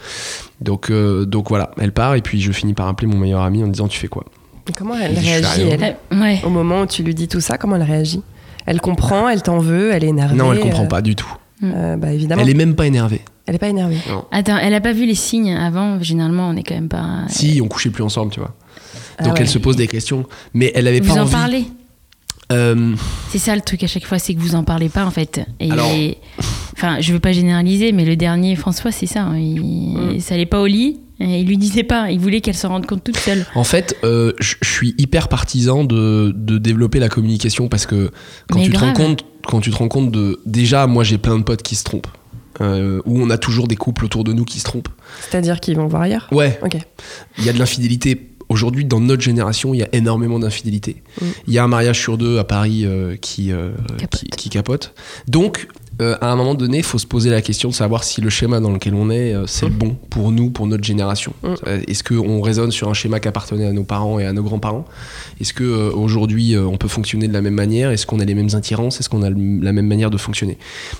Donc, 0.61 0.91
euh, 0.91 1.25
donc 1.25 1.49
voilà, 1.49 1.71
elle 1.81 1.93
part 1.93 2.15
et 2.15 2.21
puis 2.23 2.41
je 2.41 2.53
finis 2.53 2.75
par 2.75 2.89
appeler 2.89 3.09
mon 3.09 3.19
meilleur 3.19 3.43
ami 3.43 3.63
en 3.65 3.69
disant 3.69 3.89
Tu 3.89 3.99
fais 3.99 4.09
quoi? 4.09 4.25
Et 4.69 4.73
Comment 4.73 4.95
elle 4.97 5.19
réagit 5.19 5.63
rien. 5.65 5.97
elle 6.11 6.19
ouais. 6.21 6.41
Au 6.45 6.51
moment 6.51 6.83
où 6.83 6.87
tu 6.87 7.03
lui 7.03 7.15
dis 7.15 7.27
tout 7.29 7.41
ça, 7.41 7.59
comment 7.59 7.77
elle 7.77 7.83
réagit? 7.83 8.23
Elle 8.65 8.81
comprend, 8.81 9.29
elle 9.29 9.43
t'en 9.43 9.59
veut, 9.59 9.91
elle 9.93 10.05
est 10.05 10.09
énervée. 10.09 10.37
Non, 10.37 10.53
elle 10.53 10.61
comprend 10.61 10.85
euh, 10.85 10.89
pas 10.89 11.03
du 11.03 11.17
tout. 11.17 11.33
Euh, 11.63 11.97
bah 11.97 12.13
évidemment. 12.13 12.43
Elle 12.43 12.51
est 12.51 12.55
même 12.55 12.75
pas 12.75 12.87
énervée. 12.87 13.23
Elle 13.47 13.55
est 13.57 13.59
pas 13.59 13.69
énervée. 13.69 13.97
Attends, 14.31 14.57
elle 14.59 14.75
a 14.75 14.81
pas 14.81 14.93
vu 14.93 15.05
les 15.07 15.15
signes 15.15 15.55
avant. 15.55 16.01
Généralement, 16.03 16.49
on 16.49 16.57
est 16.57 16.63
quand 16.63 16.75
même 16.75 16.89
pas. 16.89 17.25
Si, 17.29 17.61
on 17.63 17.69
couchait 17.69 17.91
plus 17.91 18.03
ensemble, 18.05 18.33
tu 18.33 18.41
vois. 18.41 18.55
Ah 19.19 19.25
Donc 19.25 19.35
ouais. 19.35 19.41
elle 19.41 19.49
se 19.49 19.59
pose 19.59 19.77
des 19.77 19.89
questions, 19.89 20.25
mais 20.55 20.71
elle 20.75 20.87
avait 20.87 21.01
Vous 21.01 21.13
pas 21.15 21.21
en 21.21 21.23
envie. 21.25 21.33
parlez 21.33 21.65
Euh, 22.53 22.95
C'est 23.31 23.39
ça 23.39 23.55
le 23.55 23.63
truc 23.63 23.83
à 23.83 23.87
chaque 23.87 24.05
fois, 24.05 24.19
c'est 24.19 24.35
que 24.35 24.41
vous 24.41 24.55
en 24.55 24.65
parlez 24.65 24.89
pas 24.89 25.07
en 25.07 25.11
fait. 25.11 25.41
Et 25.61 25.71
Alors- 25.71 25.91
enfin, 26.75 27.01
je 27.01 27.13
veux 27.13 27.21
pas 27.21 27.33
généraliser, 27.33 27.93
mais 27.93 28.05
le 28.05 28.17
dernier 28.17 28.57
François, 28.57 28.91
c'est 28.93 29.07
ça. 29.07 29.23
hein. 29.23 29.39
Il... 29.39 29.61
Mm. 30.17 30.21
Ça 30.21 30.35
allait 30.35 30.47
pas 30.47 30.61
au 30.61 30.67
lit. 30.67 31.01
Et 31.21 31.41
il 31.41 31.47
lui 31.47 31.57
disait 31.57 31.85
pas. 31.85 32.11
Il 32.11 32.19
voulait 32.19 32.41
qu'elle 32.41 32.57
s'en 32.57 32.71
rende 32.71 32.85
compte 32.87 33.05
toute 33.05 33.17
seule. 33.17 33.47
En 33.55 33.63
fait, 33.65 33.97
euh, 34.03 34.33
je 34.41 34.57
suis 34.63 34.95
hyper 34.99 35.29
partisan 35.29 35.85
de, 35.85 36.33
de 36.37 36.59
développer 36.59 36.99
la 36.99 37.09
communication 37.09 37.69
parce 37.69 37.87
que 37.87 38.11
quand 38.51 38.59
Mais 38.59 38.65
tu 38.67 38.73
te 38.73 38.79
rends 38.79 38.93
compte, 38.93 39.25
quand 39.47 39.61
tu 39.61 39.71
te 39.71 39.77
rends 39.77 39.89
compte 39.89 40.11
de, 40.11 40.41
déjà, 40.47 40.87
moi 40.87 41.05
j'ai 41.05 41.19
plein 41.19 41.39
de 41.39 41.45
potes 41.45 41.63
qui 41.63 41.75
se 41.77 41.85
trompent, 41.85 42.07
euh, 42.61 43.01
où 43.05 43.21
on 43.21 43.31
a 43.31 43.39
toujours 43.39 43.69
des 43.69 43.77
couples 43.77 44.05
autour 44.05 44.25
de 44.25 44.33
nous 44.33 44.45
qui 44.45 44.59
se 44.59 44.65
trompent. 44.65 44.89
C'est-à-dire 45.21 45.61
qu'ils 45.61 45.77
vont 45.77 45.87
voir 45.89 46.03
ailleurs 46.03 46.29
Ouais, 46.33 46.59
Ok. 46.63 46.77
il 47.39 47.45
y 47.45 47.49
a 47.49 47.53
de 47.53 47.59
l'infidélité. 47.59 48.29
Aujourd'hui, 48.49 48.85
dans 48.85 49.01
notre 49.01 49.23
génération, 49.23 49.73
il 49.73 49.79
y 49.79 49.83
a 49.83 49.89
énormément 49.93 50.39
d'infidélité. 50.39 51.03
Mm. 51.21 51.25
Il 51.49 51.55
y 51.55 51.59
a 51.59 51.65
un 51.65 51.69
mariage 51.69 51.99
sur 51.99 52.19
deux 52.19 52.39
à 52.39 52.45
Paris 52.45 52.83
euh, 52.85 53.17
qui, 53.17 53.51
euh, 53.51 53.71
Capote. 53.99 54.21
qui, 54.21 54.27
qui 54.29 54.49
capote. 54.51 54.95
Donc, 55.27 55.69
euh, 56.03 56.17
à 56.21 56.31
un 56.31 56.37
moment 56.37 56.55
donné, 56.55 56.79
il 56.79 56.85
faut 56.85 56.99
se 56.99 57.07
poser 57.07 57.31
la 57.31 57.41
question 57.41 57.69
de 57.69 57.75
savoir 57.75 58.05
si 58.05 58.21
le 58.21 58.31
schéma 58.31 58.61
dans 58.61 58.71
lequel 58.71 58.95
on 58.95 59.11
est, 59.11 59.35
euh, 59.35 59.47
c'est 59.47 59.67
le 59.67 59.73
bon 59.73 59.97
pour 60.11 60.33
nous, 60.33 60.51
pour 60.51 60.67
notre 60.67 60.85
génération. 60.85 61.33
Mm. 61.43 61.55
Euh, 61.67 61.81
Est-ce 61.87 62.05
qu'on 62.05 62.41
raisonne 62.41 62.71
sur 62.71 62.89
un 62.89 62.95
schéma 62.95 63.21
qui 63.21 63.29
appartenait 63.29 63.67
à 63.67 63.73
nos 63.73 63.85
parents 63.85 64.19
et 64.19 64.27
à 64.27 64.33
nos 64.33 64.43
grands-parents? 64.43 64.85
Est-ce 65.41 65.55
qu'aujourd'hui, 65.55 66.57
on 66.59 66.77
peut 66.77 66.89
fonctionner 66.89 67.29
de 67.29 67.33
la 67.33 67.41
même 67.41 67.55
manière? 67.55 67.91
Est-ce 67.91 68.07
qu'on 68.07 68.21
a 68.21 68.25
les 68.25 68.35
mêmes 68.35 68.55
attirances? 68.55 69.01
Est-ce 69.01 69.09
qu'on 69.09 69.23
a 69.23 69.31
la 69.31 69.73
même 69.73 69.87
manière 69.87 70.11
de 70.11 70.19
fonctionner? 70.19 70.59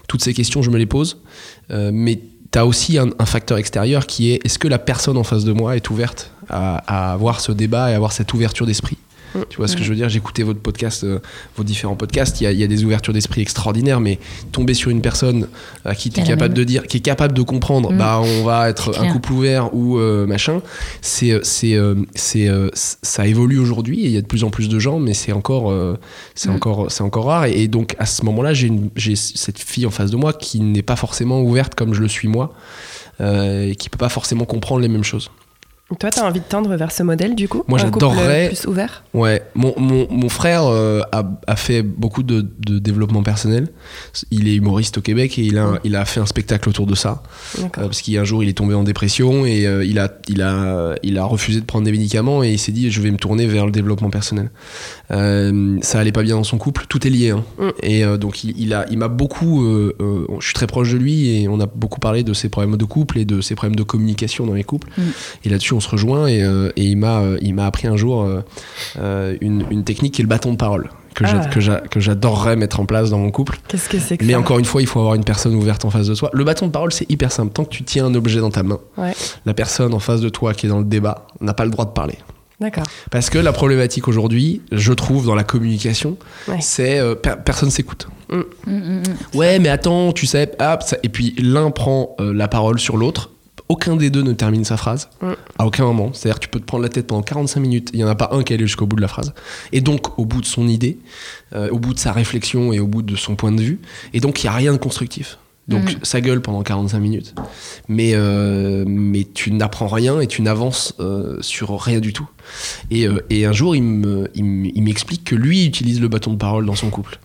Toutes 0.09 0.23
ces 0.23 0.35
questions, 0.35 0.63
je 0.63 0.71
me 0.71 0.79
les 0.79 0.87
pose. 0.87 1.19
Mais 1.71 2.21
tu 2.53 2.59
as 2.59 2.67
aussi 2.67 2.99
un, 2.99 3.09
un 3.19 3.27
facteur 3.27 3.59
extérieur 3.59 4.07
qui 4.07 4.31
est 4.33 4.45
est-ce 4.45 4.59
que 4.59 4.69
la 4.69 4.79
personne 4.79 5.17
en 5.17 5.25
face 5.25 5.45
de 5.45 5.53
moi 5.53 5.77
est 5.77 5.91
ouverte 5.91 6.31
à, 6.49 6.77
à 6.87 7.13
avoir 7.13 7.41
ce 7.41 7.53
débat 7.53 7.91
et 7.91 7.95
avoir 7.95 8.13
cette 8.13 8.33
ouverture 8.35 8.67
d'esprit? 8.67 8.99
Mm. 9.35 9.41
tu 9.49 9.57
vois 9.57 9.69
ce 9.69 9.77
que 9.77 9.83
je 9.83 9.89
veux 9.89 9.95
dire? 9.97 10.09
J'écoutais 10.09 10.43
votre 10.43 10.61
podcast, 10.61 11.05
euh, 11.05 11.19
vos 11.57 11.65
différents 11.65 11.97
podcasts. 11.97 12.41
Il 12.41 12.51
y, 12.51 12.55
y 12.57 12.65
a 12.65 12.67
des 12.67 12.85
ouvertures 12.85 13.13
d'esprit 13.13 13.41
extraordinaires, 13.41 14.01
mais 14.01 14.19
tomber 14.53 14.75
sur 14.75 14.91
une 14.91 15.01
personne 15.01 15.49
à 15.85 15.95
qui 15.95 16.11
tu 16.11 16.21
es 16.21 16.23
capable 16.23 16.51
même- 16.51 16.59
de 16.59 16.65
dire, 16.65 16.87
qui 16.87 16.99
est 16.99 17.01
capable 17.01 17.35
de 17.35 17.43
comprendre, 17.43 17.93
Mm. 17.93 17.99
bah 17.99 18.21
on 18.23 18.45
va 18.45 18.69
être 18.69 18.99
un 19.01 19.11
couple 19.13 19.33
ouvert 19.33 19.75
ou 19.75 19.99
euh, 19.99 20.27
machin. 20.27 20.61
C'est, 21.01 21.39
c'est, 21.45 21.75
euh, 21.75 21.95
c'est, 22.15 22.49
euh, 22.49 22.69
ça 22.75 23.27
évolue 23.27 23.59
aujourd'hui 23.59 24.01
et 24.03 24.07
il 24.07 24.13
y 24.13 24.17
a 24.19 24.23
de 24.23 24.27
plus 24.27 24.45
en 24.45 24.51
plus 24.51 24.69
de 24.69 24.79
gens, 24.79 24.99
mais 24.99 25.15
c'est 25.15 25.33
encore, 25.33 25.71
euh, 25.71 25.99
c'est 26.35 26.49
Mm. 26.51 26.55
encore, 26.55 26.91
c'est 26.91 27.03
encore 27.03 27.27
rare. 27.27 27.45
Et, 27.47 27.63
et 27.63 27.69
donc 27.69 27.95
à 27.99 28.07
ce 28.07 28.25
moment-là, 28.25 28.53
j'ai, 28.55 28.67
une- 28.69 28.91
j'ai 28.97 29.17
cette 29.17 29.59
fille 29.59 29.87
en 29.87 29.91
face 29.91 30.11
de 30.11 30.17
moi 30.17 30.33
qui 30.33 30.61
n'est 30.61 30.83
pas 30.83 30.97
forcément 30.97 31.41
ouverte 31.43 31.75
comme 31.75 31.95
je 31.95 32.01
le 32.01 32.09
suis 32.09 32.29
moi, 32.29 32.53
euh, 33.21 33.69
et 33.71 33.77
qui 33.77 33.89
peut 33.89 33.99
pas 33.99 34.09
forcément 34.09 34.45
comprendre 34.45 34.81
les 34.81 34.89
mêmes 34.89 35.05
choses. 35.05 35.31
Toi, 35.99 36.11
t'as 36.11 36.27
envie 36.27 36.41
de 36.41 36.45
tendre 36.45 36.75
vers 36.77 36.91
ce 36.93 37.03
modèle 37.03 37.35
du 37.35 37.49
coup 37.49 37.63
Moi, 37.69 37.79
j'adorerais- 37.79 38.49
plus 38.49 38.67
ouvert 38.67 39.05
Ouais, 39.15 39.43
mon, 39.55 39.75
mon, 39.79 40.07
mon 40.11 40.29
frère 40.29 40.65
euh, 40.67 41.01
a, 41.13 41.23
a 41.47 41.57
fait 41.57 41.83
beaucoup 41.83 42.23
de, 42.23 42.47
de 42.67 42.79
développement 42.79 43.23
personnel. 43.23 43.69
Il 44.31 44.49
est 44.49 44.55
humoriste 44.55 44.99
au 44.99 45.01
Québec 45.01 45.39
et 45.39 45.43
il 45.43 45.59
a, 45.59 45.75
il 45.85 45.97
a 45.97 46.05
fait 46.05 46.21
un 46.21 46.27
spectacle 46.27 46.69
autour 46.69 46.87
de 46.87 46.95
ça. 46.95 47.23
Euh, 47.59 47.67
parce 47.75 48.03
qu'un 48.03 48.25
jour, 48.25 48.43
il 48.43 48.49
est 48.49 48.53
tombé 48.57 48.75
en 48.75 48.83
dépression 48.85 49.45
et 49.47 49.67
euh, 49.67 49.85
il, 49.85 49.99
a, 49.99 50.09
il, 50.29 50.43
a, 50.43 50.95
il 51.03 51.19
a 51.19 51.25
refusé 51.25 51.61
de 51.61 51.67
prendre 51.67 51.85
des 51.85 51.93
médicaments 51.93 52.43
et 52.43 52.51
il 52.53 52.59
s'est 52.59 52.73
dit 52.73 52.91
je 52.91 53.01
vais 53.01 53.11
me 53.11 53.17
tourner 53.19 53.47
vers 53.47 53.67
le 53.67 53.73
développement 53.73 54.11
personnel. 54.11 54.51
Ça 55.11 55.99
allait 56.01 56.13
pas 56.13 56.23
bien 56.23 56.37
dans 56.37 56.45
son 56.45 56.59
couple, 56.59 56.87
tout 56.89 57.07
est 57.07 57.11
lié. 57.11 57.31
hein. 57.31 57.45
Mm. 57.59 57.69
Et 57.83 58.05
donc, 58.19 58.45
il, 58.45 58.55
il 58.59 58.73
a, 58.75 58.87
il 58.91 58.99
m'a 58.99 59.09
beaucoup. 59.09 59.63
je 60.41 60.45
suis 60.45 60.55
très 60.55 60.67
proche 60.67 60.91
de 60.93 60.97
lui 60.97 61.29
et 61.43 61.49
on 61.49 61.61
a 61.61 61.67
beaucoup 61.67 62.01
parlé 62.01 62.23
de 62.23 62.33
ses 62.33 62.49
problèmes 62.49 62.77
de 62.77 62.85
couple 62.85 63.19
et 63.19 63.25
de 63.25 63.41
ses 63.41 63.55
problèmes 63.55 63.77
de 63.77 63.83
communication 63.83 64.47
dans 64.47 64.55
les 64.55 64.65
couples. 64.65 64.89
Mm. 64.97 65.03
Et 65.45 65.49
là-dessus, 65.49 65.75
on 65.75 65.81
se 65.83 65.89
rejoint 65.91 66.27
et, 66.29 66.43
euh, 66.43 66.71
et 66.77 66.85
il 66.85 66.97
m'a 66.97 67.21
euh, 67.21 67.39
il 67.43 67.55
m'a 67.55 67.67
appris 67.67 67.87
un 67.89 67.97
jour 67.97 68.23
euh, 68.99 69.37
une, 69.41 69.65
une 69.71 69.85
technique 69.85 70.15
qui 70.15 70.23
est 70.23 70.25
le 70.25 70.29
bâton 70.29 70.53
de 70.53 70.57
parole. 70.57 70.89
Que 71.15 71.25
Ah. 71.27 71.45
que 71.45 71.61
j'a- 71.61 71.81
que 71.81 72.01
j'adorerais 72.01 72.57
mettre 72.57 72.81
en 72.81 72.87
place 72.87 73.11
dans 73.11 73.19
mon 73.19 73.31
couple. 73.31 73.59
Qu'est-ce 73.69 73.91
que 73.91 73.99
c'est 73.99 74.17
que 74.17 74.25
Mais 74.25 74.33
ça 74.33 74.39
encore 74.39 74.59
une 74.59 74.65
fois, 74.65 74.81
il 74.81 74.87
faut 74.89 74.99
avoir 74.99 75.15
une 75.15 75.25
personne 75.25 75.55
ouverte 75.55 75.85
en 75.85 75.91
face 75.91 76.07
de 76.07 76.15
toi. 76.15 76.31
Le 76.33 76.43
bâton 76.43 76.67
de 76.69 76.73
parole, 76.73 76.91
c'est 76.91 77.11
hyper 77.11 77.31
simple. 77.31 77.53
Tant 77.53 77.65
que 77.65 77.69
tu 77.71 77.85
tiens 77.85 78.07
un 78.07 78.15
objet 78.15 78.41
dans 78.41 78.51
ta 78.51 78.63
main, 78.63 78.79
Ouais. 78.97 79.13
la 79.45 79.53
personne 79.53 79.93
en 79.93 79.99
face 79.99 80.23
de 80.23 80.31
toi 80.31 80.55
qui 80.55 80.65
est 80.65 80.69
dans 80.71 80.79
le 80.79 80.87
débat 80.87 81.27
n'a 81.43 81.53
pas 81.53 81.67
le 81.67 81.71
droit 81.71 81.85
de 81.85 81.91
parler. 81.91 82.17
D'accord. 82.61 82.85
Parce 83.11 83.29
que 83.29 83.39
la 83.39 83.53
problématique 83.53 84.09
aujourd'hui, 84.09 84.63
je 84.73 84.93
trouve, 84.95 85.27
dans 85.27 85.35
la 85.35 85.45
communication, 85.45 86.17
Ouais. 86.49 86.57
c'est 86.63 86.99
euh, 86.99 87.15
per- 87.15 87.35
personne 87.45 87.69
s'écoute. 87.71 88.09
Hum, 88.31 88.45
hum, 88.67 88.73
hum. 88.75 89.03
Ouais, 89.35 89.59
mais 89.59 89.69
attends, 89.69 90.13
tu 90.15 90.25
sais, 90.25 90.51
hop, 90.61 90.83
ça- 90.83 90.97
et 91.03 91.11
puis 91.11 91.35
l'un 91.39 91.71
prend 91.71 92.17
euh, 92.21 92.33
la 92.33 92.49
parole 92.49 92.79
sur 92.81 92.97
l'autre 92.97 93.33
aucun 93.73 93.97
des 93.97 94.11
deux 94.11 94.23
ne 94.23 94.33
termine 94.33 94.65
sa 94.65 94.77
phrase. 94.77 95.09
À 95.59 95.67
aucun 95.67 95.85
moment. 95.85 96.11
C'est-à-dire 96.13 96.39
que 96.39 96.45
tu 96.45 96.49
peux 96.49 96.61
te 96.61 96.65
prendre 96.67 96.83
la 96.83 96.89
tête 96.89 97.07
pendant 97.07 97.23
45 97.23 97.61
minutes, 97.61 97.91
il 97.93 97.97
n'y 97.99 98.05
en 98.05 98.09
a 98.09 98.15
pas 98.15 98.29
un 98.33 98.43
qui 98.43 98.53
est 98.53 98.57
allé 98.57 98.67
jusqu'au 98.67 98.87
bout 98.87 98.97
de 98.97 99.03
la 99.03 99.09
phrase. 99.09 99.33
Et 99.73 99.81
donc, 99.81 100.19
au 100.19 100.25
bout 100.25 100.41
de 100.41 100.47
son 100.47 100.69
idée, 100.69 100.99
euh, 101.55 101.69
au 101.71 101.79
bout 101.79 101.95
de 101.95 101.99
sa 101.99 102.13
réflexion 102.13 102.73
et 102.73 102.81
au 102.81 102.87
bout 102.87 103.03
de 103.03 103.17
son 103.17 103.35
point 103.37 103.53
de 103.53 103.61
vue. 103.63 103.81
Et 104.15 104.21
donc, 104.21 104.43
il 104.43 104.47
n'y 104.47 104.51
a 104.51 104.55
rien 104.55 104.73
de 104.73 104.79
constructif. 104.79 105.39
Donc, 105.69 105.85
Mm. 105.93 105.99
ça 106.03 106.21
gueule 106.21 106.43
pendant 106.43 106.63
45 106.63 106.99
minutes. 106.99 107.35
Mais, 107.89 108.13
euh, 108.15 108.85
mais 108.87 109.25
tu 109.33 109.53
n'apprends 109.53 109.87
rien 109.87 110.21
et 110.21 110.27
tu 110.27 110.43
n'avances 110.43 110.95
euh, 110.99 111.39
sur 111.41 111.79
rien 111.81 112.01
du 112.01 112.13
tout. 112.13 112.29
Et, 112.91 113.07
euh, 113.07 113.25
et 113.31 113.47
un 113.47 113.53
jour, 113.53 113.77
il 113.77 113.83
me- 113.85 114.29
il 114.35 114.41
m- 114.45 114.71
il 114.75 114.83
m'explique 114.83 115.23
que 115.23 115.37
lui 115.37 115.65
utilise 115.65 116.01
le 116.01 116.09
bâton 116.09 116.33
de 116.33 116.37
parole 116.37 116.67
dans 116.67 116.75
son 116.75 116.91
couple. 116.91 117.21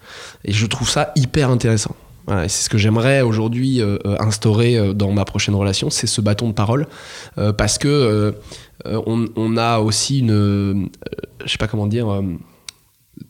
Et 0.45 0.53
je 0.53 0.65
trouve 0.67 0.87
ça 0.87 1.11
hyper 1.15 1.49
intéressant. 1.49 1.95
Voilà, 2.27 2.45
et 2.45 2.49
c'est 2.49 2.63
ce 2.65 2.69
que 2.69 2.77
j'aimerais 2.77 3.21
aujourd'hui 3.21 3.81
euh, 3.81 3.97
euh, 4.05 4.15
instaurer 4.19 4.77
euh, 4.77 4.93
dans 4.93 5.11
ma 5.13 5.23
prochaine 5.25 5.55
relation, 5.55 5.89
c'est 5.89 6.07
ce 6.07 6.19
bâton 6.21 6.49
de 6.49 6.53
parole. 6.53 6.87
Euh, 7.37 7.53
parce 7.53 7.77
que 7.77 7.87
euh, 7.87 8.31
on, 8.85 9.25
on 9.35 9.57
a 9.57 9.79
aussi 9.79 10.19
une. 10.19 10.89
je 11.45 11.49
sais 11.49 11.57
pas 11.57 11.67
comment 11.67 11.87
dire. 11.87 12.21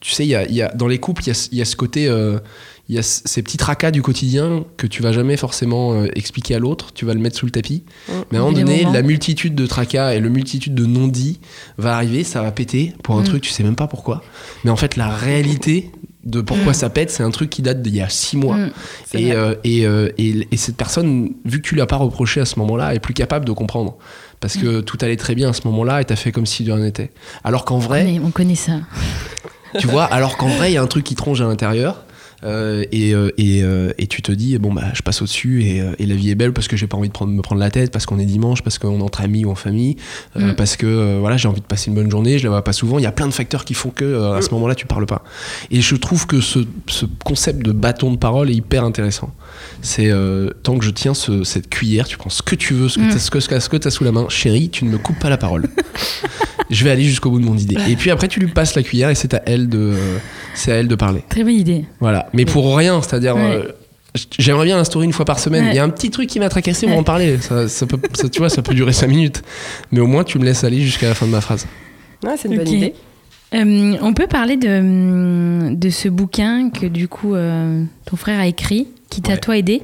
tu 0.01 0.11
sais, 0.11 0.25
y 0.25 0.35
a, 0.35 0.45
il 0.47 0.55
y 0.55 0.61
a- 0.61 0.73
dans 0.73 0.87
les 0.87 0.97
couples, 0.99 1.23
il 1.23 1.27
y 1.27 1.31
a, 1.31 1.47
il 1.51 1.57
y 1.57 1.61
a 1.61 1.65
ce 1.65 1.75
côté. 1.75 2.05
il 2.89 2.95
y 2.95 2.97
a 2.99 3.03
ces 3.03 3.43
petits 3.43 3.57
tracas 3.57 3.91
du 3.91 4.01
quotidien 4.01 4.63
que 4.77 4.87
tu 4.87 5.01
vas 5.03 5.11
jamais 5.11 5.37
forcément 5.37 6.03
expliquer 6.05 6.55
à 6.55 6.59
l'autre, 6.59 6.91
tu 6.93 7.05
vas 7.05 7.13
le 7.13 7.19
mettre 7.19 7.37
sous 7.37 7.45
le 7.45 7.51
tapis. 7.51 7.83
Mais 8.31 8.37
à 8.37 8.41
un 8.41 8.45
moment 8.45 8.57
donné, 8.57 8.79
moments. 8.81 8.93
la 8.93 9.01
multitude 9.03 9.55
de 9.55 9.65
tracas 9.67 10.13
et 10.15 10.19
le 10.19 10.29
multitude 10.29 10.73
de 10.73 10.85
non-dits 10.85 11.39
va 11.77 11.95
arriver, 11.95 12.23
ça 12.23 12.41
va 12.41 12.51
péter 12.51 12.93
pour 13.03 13.15
un 13.17 13.21
Mm. 13.21 13.25
truc, 13.25 13.43
tu 13.43 13.51
sais 13.51 13.63
même 13.63 13.75
pas 13.75 13.87
pourquoi. 13.87 14.23
Mais 14.63 14.71
en 14.71 14.75
fait, 14.77 14.95
la 14.95 15.09
réalité 15.09 15.91
de 16.23 16.41
pourquoi 16.41 16.71
Mm. 16.71 16.75
ça 16.75 16.89
pète, 16.89 17.09
c'est 17.11 17.23
un 17.23 17.29
truc 17.31 17.49
qui 17.49 17.61
date 17.61 17.81
d'il 17.81 17.95
y 17.95 18.01
a 18.01 18.09
six 18.09 18.35
mois. 18.37 18.57
Mm. 18.57 18.71
Et, 19.13 19.31
euh, 19.33 19.55
et, 19.63 19.85
euh, 19.85 20.09
et- 20.17 20.47
et 20.51 20.57
cette 20.57 20.75
personne, 20.75 21.29
vu 21.45 21.61
que 21.61 21.67
tu 21.67 21.75
l'as 21.75 21.85
pas 21.85 21.95
reproché 21.95 22.41
à 22.41 22.45
ce 22.45 22.59
moment-là, 22.59 22.93
est 22.95 22.99
plus 22.99 23.13
capable 23.13 23.45
de 23.45 23.51
comprendre. 23.51 23.95
Parce 24.39 24.55
que 24.57 24.81
tout 24.81 24.97
allait 25.01 25.15
très 25.17 25.33
bien 25.33 25.49
à 25.49 25.53
ce 25.53 25.61
moment-là 25.65 25.99
et 26.01 26.05
t'as 26.05 26.15
fait 26.15 26.31
comme 26.31 26.45
si 26.45 26.63
de 26.63 26.71
rien 26.71 26.83
n'était. 26.83 27.11
Alors 27.43 27.65
qu'en 27.65 27.79
vrai, 27.79 28.03
Mais 28.03 28.19
on 28.23 28.29
connaît 28.29 28.53
ça. 28.55 28.73
tu 29.79 29.87
vois, 29.87 30.03
alors 30.05 30.37
qu'en 30.37 30.47
vrai, 30.47 30.71
il 30.71 30.75
y 30.75 30.77
a 30.77 30.81
un 30.83 30.87
truc 30.87 31.03
qui 31.03 31.15
tronche 31.15 31.41
à 31.41 31.45
l'intérieur. 31.45 32.03
Euh, 32.43 32.83
et, 32.91 33.13
euh, 33.15 33.31
et, 33.37 33.63
euh, 33.63 33.91
et 33.97 34.07
tu 34.07 34.21
te 34.21 34.31
dis 34.31 34.57
bon 34.59 34.71
bah 34.73 34.83
je 34.93 35.01
passe 35.01 35.21
au 35.21 35.25
dessus 35.25 35.63
et, 35.63 35.81
et 35.97 36.05
la 36.05 36.15
vie 36.15 36.29
est 36.29 36.35
belle 36.35 36.53
parce 36.53 36.67
que 36.67 36.77
j'ai 36.77 36.85
pas 36.85 36.95
envie 36.97 37.07
de 37.07 37.13
prendre, 37.13 37.31
me 37.31 37.41
prendre 37.41 37.59
la 37.59 37.71
tête 37.71 37.91
parce 37.91 38.05
qu'on 38.05 38.19
est 38.19 38.25
dimanche 38.25 38.61
parce 38.61 38.77
qu'on 38.77 38.99
est 38.99 39.03
entre 39.03 39.21
amis 39.21 39.45
ou 39.45 39.51
en 39.51 39.55
famille 39.55 39.95
euh, 40.35 40.51
Mm. 40.51 40.55
parce 40.55 40.75
que 40.75 41.17
voilà 41.19 41.37
j'ai 41.37 41.47
envie 41.47 41.61
de 41.61 41.65
passer 41.65 41.89
une 41.89 41.95
bonne 41.95 42.11
journée 42.11 42.37
je 42.37 42.43
la 42.43 42.49
vois 42.49 42.63
pas 42.63 42.73
souvent. 42.73 42.99
Il 42.99 43.03
y 43.03 43.07
a 43.07 43.11
plein 43.11 43.27
de 43.27 43.33
facteurs 43.33 43.65
qui 43.65 43.73
font 43.73 43.89
que 43.89 44.33
à 44.33 44.41
ce 44.41 44.51
moment-là 44.51 44.75
tu 44.75 44.85
parles 44.85 45.05
pas. 45.05 45.23
Et 45.71 45.81
je 45.81 45.95
trouve 45.95 46.27
que 46.27 46.39
ce, 46.41 46.59
ce 46.87 47.05
concept 47.23 47.65
de 47.65 47.71
bâton 47.71 48.11
de 48.11 48.17
parole 48.17 48.49
est 48.49 48.55
hyper 48.55 48.83
intéressant 48.83 49.33
c'est 49.81 50.09
euh, 50.09 50.49
tant 50.63 50.77
que 50.77 50.83
je 50.85 50.89
tiens 50.91 51.13
ce- 51.13 51.43
cette 51.43 51.69
cuillère 51.69 52.07
tu 52.07 52.17
prends 52.17 52.29
ce 52.29 52.41
que 52.41 52.55
tu 52.55 52.73
veux 52.73 52.89
ce 52.89 52.97
que 52.97 53.03
Mm. 53.03 53.09
t'as- 53.09 53.19
ce 53.19 53.31
que, 53.31 53.39
ce 53.39 53.69
que 53.69 53.77
t'as 53.77 53.89
sous 53.89 54.03
la 54.03 54.11
main 54.11 54.25
chérie 54.29 54.69
tu 54.69 54.85
ne 54.85 54.89
me 54.89 54.97
coupes 54.97 55.19
pas 55.19 55.29
la 55.29 55.37
parole 55.37 55.67
je 56.69 56.83
vais 56.83 56.89
aller 56.91 57.03
jusqu'au 57.03 57.29
bout 57.29 57.39
de 57.39 57.45
mon 57.45 57.57
idée 57.57 57.77
et 57.89 57.95
puis 57.95 58.11
après 58.11 58.27
tu 58.27 58.39
lui 58.39 58.47
passes 58.47 58.75
la 58.75 58.83
cuillère 58.83 59.09
et 59.09 59.15
c'est 59.15 59.33
à 59.33 59.41
elle 59.45 59.69
de 59.69 59.77
euh, 59.79 60.17
c'est 60.55 60.71
à 60.71 60.75
elle 60.75 60.87
de 60.87 60.95
parler 60.95 61.23
Très 61.29 61.43
bonne 61.43 61.53
idée. 61.53 61.85
voilà, 61.99 62.29
mais 62.33 62.45
pour 62.45 62.75
rien, 62.75 63.01
c'est-à-dire. 63.01 63.35
Ouais. 63.35 63.41
euh, 63.55 63.71
J'aimerais 64.39 64.65
bien 64.65 64.77
l'instaurer 64.77 65.05
une 65.05 65.13
fois 65.13 65.25
par 65.25 65.37
semaine. 65.37 65.65
Ouais. 65.65 65.71
Il 65.71 65.75
y 65.75 65.79
a 65.79 65.83
un 65.83 65.89
petit 65.89 66.09
truc 66.09 66.27
qui 66.27 66.39
m'a 66.39 66.49
tracassé, 66.49 66.87
on 66.87 66.89
va 66.89 66.95
en 66.95 67.03
parler. 67.03 67.37
Ça, 67.39 67.67
ça 67.67 67.85
peut, 67.85 67.99
ça, 68.13 68.27
tu 68.29 68.39
vois, 68.39 68.49
ça 68.49 68.63
peut 68.63 68.73
durer 68.73 68.91
5 68.91 69.05
minutes. 69.07 69.43
Mais 69.91 69.99
au 69.99 70.07
moins, 70.07 70.23
tu 70.23 70.39
me 70.39 70.45
laisses 70.45 70.63
aller 70.63 70.81
jusqu'à 70.81 71.09
la 71.09 71.13
fin 71.13 71.27
de 71.27 71.31
ma 71.31 71.41
phrase. 71.41 71.67
Ouais, 72.23 72.31
c'est 72.35 72.47
une 72.47 72.55
Ok. 72.57 72.65
bonne 72.65 72.73
idée. 72.73 72.93
Euh, 73.53 73.95
on 74.01 74.13
peut 74.15 74.25
parler 74.25 74.57
de, 74.57 75.75
de 75.75 75.89
ce 75.91 76.09
bouquin 76.09 76.71
que 76.71 76.87
du 76.87 77.07
coup 77.07 77.35
euh, 77.35 77.83
ton 78.05 78.15
frère 78.17 78.39
a 78.39 78.47
écrit, 78.47 78.87
qui 79.09 79.21
t'a 79.21 79.33
Ouais. 79.33 79.37
toi 79.39 79.57
aidé. 79.57 79.81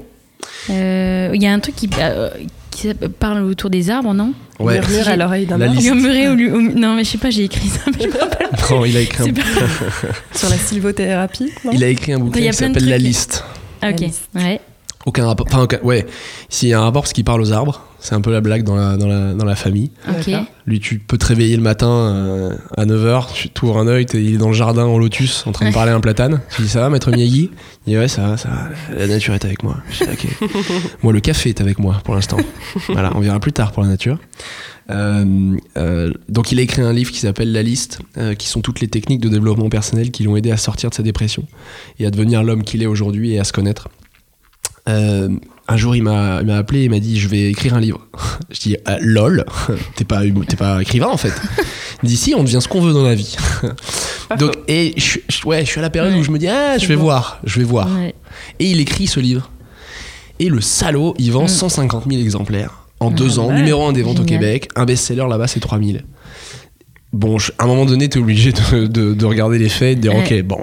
Euh, 0.69 1.31
Il 1.33 1.41
y 1.41 1.47
a 1.47 1.53
un 1.53 1.59
truc 1.59 1.75
qui, 1.75 1.89
euh, 1.99 2.29
qui 2.71 2.93
parle 3.19 3.43
autour 3.43 3.69
des 3.69 3.89
arbres, 3.89 4.13
non 4.13 4.33
Ouais. 4.59 4.79
Murmure 4.79 5.07
à 5.07 5.15
l'oreille 5.15 5.45
d'un 5.45 5.57
La 5.57 5.67
arbre. 5.67 5.81
Murmurer 5.81 6.27
au 6.29 6.33
au- 6.33 6.61
Non, 6.61 6.95
mais 6.95 7.03
je 7.03 7.09
sais 7.11 7.17
pas, 7.17 7.29
j'ai 7.29 7.45
écrit 7.45 7.67
ça. 7.69 7.79
mais 7.97 8.03
je 8.03 8.07
me 8.09 8.19
rappelle. 8.19 8.47
Non, 8.69 8.85
il 8.85 8.95
a 8.97 8.99
écrit 9.01 9.29
un, 9.29 9.33
sur 10.37 10.49
la 10.49 10.57
sylvothérapie. 10.57 11.51
non 11.65 11.71
il 11.73 11.83
a 11.83 11.87
écrit 11.87 12.13
un 12.13 12.19
bouquin 12.19 12.39
qui 12.41 12.53
s'appelle 12.53 12.85
La 12.87 12.95
trucs. 12.95 13.07
Liste. 13.07 13.43
Ah, 13.81 13.89
ok, 13.89 13.99
La 13.99 14.07
liste. 14.07 14.29
ouais. 14.35 14.61
Aucun 15.05 15.25
rapport. 15.25 15.47
Enfin, 15.49 15.63
aucun- 15.63 15.79
ouais. 15.83 16.05
S'il 16.49 16.69
y 16.69 16.73
a 16.73 16.79
un 16.79 16.83
rapport, 16.83 17.01
parce 17.03 17.13
qu'il 17.13 17.23
parle 17.25 17.41
aux 17.41 17.51
arbres. 17.51 17.81
C'est 18.03 18.15
un 18.15 18.21
peu 18.21 18.33
la 18.33 18.41
blague 18.41 18.63
dans 18.63 18.75
la, 18.75 18.97
dans 18.97 19.07
la, 19.07 19.33
dans 19.33 19.45
la 19.45 19.55
famille. 19.55 19.89
Lui, 20.65 20.81
tu 20.81 20.99
peux 20.99 21.17
te 21.17 21.25
réveiller 21.25 21.55
le 21.55 21.63
matin 21.63 21.87
euh, 21.87 22.53
à 22.75 22.85
9h, 22.85 23.49
tu 23.53 23.65
ouvres 23.65 23.77
un 23.77 23.87
œil, 23.87 24.05
il 24.13 24.35
est 24.35 24.37
dans 24.37 24.49
le 24.49 24.53
jardin 24.53 24.83
en 24.83 24.97
lotus 24.97 25.47
en 25.47 25.53
train 25.53 25.69
de 25.69 25.73
parler 25.73 25.93
à 25.93 25.95
un 25.95 26.01
platane. 26.01 26.41
Tu 26.53 26.63
dis 26.63 26.67
ça 26.67 26.81
va, 26.81 26.89
maître 26.89 27.09
Miyagi? 27.11 27.49
Il 27.87 27.93
dit 27.93 27.97
ouais, 27.97 28.09
ça 28.09 28.27
va, 28.27 28.37
ça 28.37 28.49
va. 28.49 28.97
La 28.97 29.07
nature 29.07 29.33
est 29.33 29.45
avec 29.45 29.63
moi. 29.63 29.77
Je 29.89 30.03
dis, 30.03 30.11
ok. 30.11 30.49
moi, 31.03 31.13
le 31.13 31.21
café 31.21 31.49
est 31.49 31.61
avec 31.61 31.79
moi 31.79 32.01
pour 32.03 32.13
l'instant. 32.13 32.37
voilà, 32.89 33.11
on 33.15 33.21
verra 33.21 33.39
plus 33.39 33.53
tard 33.53 33.71
pour 33.71 33.83
la 33.83 33.89
nature. 33.89 34.19
Euh, 34.91 35.55
euh, 35.77 36.11
donc, 36.27 36.51
il 36.51 36.59
a 36.59 36.61
écrit 36.61 36.81
un 36.81 36.91
livre 36.91 37.11
qui 37.11 37.19
s'appelle 37.19 37.53
La 37.53 37.63
Liste, 37.63 37.99
euh, 38.17 38.35
qui 38.35 38.49
sont 38.49 38.59
toutes 38.59 38.81
les 38.81 38.89
techniques 38.89 39.21
de 39.21 39.29
développement 39.29 39.69
personnel 39.69 40.11
qui 40.11 40.23
l'ont 40.23 40.35
aidé 40.35 40.51
à 40.51 40.57
sortir 40.57 40.89
de 40.89 40.95
sa 40.95 41.03
dépression 41.03 41.45
et 41.99 42.05
à 42.05 42.11
devenir 42.11 42.43
l'homme 42.43 42.63
qu'il 42.63 42.83
est 42.83 42.87
aujourd'hui 42.87 43.33
et 43.33 43.39
à 43.39 43.45
se 43.45 43.53
connaître. 43.53 43.87
Un 45.67 45.77
jour, 45.77 45.95
il 45.95 46.03
m'a 46.03 46.35
appelé 46.57 46.81
et 46.81 46.83
il 46.85 46.89
m'a 46.89 46.99
dit 46.99 47.19
Je 47.19 47.27
vais 47.29 47.49
écrire 47.51 47.73
un 47.73 47.79
livre. 47.79 48.05
Je 48.51 48.59
dis 48.59 48.77
Ah, 48.85 48.97
Lol, 48.99 49.45
t'es 49.95 50.03
pas, 50.03 50.21
t'es 50.47 50.55
pas 50.57 50.81
écrivain 50.81 51.07
en 51.07 51.17
fait. 51.17 51.33
Si, 52.05 52.33
on 52.35 52.43
devient 52.43 52.59
ce 52.61 52.67
qu'on 52.67 52.81
veut 52.81 52.91
dans 52.93 53.03
la 53.03 53.15
vie. 53.15 53.35
Donc, 54.39 54.57
et 54.67 54.93
je, 54.97 55.19
je- 55.29 55.47
ouais, 55.47 55.61
je 55.63 55.69
suis 55.69 55.79
à 55.79 55.81
la 55.81 55.89
période 55.89 56.13
Ouais. 56.13 56.19
où 56.19 56.23
je 56.23 56.31
me 56.31 56.37
dis 56.37 56.47
Ah, 56.49 56.77
je 56.77 56.85
vais 56.87 56.95
bon. 56.97 57.03
voir, 57.03 57.39
je 57.45 57.59
vais 57.59 57.65
voir. 57.65 57.87
Ouais. 57.97 58.13
Et 58.59 58.71
il 58.71 58.79
écrit 58.81 59.07
ce 59.07 59.19
livre. 59.21 59.49
Et 60.39 60.49
le 60.49 60.59
salaud, 60.59 61.13
il 61.17 61.31
vend 61.31 61.43
Mm. 61.45 61.47
150 61.47 62.05
000 62.09 62.21
exemplaires 62.21 62.85
en 62.99 63.09
Ah, 63.09 63.13
deux 63.13 63.39
ans. 63.39 63.47
ouais. 63.47 63.55
Numéro 63.55 63.85
un 63.87 63.93
des 63.93 64.01
ventes 64.03 64.19
au. 64.19 64.25
Québec. 64.25 64.67
Un 64.75 64.83
best-seller 64.85 65.27
là-bas, 65.29 65.47
c'est 65.47 65.59
3000. 65.61 66.03
Bon, 67.13 67.37
je- 67.37 67.51
à 67.59 67.65
un 67.65 67.67
moment 67.67 67.85
donné, 67.85 68.09
t'es 68.09 68.17
obligé 68.19 68.51
de, 68.51 68.87
de- 68.87 69.13
de 69.13 69.25
regarder 69.25 69.59
les 69.59 69.69
faits 69.69 69.91
et 69.91 69.95
de 69.95 70.01
dire 70.01 70.15
Ouais. 70.15 70.23
ok, 70.25 70.43
bon. 70.43 70.57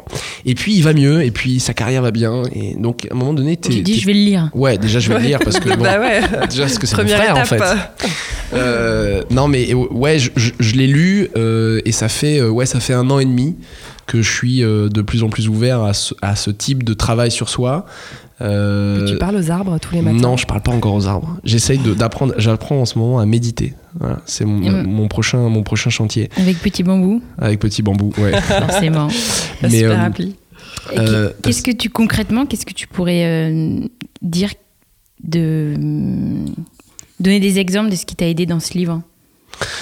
Et 0.45 0.55
puis 0.57 0.75
il 0.75 0.83
va 0.83 0.93
mieux, 0.93 1.23
et 1.25 1.31
puis 1.31 1.61
sa 1.61 1.75
carrière 1.75 2.03
va 2.03 2.11
bien. 2.11 2.43
Et 2.53 2.75
donc, 2.77 3.07
à 3.11 3.15
un 3.15 3.17
moment 3.17 3.33
donné, 3.33 3.57
t'es. 3.57 3.71
Tu 3.71 3.83
dis, 3.83 4.01
je 4.01 4.07
vais 4.07 4.13
le 4.15 4.19
lire. 4.19 4.51
Ouais, 4.53 4.77
déjà, 4.77 4.99
je 4.99 5.09
vais 5.13 5.21
le 5.21 5.25
lire 5.27 5.39
parce 5.45 5.61
que. 5.61 5.69
bon, 5.77 5.83
bah 5.85 6.01
ouais. 6.01 6.21
Déjà, 6.49 6.65
parce 6.65 6.79
que 6.79 6.87
c'est 6.89 6.97
mon 6.97 7.07
frère 7.09 7.37
en 7.37 7.45
fait. 7.45 7.63
Euh, 8.53 9.23
non, 9.31 9.47
mais 9.49 9.73
ouais, 9.75 10.19
je, 10.19 10.31
je- 10.37 10.51
je 10.59 10.75
l'ai 10.75 10.87
lu 10.89 11.29
euh, 11.37 11.81
et 11.85 11.93
ça 11.93 12.09
fait, 12.09 12.39
euh, 12.41 12.49
ouais, 12.51 12.67
ça 12.67 12.81
fait 12.81 12.95
un 12.95 13.09
an 13.11 13.21
et 13.21 13.25
demi 13.25 13.55
que 14.07 14.23
je 14.23 14.31
suis 14.33 14.59
de 14.63 15.03
plus 15.03 15.23
en 15.23 15.29
plus 15.29 15.49
ouvert 15.49 15.83
à 15.83 15.93
ce, 15.95 16.15
à 16.21 16.35
ce 16.35 16.51
type 16.51 16.83
de 16.83 16.95
travail 16.95 17.31
sur 17.31 17.49
soi. 17.49 17.87
Euh, 18.43 19.07
Tu 19.07 19.19
parles 19.19 19.37
aux 19.37 19.51
arbres 19.51 19.79
tous 19.79 19.95
les 19.95 20.03
matins. 20.03 20.17
non, 20.19 20.37
je 20.37 20.47
parle 20.47 20.63
pas 20.63 20.73
encore 20.73 20.95
aux 20.95 21.07
arbres. 21.07 21.37
J'essaye 21.45 21.79
d'apprendre, 21.79 22.35
j'apprends 22.39 22.81
en 22.81 22.85
ce 22.87 22.99
moment 22.99 23.19
à 23.19 23.27
méditer. 23.27 23.75
Voilà, 23.99 24.21
c'est 24.25 24.45
mon, 24.45 25.09
prochain, 25.09 25.49
mon 25.49 25.63
prochain 25.63 25.91
chantier 25.91 26.31
Avec 26.37 26.59
Petit 26.59 26.83
Bambou, 26.83 27.21
avec 27.39 27.59
petit 27.59 27.83
bambou. 27.83 28.13
Ouais. 28.19 28.41
forcément. 28.41 29.09
La 29.63 29.69
mais, 29.69 29.79
super 29.81 30.01
euh, 30.01 30.07
appli. 30.07 30.37
Euh, 30.97 31.29
qu'est- 31.29 31.43
Qu'est-ce 31.43 31.63
que 31.63 31.71
tu 31.73 31.91
concrètement, 31.91 32.47
qu'est-ce 32.47 32.65
que 32.67 32.73
tu 32.73 32.87
pourrais 32.87 33.25
euh, 33.25 33.81
dire 34.23 34.51
de 35.23 35.75
hum, 35.77 36.47
donner 37.19 37.41
des 37.41 37.59
exemples 37.59 37.91
de 37.91 37.97
ce 37.97 38.07
qui 38.07 38.17
t'a 38.17 38.27
aidé 38.29 38.47
dans 38.47 38.61
ce 38.61 38.73
livre? 38.75 39.03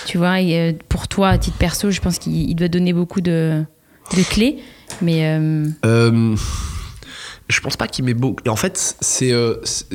Tu 0.07 0.19
vois, 0.19 0.41
et, 0.41 0.59
euh, 0.59 0.73
pour 0.89 1.07
toi, 1.07 1.29
à 1.29 1.39
titre 1.39 1.59
perso, 1.59 1.91
je 1.91 2.01
pense 2.01 2.19
qu'il 2.19 2.35
il 2.35 2.55
doit 2.57 2.67
donner 2.69 2.93
beaucoup 2.93 3.21
de, 3.21 3.63
de 4.17 4.23
clés, 4.29 4.57
mais 5.03 5.27
euh, 5.27 5.67
Euh, 5.85 6.35
je 7.49 7.61
pense 7.61 7.77
pas 7.77 7.87
qu'il 7.89 8.05
m'ait 8.05 8.15
beau. 8.15 8.37
En 8.49 8.57
fait, 8.57 8.97
c'est 9.01 9.33
euh, 9.33 9.55
c'est- 9.65 9.87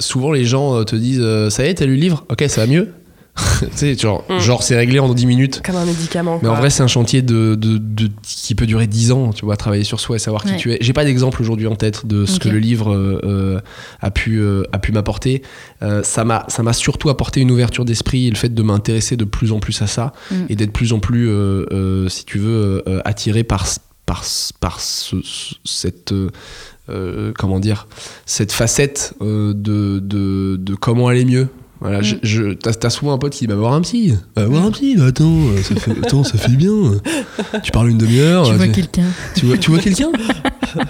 souvent 0.00 0.32
les 0.32 0.44
gens 0.44 0.76
euh, 0.76 0.84
te 0.84 0.96
disent 0.96 1.20
euh, 1.22 1.48
ça 1.50 1.64
y 1.64 1.68
est, 1.68 1.74
t'as 1.74 1.86
lu 1.86 1.94
le 1.94 2.00
livre? 2.00 2.24
Ok, 2.30 2.44
ça 2.48 2.62
va 2.62 2.66
mieux. 2.66 2.88
tu 3.60 3.66
sais, 3.76 3.94
genre, 3.96 4.24
Mm. 4.28 4.38
genre 4.40 4.62
c'est 4.62 4.76
réglé 4.76 4.98
en 4.98 5.14
10 5.14 5.24
minutes. 5.24 5.62
Comme 5.64 5.76
un 5.76 5.86
médicament. 5.86 6.38
Mais 6.42 6.50
en 6.50 6.54
vrai, 6.54 6.68
c'est 6.68 6.82
un 6.82 6.86
chantier 6.86 7.22
de, 7.22 7.54
de- 7.54 7.78
de- 7.78 8.10
qui 8.22 8.54
peut 8.54 8.66
durer 8.66 8.86
10 8.86 9.10
ans, 9.10 9.32
tu 9.32 9.46
vois, 9.46 9.56
travailler 9.56 9.84
sur 9.84 10.00
soi 10.00 10.16
et 10.16 10.18
savoir 10.18 10.44
qui 10.44 10.54
tu 10.56 10.70
es. 10.70 10.76
J'ai 10.82 10.92
pas 10.92 11.04
d'exemple 11.06 11.40
aujourd'hui 11.40 11.66
en 11.66 11.74
tête 11.74 12.04
de 12.04 12.26
ce 12.26 12.38
que 12.38 12.50
le 12.50 12.58
livre 12.58 12.92
euh, 12.94 13.58
a 14.02 14.10
pu, 14.10 14.38
euh, 14.38 14.64
a 14.72 14.78
pu 14.78 14.92
m'apporter. 14.92 15.40
Euh, 15.82 16.02
ça 16.02 16.24
m'a 16.24 16.44
ça 16.48 16.62
m'a 16.62 16.74
surtout 16.74 17.08
apporté 17.08 17.40
une 17.40 17.50
ouverture 17.50 17.86
d'esprit 17.86 18.26
et 18.26 18.30
le 18.30 18.36
fait 18.36 18.52
de 18.52 18.62
m'intéresser 18.62 19.16
de 19.16 19.24
plus 19.24 19.52
en 19.52 19.60
plus 19.60 19.80
à 19.80 19.86
ça 19.86 20.12
Mm. 20.30 20.34
et 20.50 20.56
d'être 20.56 20.72
plus 20.74 20.92
en 20.92 20.98
plus, 20.98 21.28
euh, 21.30 21.64
euh, 21.72 22.08
si 22.10 22.26
tu 22.26 22.38
veux, 22.38 22.82
euh, 22.86 23.00
attiré 23.06 23.44
par, 23.44 23.66
par, 24.06 24.24
par 24.60 24.80
ce- 24.80 25.22
ce- 25.22 25.54
cette. 25.64 26.12
euh, 26.88 27.32
comment 27.38 27.60
dire 27.60 27.86
cette 28.26 28.50
facette 28.52 29.14
euh, 29.22 29.54
de, 29.54 30.00
de, 30.00 30.56
de 30.58 30.74
comment 30.74 31.06
aller 31.08 31.24
mieux 31.24 31.48
voilà, 31.82 31.98
Mm. 32.00 32.04
je, 32.04 32.14
je- 32.22 32.52
t'as, 32.54 32.72
t'as 32.72 32.90
souvent 32.90 33.12
un 33.12 33.18
pote 33.18 33.32
qui 33.32 33.40
dit 33.40 33.46
bah 33.48 33.54
voir 33.56 33.72
un 33.74 33.80
psy, 33.82 34.14
va 34.36 34.46
voir 34.46 34.64
un 34.64 34.70
psy, 34.70 34.96
bah, 34.96 35.06
attends, 35.06 35.24
euh, 35.48 35.62
ça 35.62 35.74
fait, 35.76 35.90
attends, 36.02 36.24
ça 36.24 36.38
fait 36.38 36.52
bien. 36.52 36.72
Tu 37.62 37.70
parles 37.72 37.90
une 37.90 37.98
demi-heure, 37.98 38.44
tu 38.46 38.52
euh, 38.52 38.56
vois 38.56 38.66
tu- 38.66 38.72
quelqu'un. 38.72 39.04
tu 39.36 39.46
vois, 39.46 39.56
tu 39.58 39.70
vois 39.70 39.80
quelqu'un 39.80 40.10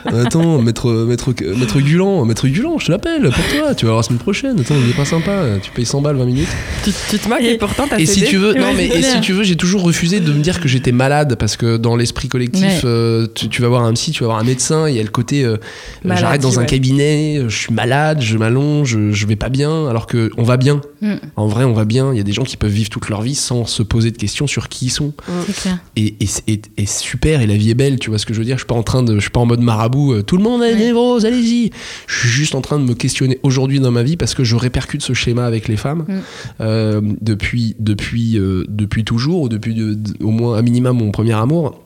Attends, 0.06 0.62
maître, 0.62 0.90
maître, 0.92 1.32
maître 1.58 1.80
Gulan, 1.80 2.24
maître 2.24 2.46
Gulan, 2.46 2.78
je 2.78 2.86
te 2.86 2.92
l'appelle 2.92 3.22
pour 3.22 3.32
toi. 3.58 3.74
Tu 3.74 3.84
vas 3.84 3.92
voir 3.92 3.96
la 3.98 4.02
semaine 4.04 4.18
prochaine. 4.20 4.60
Attends, 4.60 4.74
il 4.82 4.90
est 4.90 4.94
pas 4.96 5.04
sympa. 5.04 5.44
Tu 5.60 5.70
payes 5.72 5.84
100 5.86 6.00
balles 6.02 6.16
20 6.16 6.24
minutes. 6.24 6.48
Tu, 6.84 6.90
tu 7.10 7.18
te 7.18 7.28
moques 7.28 7.40
et, 7.42 7.56
pourtant 7.58 7.86
t'as 7.88 7.98
Et 7.98 8.06
si 8.06 8.22
tu 8.24 8.36
veux, 8.36 8.54
non 8.54 8.72
mais 8.76 8.88
c'est 8.92 8.98
et 8.98 9.02
si 9.02 9.20
tu 9.20 9.32
veux, 9.32 9.42
j'ai 9.42 9.56
toujours 9.56 9.82
refusé 9.82 10.20
de 10.20 10.32
me 10.32 10.40
dire 10.40 10.60
que 10.60 10.68
j'étais 10.68 10.92
malade 10.92 11.36
parce 11.38 11.56
que 11.56 11.76
dans 11.78 11.96
l'esprit 11.96 12.28
collectif, 12.28 12.62
Ouais. 12.62 12.80
euh, 12.84 13.26
tu, 13.34 13.48
tu 13.48 13.60
vas 13.62 13.68
voir 13.68 13.82
un 13.84 13.92
psy, 13.94 14.12
tu 14.12 14.20
vas 14.22 14.28
voir 14.28 14.38
un 14.38 14.44
médecin, 14.44 14.88
il 14.88 14.94
y 14.94 15.00
a 15.00 15.02
le 15.02 15.08
côté 15.08 15.44
euh, 15.44 15.56
j'arrête 16.04 16.42
dans 16.42 16.60
un 16.60 16.64
cabinet, 16.64 17.42
je 17.48 17.56
suis 17.56 17.74
malade, 17.74 18.20
je 18.20 18.36
m'allonge, 18.38 18.90
je, 18.90 19.10
je 19.12 19.26
vais 19.26 19.36
pas 19.36 19.48
bien, 19.48 19.88
alors 19.88 20.06
que 20.06 20.30
on 20.36 20.42
va 20.44 20.56
bien. 20.58 20.80
Mm. 21.00 21.14
En 21.36 21.46
vrai, 21.46 21.64
on 21.64 21.72
va 21.72 21.84
bien. 21.84 22.12
Il 22.12 22.16
y 22.16 22.20
a 22.20 22.24
des 22.24 22.32
gens 22.32 22.44
qui 22.44 22.56
peuvent 22.56 22.70
vivre 22.70 22.90
toute 22.90 23.08
leur 23.08 23.22
vie 23.22 23.34
sans 23.34 23.64
se 23.64 23.82
poser 23.82 24.10
de 24.10 24.16
questions 24.16 24.46
sur 24.46 24.68
qui 24.68 24.86
ils 24.86 24.90
sont. 24.90 25.12
C'est 25.46 25.54
clair. 25.56 25.78
Et, 25.96 26.14
et, 26.20 26.26
c'est- 26.26 26.42
et- 26.48 26.62
et 26.76 26.86
super, 26.86 27.40
et 27.40 27.46
la 27.46 27.56
vie 27.56 27.70
est 27.70 27.74
belle, 27.74 27.98
tu 27.98 28.10
vois 28.10 28.18
ce 28.18 28.26
que 28.26 28.34
je 28.34 28.38
veux 28.38 28.44
dire. 28.44 28.56
Je 28.56 28.60
suis 28.62 28.66
pas 28.66 28.74
en 28.74 28.82
train 28.82 29.02
de, 29.02 29.14
je 29.16 29.20
suis 29.20 29.30
pas 29.30 29.40
en 29.40 29.46
mode 29.46 29.60
marabout. 29.60 30.12
euh, 30.12 30.22
tout 30.22 30.36
le 30.36 30.42
monde 30.42 30.62
a 30.62 30.66
Ouais. 30.66 30.74
névrose, 30.76 31.24
allez-y. 31.26 31.70
Je 32.06 32.18
suis 32.20 32.28
juste 32.28 32.54
en 32.54 32.60
train 32.60 32.78
de 32.78 32.84
me 32.84 32.94
questionner 32.94 33.38
aujourd'hui 33.42 33.80
dans 33.80 33.90
ma 33.90 34.02
vie 34.02 34.16
parce 34.16 34.34
que 34.34 34.44
je 34.44 34.56
répercute 34.56 35.02
ce 35.02 35.12
schéma 35.14 35.44
avec 35.46 35.68
les 35.68 35.76
femmes 35.76 36.04
Mm. 36.08 36.12
euh, 36.60 37.00
depuis, 37.20 37.76
depuis, 37.78 38.38
euh, 38.38 38.64
depuis 38.68 39.04
toujours, 39.04 39.42
ou 39.42 39.48
depuis 39.48 39.74
de- 39.74 39.94
de- 39.94 40.24
au 40.24 40.30
moins 40.30 40.56
un 40.58 40.62
minimum 40.62 40.98
mon 40.98 41.10
premier 41.10 41.34
amour. 41.34 41.78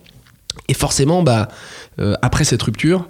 Et 0.68 0.74
forcément, 0.74 1.22
bah, 1.22 1.48
euh, 2.00 2.14
après 2.22 2.44
cette 2.44 2.62
rupture, 2.62 3.08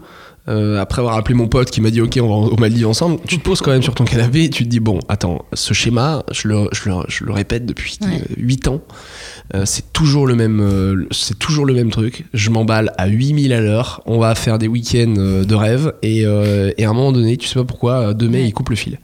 euh, 0.48 0.80
après 0.80 1.00
avoir 1.00 1.16
appelé 1.16 1.34
mon 1.34 1.48
pote 1.48 1.70
qui 1.70 1.80
m'a 1.80 1.90
dit 1.90 2.00
ok 2.00 2.18
on 2.22 2.28
va 2.28 2.48
au 2.52 2.56
Maldives 2.56 2.86
ensemble, 2.88 3.18
tu 3.26 3.38
te 3.38 3.42
poses 3.42 3.60
quand 3.60 3.70
même 3.72 3.82
sur 3.82 3.94
ton 3.94 4.04
canapé 4.04 4.44
et 4.44 4.50
tu 4.50 4.64
te 4.64 4.68
dis 4.68 4.80
bon 4.80 5.00
attends 5.08 5.44
ce 5.52 5.74
schéma 5.74 6.22
je 6.32 6.48
le, 6.48 6.68
je 6.72 6.88
le, 6.88 6.94
je 7.08 7.24
le 7.24 7.32
répète 7.32 7.66
depuis 7.66 7.98
Ouais. 8.02 8.22
8 8.36 8.68
ans 8.68 8.80
euh, 9.54 9.62
c'est 9.64 9.92
toujours 9.92 10.26
le 10.26 10.34
même 10.34 10.60
euh, 10.60 11.06
c'est 11.10 11.38
toujours 11.38 11.66
le 11.66 11.74
même 11.74 11.90
truc 11.90 12.24
je 12.34 12.50
m'emballe 12.50 12.92
à 12.98 13.06
8000 13.06 13.52
à 13.52 13.60
l'heure 13.60 14.02
on 14.06 14.18
va 14.18 14.34
faire 14.34 14.58
des 14.58 14.68
week-ends 14.68 15.14
euh, 15.18 15.44
de 15.44 15.54
rêve 15.54 15.94
et, 16.02 16.24
euh, 16.26 16.72
et 16.78 16.84
à 16.84 16.90
un 16.90 16.92
moment 16.92 17.12
donné 17.12 17.36
tu 17.36 17.48
sais 17.48 17.54
pas 17.54 17.64
pourquoi 17.64 17.92
euh, 18.10 18.12
de 18.14 18.28
mai 18.28 18.36
Ouais. 18.42 18.48
il 18.48 18.52
coupe 18.52 18.70
le 18.70 18.76
fil 18.76 18.98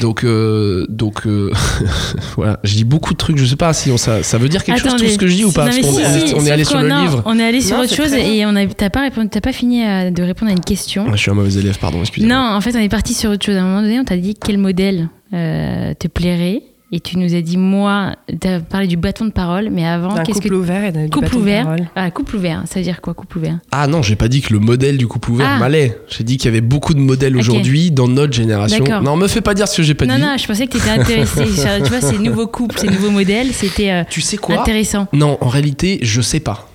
donc 0.00 0.24
euh, 0.24 0.86
donc 0.88 1.26
euh, 1.26 1.50
voilà 2.36 2.58
je 2.64 2.74
dis 2.74 2.84
beaucoup 2.84 3.12
de 3.12 3.18
trucs 3.18 3.38
je 3.38 3.44
sais 3.44 3.56
pas 3.56 3.72
si 3.72 3.90
on, 3.90 3.96
ça, 3.96 4.22
ça 4.22 4.38
veut 4.38 4.48
dire 4.48 4.62
quelque 4.64 4.80
chose 4.80 4.96
tout 4.96 5.06
ce 5.08 5.18
que 5.18 5.26
je 5.26 5.34
dis 5.36 5.44
ou 5.44 5.52
pas? 5.52 5.64
Non, 5.64 5.66
Parce 5.66 5.76
mais 5.76 5.82
qu'on 5.82 5.92
si, 5.94 6.00
est, 6.02 6.26
si, 6.28 6.34
on 6.34 6.44
est 6.46 6.50
allé 6.50 6.64
sur 6.64 6.80
le 6.80 6.88
livre 6.88 7.22
On 7.26 7.38
est 7.38 7.44
allé 7.44 7.60
sur 7.60 7.76
Non, 7.76 7.82
autre 7.84 7.94
chose 7.94 8.12
et 8.12 8.44
on 8.46 8.54
a, 8.56 8.66
t'as 8.66 8.90
pas 8.90 9.02
répondu, 9.02 9.28
t'as 9.28 9.40
pas 9.40 9.52
fini 9.52 9.82
à- 9.84 10.10
de 10.10 10.22
répondre 10.22 10.50
à 10.50 10.54
une 10.54 10.60
question. 10.60 11.06
Ah, 11.08 11.12
je 11.14 11.20
suis 11.22 11.30
un 11.30 11.34
mauvais 11.34 11.54
élève 11.58 11.78
pardon 11.78 12.00
excusez-moi 12.00 12.34
Non, 12.36 12.56
en 12.56 12.60
fait, 12.60 12.74
on 12.76 12.80
est 12.80 12.88
parti 12.88 13.14
sur 13.14 13.30
autre 13.30 13.44
chose. 13.44 13.56
À 13.56 13.60
un 13.62 13.64
moment 13.64 13.82
donné, 13.82 13.98
on 14.00 14.04
t'a 14.04 14.16
dit 14.16 14.34
quel 14.34 14.58
modèle 14.58 15.08
euh, 15.32 15.94
te 15.98 16.08
plairait? 16.08 16.62
Et 16.92 17.00
tu 17.00 17.18
nous 17.18 17.34
as 17.34 17.40
dit, 17.40 17.56
moi, 17.56 18.14
t'as 18.38 18.60
parlé 18.60 18.86
du 18.86 18.96
bâton 18.96 19.24
de 19.24 19.32
parole, 19.32 19.70
mais 19.72 19.84
avant, 19.84 20.14
qu'est-ce 20.22 20.34
couple 20.38 20.50
que. 20.50 20.54
ouvert 20.54 20.84
et 20.84 20.92
d'un 20.92 21.08
Couple 21.08 21.24
bâton 21.26 21.36
de 21.38 21.42
ouvert. 21.42 21.64
parole. 21.64 21.88
Ah, 21.96 22.10
couple 22.12 22.36
ouvert, 22.36 22.62
ça 22.66 22.78
veut 22.78 22.84
dire 22.84 23.00
quoi, 23.00 23.12
couple 23.12 23.38
ouvert? 23.38 23.58
Ah 23.72 23.88
non, 23.88 24.02
j'ai 24.02 24.14
pas 24.14 24.28
dit 24.28 24.40
que 24.40 24.52
le 24.52 24.60
modèle 24.60 24.96
du 24.96 25.08
couple 25.08 25.32
ouvert 25.32 25.48
Ah. 25.56 25.58
m'allait. 25.58 25.98
J'ai 26.08 26.22
dit 26.22 26.36
qu'il 26.36 26.44
y 26.46 26.48
avait 26.48 26.60
beaucoup 26.60 26.94
de 26.94 27.00
modèles 27.00 27.36
aujourd'hui 27.36 27.90
dans 27.90 28.06
notre 28.06 28.32
génération. 28.34 28.84
Non, 29.02 29.16
me 29.16 29.26
fais 29.26 29.40
pas 29.40 29.54
dire 29.54 29.66
ce 29.66 29.78
que 29.78 29.82
j'ai 29.82 29.94
pas 29.94 30.06
Non, 30.06 30.14
dit. 30.14 30.20
non, 30.22 30.36
je 30.38 30.46
pensais 30.46 30.68
que 30.68 30.72
t'étais 30.78 30.90
intéressé. 30.90 31.44
tu 31.84 31.88
vois, 31.90 32.00
ces 32.00 32.18
nouveaux 32.20 32.46
couples, 32.46 32.78
ces 32.78 32.86
nouveaux 32.86 33.10
modèles, 33.10 33.52
c'était 33.52 33.90
euh, 33.90 34.04
Tu 34.08 34.20
sais 34.20 34.36
quoi? 34.36 34.60
intéressant. 34.60 35.08
Non, 35.12 35.38
en 35.40 35.48
réalité, 35.48 35.98
je 36.02 36.20
sais 36.20 36.40
pas. 36.40 36.68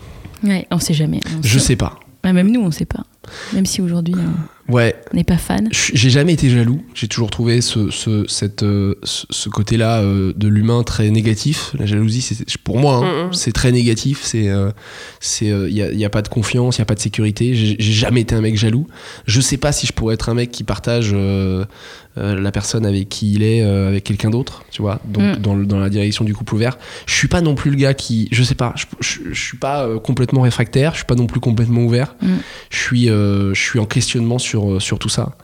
Ouais, 0.43 0.67
on 0.71 0.79
sait 0.79 0.93
jamais. 0.93 1.21
On 1.39 1.41
Je 1.41 1.57
sait- 1.57 1.67
sais 1.67 1.75
pas. 1.77 1.97
Bah, 2.21 2.33
même 2.33 2.51
nous, 2.51 2.61
on 2.61 2.69
sait 2.71 2.85
pas. 2.85 3.03
Même 3.53 3.65
si 3.65 3.81
aujourd'hui, 3.81 4.15
euh, 4.17 4.27
Ouais, 4.71 4.95
on 5.13 5.17
n'est 5.17 5.23
pas 5.23 5.37
fan. 5.37 5.67
j'ai 5.71 6.09
jamais 6.09 6.33
été 6.33 6.49
jaloux. 6.49 6.81
J'ai 6.93 7.07
toujours 7.07 7.29
trouvé 7.29 7.61
ce, 7.61 7.89
ce, 7.89 8.25
cette, 8.27 8.63
euh, 8.63 8.95
ce, 9.03 9.25
ce 9.29 9.49
côté-là 9.49 9.99
euh, 10.01 10.33
de 10.35 10.47
l'humain 10.47 10.83
très 10.83 11.09
négatif. 11.09 11.71
La 11.77 11.85
jalousie, 11.85 12.21
c'est 12.21 12.57
pour 12.57 12.79
moi, 12.79 12.95
hein, 12.95 13.25
Mm, 13.25 13.27
mm. 13.29 13.33
c'est 13.33 13.51
très 13.51 13.71
négatif. 13.71 14.21
C'est, 14.23 14.47
euh, 14.49 14.71
c'est, 15.19 15.47
il 15.47 15.73
y, 15.73 15.81
a, 15.81 15.91
y 15.91 16.05
a 16.05 16.09
pas 16.09 16.21
de 16.21 16.29
confiance, 16.29 16.77
il 16.77 16.79
y 16.79 16.81
a 16.81 16.85
pas 16.85 16.95
de 16.95 16.99
sécurité. 16.99 17.53
J'ai 17.53 17.77
jamais 17.79 18.21
été 18.21 18.33
un 18.35 18.41
mec 18.41 18.57
jaloux. 18.57 18.87
Je 19.25 19.41
sais 19.41 19.57
pas 19.57 19.71
si 19.71 19.85
je 19.87 19.93
pourrais 19.93 20.13
être 20.15 20.29
un 20.29 20.33
mec 20.33 20.51
qui 20.51 20.63
partage 20.63 21.11
euh, 21.13 21.65
euh, 22.10 22.10
la 22.17 22.51
personne 22.51 22.85
avec 22.85 23.07
qui 23.09 23.33
il 23.33 23.41
est 23.43 23.63
euh, 23.63 23.87
avec 23.87 24.03
quelqu'un 24.03 24.29
d'autre, 24.29 24.63
tu 24.71 24.81
vois. 24.81 24.99
Donc 25.05 25.37
Mm. 25.37 25.41
dans, 25.41 25.55
dans 25.55 25.79
la 25.79 25.89
direction 25.89 26.25
du 26.25 26.33
couple 26.33 26.55
ouvert. 26.55 26.77
Je 27.05 27.13
suis 27.13 27.27
pas 27.27 27.41
non 27.41 27.55
plus 27.55 27.71
le 27.71 27.77
gars 27.77 27.93
qui, 27.93 28.27
je 28.31 28.43
sais 28.43 28.55
pas, 28.55 28.73
je, 28.75 28.85
je, 28.99 29.19
je 29.31 29.41
suis 29.41 29.57
pas 29.57 29.85
euh, 29.85 29.99
complètement 29.99 30.41
réfractaire. 30.41 30.91
Je 30.91 30.97
suis 30.97 31.05
pas 31.05 31.15
non 31.15 31.27
plus 31.27 31.39
complètement 31.39 31.81
ouvert. 31.81 32.15
Mm. 32.21 32.27
Je 32.69 32.77
suis, 32.77 33.09
euh, 33.09 33.53
je 33.53 33.61
suis 33.61 33.79
en 33.79 33.85
questionnement 33.85 34.39
sur, 34.39 34.81
sur 34.81 34.99
tout 34.99 35.09
ça, 35.09 35.35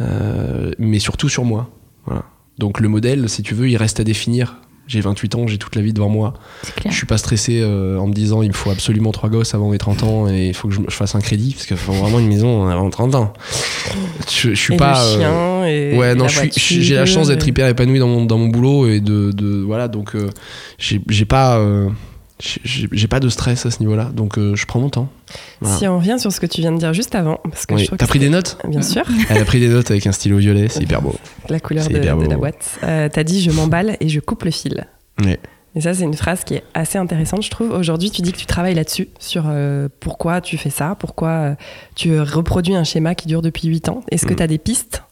Euh, 0.00 0.72
mais 0.78 0.98
surtout 0.98 1.28
sur 1.28 1.44
moi. 1.44 1.70
Voilà. 2.06 2.24
Donc 2.58 2.80
le 2.80 2.88
modèle, 2.88 3.28
si 3.28 3.42
tu 3.42 3.54
veux, 3.54 3.68
il 3.68 3.76
reste 3.76 4.00
à 4.00 4.04
définir. 4.04 4.56
J'ai 4.88 5.00
28 5.00 5.34
ans, 5.36 5.46
j'ai 5.46 5.58
toute 5.58 5.76
la 5.76 5.82
vie 5.82 5.92
devant 5.92 6.08
moi. 6.08 6.34
Clair. 6.76 6.92
Je 6.92 6.96
suis 6.96 7.06
pas 7.06 7.16
stressé 7.16 7.60
euh, 7.62 7.98
en 7.98 8.06
me 8.08 8.12
disant 8.12 8.42
il 8.42 8.48
me 8.48 8.52
faut 8.54 8.70
absolument 8.70 9.12
trois 9.12 9.28
gosses 9.28 9.54
avant 9.54 9.70
mes 9.70 9.78
30 9.78 10.02
ans 10.02 10.28
et 10.28 10.48
il 10.48 10.54
faut 10.54 10.68
que 10.68 10.74
je, 10.74 10.80
fasse 10.88 11.14
un 11.14 11.20
crédit 11.20 11.52
parce 11.54 11.66
qu'il 11.66 11.76
faut 11.76 11.92
vraiment 11.92 12.18
une 12.18 12.26
maison 12.28 12.66
avant 12.66 12.90
30 12.90 13.14
ans. 13.14 13.32
Je, 14.28 14.50
je 14.50 14.54
suis 14.54 14.74
et 14.74 14.76
pas. 14.76 14.94
le 14.94 14.98
euh, 14.98 15.18
chien 15.18 15.64
et 15.66 15.96
Ouais, 15.96 16.14
non, 16.14 16.26
j'ai 16.28 16.94
la 16.94 17.06
chance 17.06 17.28
d'être 17.28 17.46
hyper 17.46 17.68
épanoui 17.68 17.98
dans 18.00 18.08
mon, 18.08 18.24
dans 18.24 18.38
mon 18.38 18.48
boulot 18.48 18.88
et 18.88 19.00
de, 19.00 19.30
de- 19.32 19.62
voilà, 19.62 19.88
donc 19.88 20.14
euh, 20.14 20.28
j'ai 20.78 21.00
j'ai 21.08 21.24
pas, 21.24 21.58
j'ai 22.64 23.06
pas 23.06 23.20
de 23.20 23.28
stress 23.28 23.66
à 23.66 23.70
ce 23.70 23.78
niveau-là, 23.80 24.10
donc 24.14 24.36
euh, 24.38 24.56
je 24.56 24.66
prends 24.66 24.80
mon 24.80 24.88
temps. 24.90 25.08
Voilà. 25.60 25.76
Si 25.76 25.86
on 25.86 25.98
revient 25.98 26.16
sur 26.18 26.32
ce 26.32 26.40
que 26.40 26.46
tu 26.46 26.60
viens 26.60 26.72
de 26.72 26.78
dire 26.78 26.92
juste 26.92 27.14
avant, 27.14 27.38
parce 27.44 27.66
que 27.66 27.74
Oui. 27.74 27.88
T'as 27.96 28.06
pris 28.06 28.18
des 28.18 28.28
notes? 28.30 28.58
Bien 28.68 28.82
sûr, 28.82 29.04
Elle 29.30 29.38
a 29.40 29.44
pris 29.44 29.60
des 29.60 29.68
notes 29.68 29.90
avec 29.90 30.06
un 30.06 30.12
stylo 30.12 30.38
violet, 30.38 30.68
c'est 30.68 30.82
hyper 30.82 31.00
beau. 31.02 31.14
la 31.48 31.60
couleur 31.60 31.88
de, 31.88 31.96
la 31.98 32.36
boîte. 32.36 32.78
Euh, 32.82 33.08
T'as 33.12 33.22
dit 33.24 33.40
je 33.42 33.50
m'emballe 33.52 33.96
et 34.00 34.08
je 34.08 34.18
coupe 34.20 34.42
le 34.44 34.50
fil. 34.50 34.86
Ouais. 35.24 35.38
Et 35.74 35.80
ça, 35.80 35.94
c'est 35.94 36.02
une 36.04 36.14
phrase 36.14 36.44
qui 36.44 36.54
est 36.54 36.64
assez 36.74 36.98
intéressante, 36.98 37.42
je 37.42 37.48
trouve. 37.50 37.70
Aujourd'hui, 37.70 38.10
tu 38.10 38.20
dis 38.20 38.32
que 38.32 38.36
tu 38.36 38.44
travailles 38.44 38.74
là-dessus, 38.74 39.08
sur 39.18 39.44
euh, 39.46 39.88
pourquoi 40.00 40.40
tu 40.42 40.58
fais 40.58 40.68
ça, 40.68 40.96
pourquoi 40.98 41.56
tu 41.94 42.20
reproduis 42.20 42.74
un 42.74 42.84
schéma 42.84 43.14
qui 43.14 43.26
dure 43.26 43.40
depuis 43.40 43.68
8 43.68 43.88
ans. 43.88 44.02
Est-ce 44.10 44.26
que 44.26 44.34
Mm. 44.34 44.36
tu 44.36 44.42
as 44.42 44.46
des 44.48 44.58
pistes? 44.58 45.02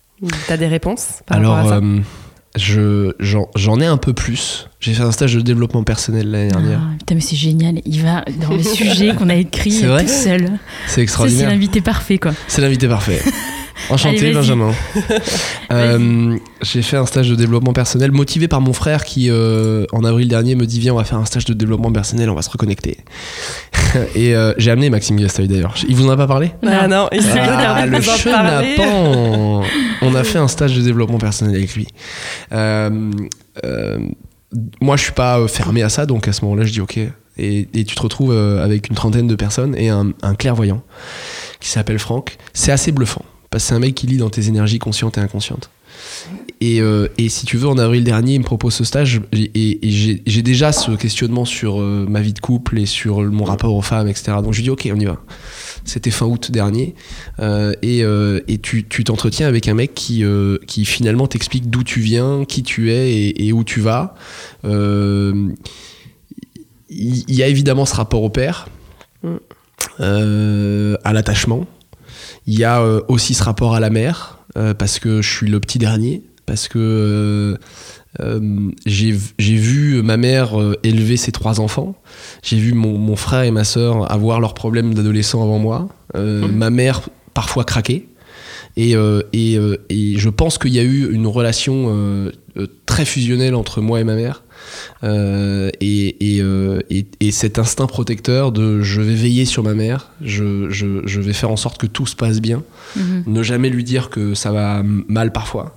Tu 0.46 0.52
as 0.52 0.58
des 0.58 0.66
réponses 0.66 1.20
par 1.26 1.38
Alors, 1.38 1.54
rapport 1.54 1.72
à 1.72 1.80
ça? 1.80 1.86
Je 2.56 3.12
j'en 3.20 3.48
j'en 3.54 3.80
ai 3.80 3.86
un 3.86 3.96
peu 3.96 4.12
plus. 4.12 4.68
J'ai 4.80 4.94
fait 4.94 5.02
un 5.02 5.12
stage 5.12 5.34
de 5.34 5.40
développement 5.40 5.84
personnel 5.84 6.30
l'année 6.30 6.50
dernière. 6.50 6.80
Ah, 6.82 6.96
putain, 6.98 7.14
mais 7.14 7.20
c'est 7.20 7.36
génial. 7.36 7.80
Il 7.84 8.02
va 8.02 8.24
dans 8.40 8.56
les 8.56 8.62
sujets 8.74 9.14
qu'on 9.14 9.28
a 9.28 9.34
écrits 9.36 9.72
C'est 9.72 9.86
vrai 9.86 10.04
tout 10.04 10.10
seul. 10.10 10.40
C'est 10.40 10.46
Ça, 10.48 10.58
c'est 10.86 11.02
extraordinaire. 11.02 11.48
l'invité 11.50 11.80
parfait, 11.80 12.18
quoi. 12.18 12.32
C'est 12.48 12.60
l'invité 12.62 12.88
parfait. 12.88 13.20
Enchanté, 13.88 14.18
Allez. 14.26 14.32
Benjamin. 14.34 14.72
Euh, 15.72 16.36
J'ai 16.62 16.82
fait 16.82 16.96
un 16.96 17.06
stage 17.06 17.30
de 17.30 17.36
développement 17.36 17.72
personnel 17.72 18.10
motivé 18.10 18.48
par 18.48 18.60
mon 18.60 18.72
frère 18.72 19.04
qui, 19.04 19.30
euh, 19.30 19.84
en 19.92 20.02
avril 20.02 20.26
dernier, 20.26 20.56
me 20.56 20.66
dit 20.66 20.80
Viens, 20.80 20.94
on 20.94 20.96
va 20.96 21.04
faire 21.04 21.18
un 21.18 21.24
stage 21.24 21.44
de 21.44 21.54
développement 21.54 21.92
personnel, 21.92 22.28
on 22.28 22.34
va 22.34 22.42
se 22.42 22.50
reconnecter. 22.50 22.98
Et 24.16 24.34
euh, 24.34 24.52
j'ai 24.58 24.72
amené 24.72 24.90
Maxime 24.90 25.16
Gastoy 25.16 25.46
d'ailleurs. 25.46 25.74
Il 25.88 25.94
vous 25.94 26.06
en 26.08 26.10
a 26.10 26.16
pas 26.16 26.26
parlé? 26.26 26.50
Ah 26.66 26.88
non, 26.88 27.08
il 27.12 27.22
s'est 27.22 27.38
Ah, 27.38 27.86
le 27.86 28.00
chenapan 28.00 29.62
On 30.02 30.14
a 30.16 30.24
fait 30.24 30.38
un 30.38 30.48
stage 30.48 30.74
de 30.76 30.82
développement 30.82 31.18
personnel 31.18 31.54
avec 31.54 31.74
lui. 31.76 31.86
Euh, 32.52 33.10
euh, 33.64 33.98
moi, 34.80 34.96
je 34.96 35.02
suis 35.04 35.12
pas 35.12 35.46
fermé 35.46 35.82
à 35.82 35.88
ça, 35.88 36.04
donc 36.04 36.26
à 36.26 36.32
ce 36.32 36.44
moment-là, 36.46 36.64
je 36.64 36.72
dis 36.72 36.80
ok. 36.80 36.98
Et, 37.38 37.68
et 37.72 37.84
tu 37.84 37.94
te 37.94 38.02
retrouves 38.02 38.36
avec 38.36 38.88
une 38.88 38.96
trentaine 38.96 39.28
de 39.28 39.36
personnes 39.36 39.76
et 39.76 39.88
un, 39.88 40.12
un 40.22 40.34
clairvoyant 40.34 40.82
qui 41.60 41.68
s'appelle 41.68 42.00
Franck. 42.00 42.36
C'est 42.54 42.72
assez 42.72 42.90
bluffant 42.90 43.24
parce 43.50 43.64
que 43.64 43.68
c'est 43.68 43.74
un 43.74 43.80
mec 43.80 43.94
qui 43.94 44.06
lit 44.06 44.16
dans 44.16 44.30
tes 44.30 44.48
énergies 44.48 44.78
conscientes 44.78 45.18
et 45.18 45.20
inconscientes. 45.20 45.70
Et, 46.60 46.80
euh, 46.80 47.08
et 47.18 47.28
si 47.28 47.46
tu 47.46 47.56
veux, 47.56 47.68
en 47.68 47.78
avril 47.78 48.04
dernier, 48.04 48.34
il 48.34 48.40
me 48.40 48.44
propose 48.44 48.74
ce 48.74 48.84
stage 48.84 49.20
et, 49.32 49.78
j'ai 49.82 50.22
j'ai 50.26 50.42
déjà 50.42 50.72
ce 50.72 50.92
questionnement 50.92 51.44
sur 51.44 51.80
euh, 51.80 52.06
ma 52.08 52.20
vie 52.20 52.32
de 52.32 52.38
couple 52.38 52.78
et 52.78 52.86
sur 52.86 53.22
mon 53.22 53.44
rapport 53.44 53.74
aux 53.74 53.82
femmes, 53.82 54.08
etc. 54.08 54.32
Donc 54.42 54.52
je 54.52 54.58
lui 54.58 54.64
dis 54.64 54.70
ok, 54.70 54.88
on 54.94 55.00
y 55.00 55.04
va. 55.04 55.20
C'était 55.84 56.10
fin 56.10 56.26
août 56.26 56.50
dernier. 56.50 56.94
Euh, 57.40 57.72
et 57.82 58.00
et 58.00 58.58
tu 58.58 58.86
tu 58.86 59.04
t'entretiens 59.04 59.48
avec 59.48 59.68
un 59.68 59.74
mec 59.74 59.94
qui, 59.94 60.22
qui 60.66 60.84
finalement 60.84 61.26
t'explique 61.26 61.70
d'où 61.70 61.82
tu 61.82 62.00
viens, 62.00 62.44
qui 62.44 62.62
tu 62.62 62.92
es 62.92 63.30
et, 63.36 63.52
où 63.52 63.64
tu 63.64 63.80
vas. 63.80 64.14
Il 64.64 65.54
y 67.28 67.42
a 67.42 67.48
évidemment 67.48 67.86
ce 67.86 67.94
rapport 67.94 68.22
au 68.22 68.30
père, 68.30 68.68
Mm. 69.22 69.36
à 69.98 71.12
l'attachement. 71.12 71.66
Il 72.46 72.58
y 72.58 72.64
a 72.64 72.80
euh, 72.80 73.00
aussi 73.08 73.34
ce 73.34 73.42
rapport 73.42 73.74
à 73.74 73.80
la 73.80 73.90
mère, 73.90 74.38
euh, 74.56 74.74
parce 74.74 74.98
que 74.98 75.22
je 75.22 75.30
suis 75.30 75.46
le 75.48 75.60
petit 75.60 75.78
dernier, 75.78 76.22
parce 76.46 76.68
que 76.68 77.56
euh, 78.20 78.70
j'ai 78.86 79.12
vu 79.38 80.02
ma 80.02 80.16
mère 80.16 80.52
élever 80.82 81.16
ses 81.16 81.30
trois 81.32 81.60
enfants. 81.60 81.94
J'ai 82.42 82.56
vu 82.56 82.72
mon, 82.72 82.98
mon 82.98 83.14
frère 83.16 83.42
et 83.42 83.50
ma 83.52 83.64
sœur 83.64 84.10
avoir 84.10 84.40
leurs 84.40 84.54
problèmes 84.54 84.94
d'adolescent 84.94 85.42
avant 85.42 85.58
moi. 85.58 85.88
Euh, 86.16 86.40
Mhm. 86.48 86.56
Ma 86.56 86.70
mère 86.70 87.02
parfois 87.34 87.64
craquer. 87.64 88.08
Et, 88.76 88.96
euh, 88.96 89.22
et, 89.32 89.56
et 89.90 90.18
je 90.18 90.28
pense 90.28 90.58
qu'il 90.58 90.72
y 90.72 90.78
a 90.78 90.82
eu 90.82 91.12
une 91.12 91.26
relation 91.26 92.30
très 92.86 93.04
fusionnelle 93.04 93.54
entre 93.54 93.80
moi 93.80 94.00
et 94.00 94.04
ma 94.04 94.14
mère. 94.16 94.42
Euh, 95.04 95.70
et, 95.80 96.36
et, 96.36 96.42
euh, 96.42 96.80
et- 96.90 97.06
et 97.20 97.30
cet 97.30 97.58
instinct 97.58 97.86
protecteur 97.86 98.52
de 98.52 98.80
je 98.82 99.00
vais 99.00 99.14
veiller 99.14 99.44
sur 99.44 99.62
ma 99.62 99.74
mère, 99.74 100.10
je, 100.22 100.68
je- 100.70 101.06
je 101.06 101.20
vais 101.20 101.32
faire 101.32 101.50
en 101.50 101.56
sorte 101.56 101.78
que 101.80 101.86
tout 101.86 102.06
se 102.06 102.16
passe 102.16 102.40
bien, 102.40 102.62
Mhm. 102.96 103.24
ne 103.26 103.42
jamais 103.42 103.70
lui 103.70 103.84
dire 103.84 104.10
que 104.10 104.34
ça 104.34 104.52
va 104.52 104.82
mal 104.84 105.32
parfois. 105.32 105.76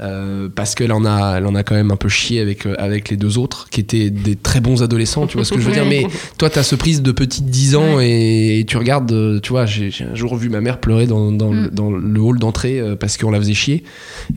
Euh, 0.00 0.48
parce 0.54 0.74
qu'elle 0.74 0.92
en 0.92 1.04
a, 1.04 1.36
elle 1.36 1.46
en 1.46 1.54
a 1.54 1.62
quand 1.62 1.74
même 1.74 1.90
un 1.90 1.96
peu 1.96 2.08
chié 2.08 2.40
avec 2.40 2.64
avec 2.78 3.10
les 3.10 3.18
deux 3.18 3.36
autres 3.36 3.68
qui 3.70 3.80
étaient 3.80 4.08
des 4.08 4.34
très 4.34 4.60
bons 4.60 4.82
adolescents. 4.82 5.26
Tu 5.26 5.36
vois 5.36 5.44
ce 5.44 5.52
que 5.52 5.60
je 5.60 5.66
veux 5.66 5.72
dire 5.74 5.84
Mais 5.84 6.06
toi, 6.38 6.48
t'as 6.48 6.62
ce 6.62 6.74
prise 6.74 7.02
de 7.02 7.12
petite 7.12 7.44
10 7.46 7.76
ans 7.76 8.00
et, 8.00 8.60
et 8.60 8.64
tu 8.64 8.78
regardes. 8.78 9.40
Tu 9.42 9.50
vois, 9.50 9.66
j'ai 9.66 9.90
un 10.10 10.14
jour 10.14 10.36
vu 10.36 10.48
ma 10.48 10.62
mère 10.62 10.78
pleurer 10.78 11.06
dans, 11.06 11.30
dans, 11.32 11.52
le, 11.52 11.62
Mm. 11.66 11.70
dans 11.70 11.90
le 11.90 12.20
hall 12.20 12.38
d'entrée 12.38 12.80
parce 12.98 13.18
qu'on 13.18 13.30
la 13.30 13.38
faisait 13.38 13.52
chier 13.52 13.84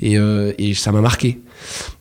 et, 0.02 0.18
euh, 0.18 0.52
et 0.58 0.74
ça 0.74 0.92
m'a 0.92 1.00
marqué. 1.02 1.40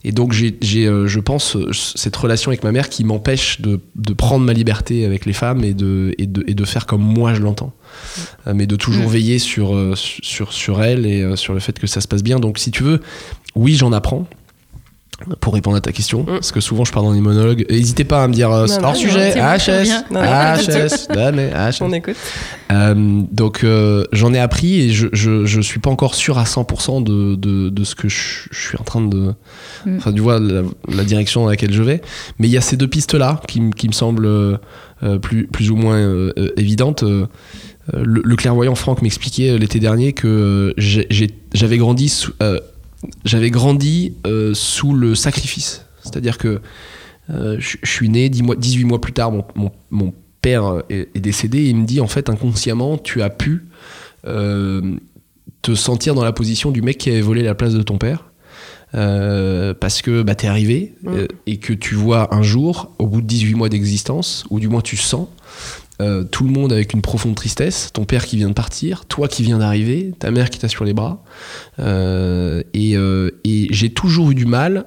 Et 0.04 0.12
donc 0.12 0.32
j'ai, 0.32 0.56
euh, 0.86 1.06
je 1.06 1.20
pense, 1.20 1.56
euh, 1.56 1.70
cette 1.72 2.14
relation 2.16 2.50
avec 2.50 2.62
ma 2.62 2.72
mère 2.72 2.88
qui 2.88 3.04
m'empêche 3.04 3.60
de, 3.60 3.80
de 3.96 4.12
prendre 4.12 4.44
ma 4.44 4.52
liberté 4.52 5.04
avec 5.04 5.26
les 5.26 5.32
femmes 5.32 5.64
et 5.64 5.74
de, 5.74 6.14
et 6.18 6.26
de, 6.26 6.44
et 6.46 6.54
de 6.54 6.64
faire 6.64 6.86
comme 6.86 7.02
moi 7.02 7.34
je 7.34 7.40
l'entends. 7.40 7.72
Euh, 8.46 8.52
mais 8.54 8.66
de 8.66 8.76
toujours 8.76 9.06
Mm. 9.06 9.12
veiller 9.12 9.38
sur, 9.38 9.76
sur, 9.96 10.52
sur 10.52 10.83
elle 10.83 11.06
et 11.06 11.37
sur 11.37 11.54
le 11.54 11.60
fait 11.60 11.79
que 11.79 11.87
ça 11.87 12.00
se 12.00 12.08
passe 12.08 12.22
bien. 12.22 12.38
Donc 12.38 12.58
si 12.58 12.70
tu 12.70 12.83
veux, 12.83 13.00
oui, 13.54 13.74
j'en 13.74 13.92
apprends. 13.92 14.26
Pour 15.40 15.54
répondre 15.54 15.77
à 15.77 15.81
ta 15.81 15.92
question, 15.92 16.23
Mm. 16.23 16.27
parce 16.27 16.52
que 16.52 16.60
souvent 16.60 16.85
je 16.85 16.92
parle 16.92 17.06
dans 17.06 17.12
les 17.12 17.21
monologues. 17.21 17.65
N'hésitez 17.71 18.04
pas 18.04 18.23
à 18.25 18.29
me 18.29 18.33
dire 18.35 18.50
euh, 18.50 18.67
Non, 18.67 18.81
non, 18.81 18.88
hors 18.88 18.96
sujet, 18.96 19.31
très 19.31 19.40
HS. 19.58 19.88
Non, 20.10 20.21
non, 20.21 20.27
HS, 20.27 21.08
HS. 21.08 21.81
On 21.83 21.92
écoute. 21.92 22.17
Euh, 22.73 23.23
donc 23.31 23.62
euh, 23.65 24.04
j'en 24.12 24.33
ai 24.35 24.38
appris 24.38 24.81
et 24.81 24.90
je, 24.90 25.06
je, 25.12 25.44
je 25.46 25.60
suis 25.60 25.79
pas 25.81 25.90
encore 25.90 26.15
sûr 26.15 26.38
à 26.38 26.44
100% 26.44 27.02
de, 27.04 27.35
de, 27.37 27.69
de 27.69 27.85
ce 27.85 27.94
que 27.94 28.08
je, 28.08 28.48
je 28.50 28.60
suis 28.69 28.79
en 28.79 28.85
train 28.85 29.00
de... 29.02 29.33
Mm. 29.87 29.96
Enfin 29.98 30.12
tu 30.12 30.21
vois 30.21 30.40
la, 30.40 30.62
la 30.88 31.04
direction 31.04 31.42
dans 31.44 31.48
laquelle 31.50 31.73
je 31.73 31.83
vais. 31.83 32.00
Mais 32.38 32.48
il 32.48 32.52
y 32.52 32.56
a 32.58 32.60
ces 32.60 32.77
deux 32.77 32.88
pistes-là 32.88 33.40
qui, 33.46 33.62
qui 33.77 33.87
me 33.88 33.92
semblent 33.92 34.27
euh, 34.27 34.58
plus, 35.21 35.46
plus 35.46 35.71
ou 35.71 35.77
moins 35.77 36.31
évidentes. 36.56 37.02
Le, 37.92 38.23
le 38.25 38.37
clairvoyant 38.37 38.75
Franck 38.75 39.02
m'expliquait 39.02 39.58
l'été 39.58 39.79
dernier 39.79 40.15
que 40.15 40.75
euh, 40.79 41.04
j'avais 41.52 41.77
grandi, 41.77 42.08
sous, 42.08 42.33
euh, 42.42 42.58
j'avais 43.25 43.50
grandi 43.50 44.15
euh, 44.27 44.52
sous 44.55 44.94
le 44.94 45.15
sacrifice. 45.15 45.85
C'est-à-dire 46.02 46.38
que 46.38 46.61
euh, 47.31 47.57
je 47.59 47.79
je 47.83 47.90
suis 47.90 48.09
né 48.09 48.29
10 48.29 48.42
mois, 48.42 48.57
18 48.57 48.85
mois 48.85 49.00
plus 49.00 49.13
tard, 49.13 49.33
mon, 49.33 49.44
mon, 49.55 49.73
mon 49.90 50.13
père 50.42 50.83
est, 50.90 51.09
est 51.15 51.21
décédé 51.21 51.59
et 51.59 51.69
il 51.71 51.77
me 51.77 51.87
dit 51.87 52.00
en 52.00 52.07
fait 52.07 52.29
inconsciemment 52.29 52.98
tu 52.98 53.23
as 53.23 53.31
pu 53.31 53.65
euh, 54.27 54.96
te 55.63 55.75
sentir 55.75 56.15
dans 56.15 56.25
la 56.25 56.33
position 56.33 56.71
du 56.71 56.83
mec 56.83 56.98
qui 56.98 57.09
avait 57.11 57.23
volé 57.23 57.42
la 57.42 57.55
place 57.55 57.73
de 57.73 57.83
ton 57.83 57.96
père 57.98 58.27
parce 58.92 60.02
que 60.02 60.23
bah, 60.23 60.37
t'es 60.37 60.46
arrivé 60.46 60.94
Mm. 61.05 61.09
euh, 61.09 61.27
et 61.46 61.59
que 61.59 61.73
tu 61.73 61.94
vois 61.94 62.35
un 62.35 62.42
jour 62.42 62.92
au 62.98 63.07
bout 63.07 63.21
de 63.21 63.27
18 63.27 63.55
mois 63.55 63.69
d'existence 63.69 64.44
ou 64.50 64.59
du 64.61 64.69
moins 64.69 64.81
tu 64.81 64.96
sens 64.96 65.29
euh, 66.02 66.24
tout 66.24 66.44
le 66.44 66.50
monde 66.50 66.72
avec 66.72 66.92
une 66.92 67.02
profonde 67.02 67.36
tristesse, 67.36 67.90
ton 67.92 68.04
père 68.04 68.26
qui 68.26 68.36
vient 68.36 68.48
de 68.48 68.54
partir, 68.54 69.04
toi 69.06 69.28
qui 69.28 69.42
viens 69.42 69.58
d'arriver, 69.58 70.12
ta 70.18 70.30
mère 70.30 70.50
qui 70.50 70.58
t'a 70.58 70.68
sur 70.68 70.84
les 70.84 70.92
bras. 70.92 71.22
Euh, 71.78 72.62
et 72.72 72.96
euh, 72.96 73.30
et 73.44 73.68
j'ai 73.70 73.90
toujours 73.90 74.30
eu 74.30 74.34
du 74.34 74.46
mal 74.46 74.86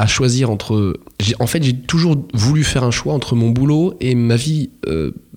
à 0.00 0.08
choisir 0.08 0.50
entre. 0.50 0.98
En 1.38 1.46
fait, 1.46 1.62
j'ai 1.62 1.76
toujours 1.76 2.16
voulu 2.34 2.64
faire 2.64 2.82
un 2.82 2.90
choix 2.90 3.14
entre 3.14 3.36
mon 3.36 3.50
boulot 3.50 3.94
et 4.00 4.16
ma 4.16 4.34
vie 4.34 4.70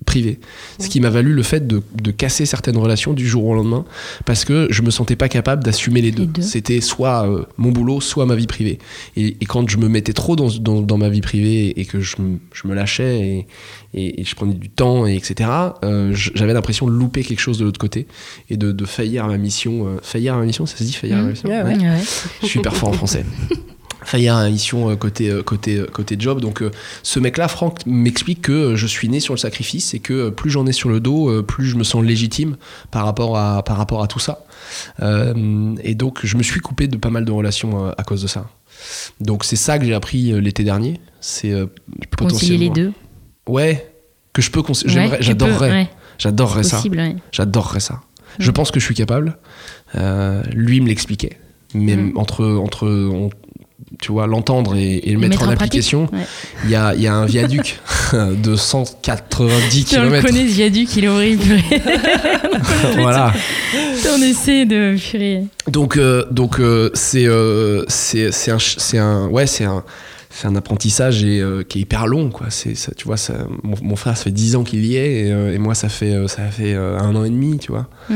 privée. 0.04 0.38
Ce 0.78 0.88
qui 0.88 1.00
m'a 1.00 1.10
valu 1.10 1.32
le 1.32 1.42
fait 1.42 1.66
de, 1.66 1.82
de 2.00 2.10
casser 2.10 2.46
certaines 2.46 2.76
relations 2.76 3.12
du 3.12 3.26
jour 3.26 3.44
au 3.44 3.54
lendemain 3.54 3.84
parce 4.24 4.44
que 4.44 4.68
je 4.70 4.82
me 4.82 4.90
sentais 4.90 5.16
pas 5.16 5.28
capable 5.28 5.64
d'assumer 5.64 6.00
les 6.00 6.10
deux. 6.12 6.22
Les 6.22 6.28
deux. 6.28 6.42
C'était 6.42 6.80
soit 6.80 7.28
euh, 7.28 7.44
mon 7.56 7.72
boulot, 7.72 8.00
soit 8.00 8.26
ma 8.26 8.34
vie 8.34 8.46
privée. 8.46 8.78
Et, 9.16 9.36
et 9.40 9.46
quand 9.46 9.68
je 9.68 9.76
me 9.78 9.88
mettais 9.88 10.12
trop 10.12 10.36
dans, 10.36 10.48
dans, 10.60 10.80
dans 10.82 10.98
ma 10.98 11.08
vie 11.08 11.20
privée 11.20 11.78
et 11.80 11.84
que 11.84 12.00
je, 12.00 12.16
me- 12.20 12.38
je 12.52 12.68
me 12.68 12.74
lâchais 12.74 13.20
et, 13.20 13.46
et, 13.94 14.20
et 14.20 14.24
je 14.24 14.34
prenais 14.34 14.54
du 14.54 14.68
temps, 14.70 15.06
et 15.06 15.14
etc., 15.16 15.48
euh, 15.84 16.12
j'avais 16.14 16.52
l'impression 16.52 16.86
de 16.86 16.92
louper 16.92 17.22
quelque 17.22 17.40
chose 17.40 17.58
de 17.58 17.64
l'autre 17.64 17.78
côté 17.80 18.06
et 18.50 18.56
de, 18.56 18.72
de 18.72 18.84
faillir 18.84 19.24
à 19.24 19.28
ma 19.28 19.38
mission. 19.38 19.86
euh, 19.86 19.96
faillir 20.02 20.34
à 20.34 20.38
ma 20.38 20.44
mission, 20.46 20.66
ça 20.66 20.76
se 20.76 20.84
dit 20.84 20.92
faillir 20.92 21.16
à 21.16 21.20
ma 21.20 21.24
Mhm. 21.26 21.30
mission? 21.30 21.48
Ouais, 21.48 21.62
Ouais. 21.62 21.76
Ouais. 21.78 22.00
Je 22.42 22.46
suis 22.46 22.60
hyper 22.60 22.74
fort 22.76 22.90
en 22.90 22.92
français. 22.92 23.24
Faillir 24.04 24.36
à 24.36 24.44
la 24.44 24.50
mission 24.50 24.90
euh, 24.90 24.96
côté, 24.96 25.30
euh, 25.30 25.42
côté, 25.42 25.78
euh, 25.78 25.86
côté 25.86 26.16
job. 26.18 26.40
Donc, 26.40 26.62
ce 27.02 27.18
mec-là, 27.20 27.48
Franck, 27.48 27.80
m'explique 27.86 28.42
que 28.42 28.76
je 28.76 28.86
suis 28.86 29.08
né 29.08 29.20
sur 29.20 29.34
le 29.34 29.38
sacrifice 29.38 29.94
et 29.94 29.98
que 30.00 30.30
plus 30.30 30.50
j'en 30.50 30.66
ai 30.66 30.72
sur 30.72 30.88
le 30.90 31.00
dos, 31.00 31.42
plus 31.42 31.66
je 31.66 31.76
me 31.76 31.84
sens 31.84 32.04
légitime 32.04 32.56
par 32.90 33.04
rapport 33.04 33.36
à, 33.38 33.62
par 33.64 33.76
rapport 33.76 34.02
à 34.02 34.06
tout 34.06 34.18
ça. 34.18 34.44
Euh, 35.02 35.74
et 35.82 35.94
donc, 35.94 36.20
je 36.24 36.36
me 36.36 36.42
suis 36.42 36.60
coupé 36.60 36.88
de 36.88 36.96
pas 36.96 37.10
mal 37.10 37.24
de 37.24 37.32
relations 37.32 37.88
à 37.96 38.02
cause 38.04 38.22
de 38.22 38.26
ça. 38.28 38.46
Donc, 39.20 39.44
c'est 39.44 39.56
ça 39.56 39.78
que 39.78 39.84
j'ai 39.84 39.94
appris 39.94 40.38
l'été 40.40 40.64
dernier. 40.64 41.00
C'est 41.20 41.52
euh, 41.52 41.66
Concilier 42.18 42.58
les 42.58 42.68
potentiellement- 42.68 42.72
deux. 42.74 42.92
Ouais, 43.46 43.90
que 44.32 44.42
je 44.42 44.50
peux. 44.50 44.62
cons- 44.62 44.72
Ouais, 44.72 44.80
j'aimerais- 44.86 45.18
tu 45.18 45.24
J'adorerais. 45.24 45.70
ouais, 45.70 45.88
J'adorerais 46.18 46.62
ça. 46.64 46.80
ouais. 46.82 47.16
J'adorerais 47.32 47.80
ça. 47.80 48.00
Je 48.38 48.50
pense 48.50 48.70
que 48.70 48.80
je 48.80 48.84
suis 48.84 48.94
capable. 48.94 49.38
Euh, 49.94 50.42
lui 50.52 50.80
me 50.80 50.88
l'expliquait. 50.88 51.38
Mais 51.74 51.96
Mm. 51.96 52.12
entre, 52.16 52.44
entre 52.44 52.88
on- 52.88 53.30
tu 54.04 54.12
vois, 54.12 54.26
l'entendre 54.26 54.76
et, 54.76 54.96
et 55.04 55.12
le 55.12 55.18
mettre, 55.18 55.42
en, 55.44 55.48
application, 55.48 56.10
ouais. 56.12 56.26
il 56.64 56.70
y, 56.70 56.74
a, 56.74 56.94
y 56.94 57.06
a 57.06 57.14
un 57.14 57.24
viaduc 57.24 57.80
de 58.12 58.54
190 58.54 59.84
Tu 59.86 59.96
on 59.96 60.02
le 60.02 60.08
km. 60.10 60.26
connais, 60.26 60.46
ce 60.46 60.52
viaduc, 60.52 60.94
il 60.96 61.04
est 61.04 61.08
horrible. 61.08 61.42
voilà. 62.96 63.32
on 64.14 64.20
essaie 64.20 64.66
de 64.66 64.94
fuir. 64.98 65.44
Donc, 65.70 65.96
euh, 65.96 66.26
donc 66.30 66.60
euh, 66.60 66.90
c'est 66.92 67.24
euh, 67.26 67.86
c'est 67.88 68.28
un, 68.50 68.58
un, 69.00 69.28
ouais, 69.28 69.46
c'est 69.46 69.64
un, 69.64 69.82
c'est 70.28 70.48
un 70.48 70.54
apprentissage 70.54 71.24
et, 71.24 71.40
euh, 71.40 71.62
qui 71.62 71.78
est 71.78 71.80
hyper 71.80 72.06
long, 72.06 72.28
quoi. 72.28 72.48
C'est, 72.50 72.74
ça, 72.74 72.92
tu 72.94 73.06
vois, 73.06 73.16
ça, 73.16 73.32
mon, 73.62 73.76
mon 73.82 73.96
frère, 73.96 74.18
ça 74.18 74.24
fait 74.24 74.30
10 74.32 74.56
ans 74.56 74.64
qu'il 74.64 74.84
y 74.84 74.96
est 74.96 75.28
et, 75.28 75.28
et 75.54 75.58
moi, 75.58 75.74
ça 75.74 75.88
fait, 75.88 76.28
ça 76.28 76.42
fait 76.50 76.74
un 76.74 77.16
an 77.16 77.24
et 77.24 77.30
demi, 77.30 77.56
tu 77.56 77.72
vois. 77.72 77.88
Mm. 78.10 78.14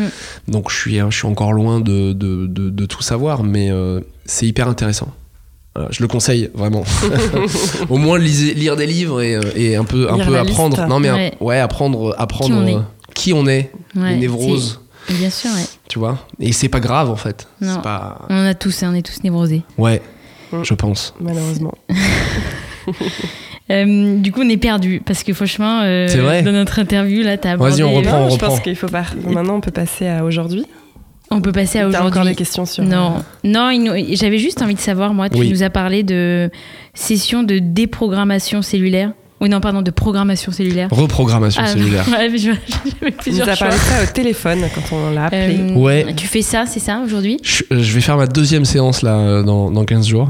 Donc, 0.49 0.71
je 0.71 0.77
suis, 0.77 0.99
je 0.99 1.17
suis 1.17 1.27
encore 1.27 1.55
loin 1.55 1.81
de, 1.81 2.13
de, 2.13 2.47
de, 2.47 2.69
de 2.69 2.85
tout 2.85 3.01
savoir, 3.01 3.43
mais 3.43 3.71
c'est 4.27 4.47
hyper 4.47 4.69
intéressant. 4.69 5.09
Voilà, 5.79 5.91
je 5.93 6.03
le 6.03 6.09
conseille 6.09 6.51
vraiment. 6.55 6.83
Au 7.89 7.99
moins 7.99 8.19
lisez- 8.19 8.55
lire 8.55 8.75
des 8.75 8.87
livres 8.87 9.23
et, 9.23 9.37
euh, 9.37 9.41
et 9.55 9.77
un 9.77 9.85
peu, 9.85 10.09
un 10.11 10.19
apprendre. 10.19 10.77
liste. 10.77 10.89
Non 10.89 10.99
mais 10.99 11.09
un- 11.09 11.15
Ouais. 11.17 11.33
ouais, 11.41 11.59
apprendre, 11.61 12.15
apprendre 12.19 12.57
on 12.57 12.67
est. 12.67 12.75
euh, 12.75 12.81
qui 13.15 13.33
on 13.33 13.47
est, 13.47 13.71
Ouais, 13.95 14.11
les 14.11 14.17
névroses, 14.17 14.81
c'est- 15.07 15.15
Bien 15.15 15.31
sûr, 15.31 15.51
ouais. 15.51 15.65
tu 15.89 15.99
vois? 16.01 16.19
Et 16.41 16.53
c'est 16.53 16.69
pas 16.69 16.81
grave 16.81 17.11
en 17.11 17.17
fait. 17.17 17.47
Non. 17.61 17.81
Pas. 17.81 18.23
On 18.29 18.35
en 18.35 18.45
a 18.47 18.55
tous, 18.55 18.83
on 18.83 18.93
est 18.95 19.03
tous 19.07 19.23
névrosés. 19.23 19.63
Ouais, 19.79 20.03
Mm. 20.53 20.63
je 20.65 20.75
pense. 20.75 21.15
Malheureusement. 21.21 21.75
Euh, 23.71 24.17
du 24.17 24.33
coup, 24.33 24.41
on 24.43 24.49
est 24.49 24.57
perdu 24.57 25.03
parce 25.05 25.23
que 25.23 25.35
franchement, 25.35 25.83
euh, 25.83 26.43
dans 26.43 26.53
notre 26.53 26.79
interview, 26.79 27.23
là, 27.23 27.37
t'as 27.37 27.57
Vas-y, 27.57 27.83
abordé- 27.83 27.85
on 27.85 27.95
reprend. 27.97 28.19
Non, 28.21 28.29
je 28.29 28.33
reprend. 28.33 28.49
pense 28.49 28.61
qu'il 28.61 28.77
faut 28.77 28.87
pas. 28.89 29.05
Maintenant, 29.27 29.57
on 29.57 29.61
peut 29.61 29.71
passer 29.71 30.07
à 30.07 30.25
aujourd'hui. 30.25 30.65
On 31.31 31.41
peut 31.43 31.53
passer 31.53 31.79
à 31.79 31.83
T'as 31.83 31.99
encore 31.99 32.07
aujourd'hui. 32.11 32.31
des 32.33 32.37
questions 32.37 32.65
sur. 32.65 32.83
Non, 32.85 33.23
non, 33.45 33.71
il 33.71 33.83
nous- 33.83 34.17
j'avais 34.17 34.39
juste 34.39 34.63
envie 34.63 34.75
de 34.75 34.81
savoir, 34.81 35.13
moi, 35.15 35.29
tu 35.29 35.39
Oui. 35.39 35.51
nous 35.51 35.63
as 35.63 35.71
parlé 35.71 36.03
de 36.03 36.51
session 36.95 37.43
de 37.43 37.59
déprogrammation 37.59 38.63
cellulaire. 38.63 39.13
Oui, 39.41 39.49
non, 39.49 39.61
pardon, 39.61 39.83
de 39.83 39.91
programmation 39.93 40.51
cellulaire. 40.51 40.89
Reprogrammation 40.91 41.63
Ah, 41.65 41.69
cellulaire. 41.69 42.05
ouais, 42.09 42.29
j'avais 42.39 43.13
plusieurs 43.13 43.47
parlé 43.57 43.75
de 43.77 43.81
ça 43.81 44.03
au 44.03 44.07
téléphone 44.13 44.61
quand 44.75 44.97
on 44.97 45.11
l'a 45.11 45.27
appelé. 45.27 45.57
Euh, 45.61 45.75
Ouais. 45.75 46.13
Tu 46.17 46.27
fais 46.27 46.43
ça, 46.43 46.65
c'est 46.67 46.81
ça, 46.81 47.01
aujourd'hui? 47.05 47.37
Je, 47.45 47.63
je 47.71 47.93
vais 47.93 48.01
faire 48.01 48.17
ma 48.17 48.27
deuxième 48.27 48.65
séance 48.65 49.03
là 49.03 49.17
euh, 49.19 49.43
dans, 49.45 49.71
dans 49.71 49.85
15 49.85 50.09
jours. 50.09 50.29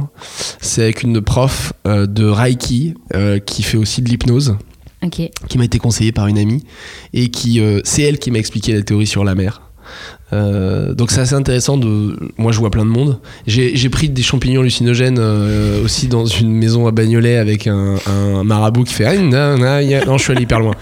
C'est 0.60 0.82
avec 0.82 1.04
une 1.04 1.22
prof 1.22 1.72
euh, 1.86 2.06
de 2.06 2.26
Reiki 2.26 2.92
euh, 3.14 3.38
qui 3.38 3.62
fait 3.62 3.78
aussi 3.78 4.02
de 4.02 4.10
l'hypnose, 4.10 4.56
Ok. 5.02 5.22
qui 5.48 5.56
m'a 5.58 5.64
été 5.64 5.78
conseillée 5.78 6.12
par 6.12 6.26
une 6.26 6.36
amie 6.38 6.64
et 7.14 7.28
qui 7.30 7.60
euh, 7.60 7.80
c'est 7.84 8.02
elle 8.02 8.18
qui 8.18 8.30
m'a 8.30 8.38
expliqué 8.38 8.74
la 8.74 8.82
théorie 8.82 9.06
sur 9.06 9.24
la 9.24 9.34
mer. 9.34 9.62
Euh, 10.32 10.92
donc 10.94 11.10
c'est 11.10 11.20
assez 11.20 11.34
intéressant 11.34 11.76
de. 11.78 12.18
Moi 12.36 12.52
je 12.52 12.58
vois 12.58 12.70
plein 12.70 12.84
de 12.84 12.90
monde. 12.90 13.18
J'ai 13.46 13.88
pris 13.88 14.08
des 14.08 14.22
champignons 14.22 14.60
hallucinogènes 14.60 15.18
euh, 15.18 15.82
aussi 15.84 16.08
dans 16.08 16.26
une 16.26 16.52
maison 16.52 16.86
à 16.86 16.90
Bagnolet 16.90 17.36
avec 17.36 17.66
un, 17.66 17.96
marabout 18.44 18.84
qui 18.84 18.94
fait. 18.94 19.06
Ah, 19.06 19.16
Non, 19.16 20.18
je 20.18 20.22
suis 20.22 20.32
allé 20.32 20.42
hyper 20.42 20.60
loin. 20.60 20.74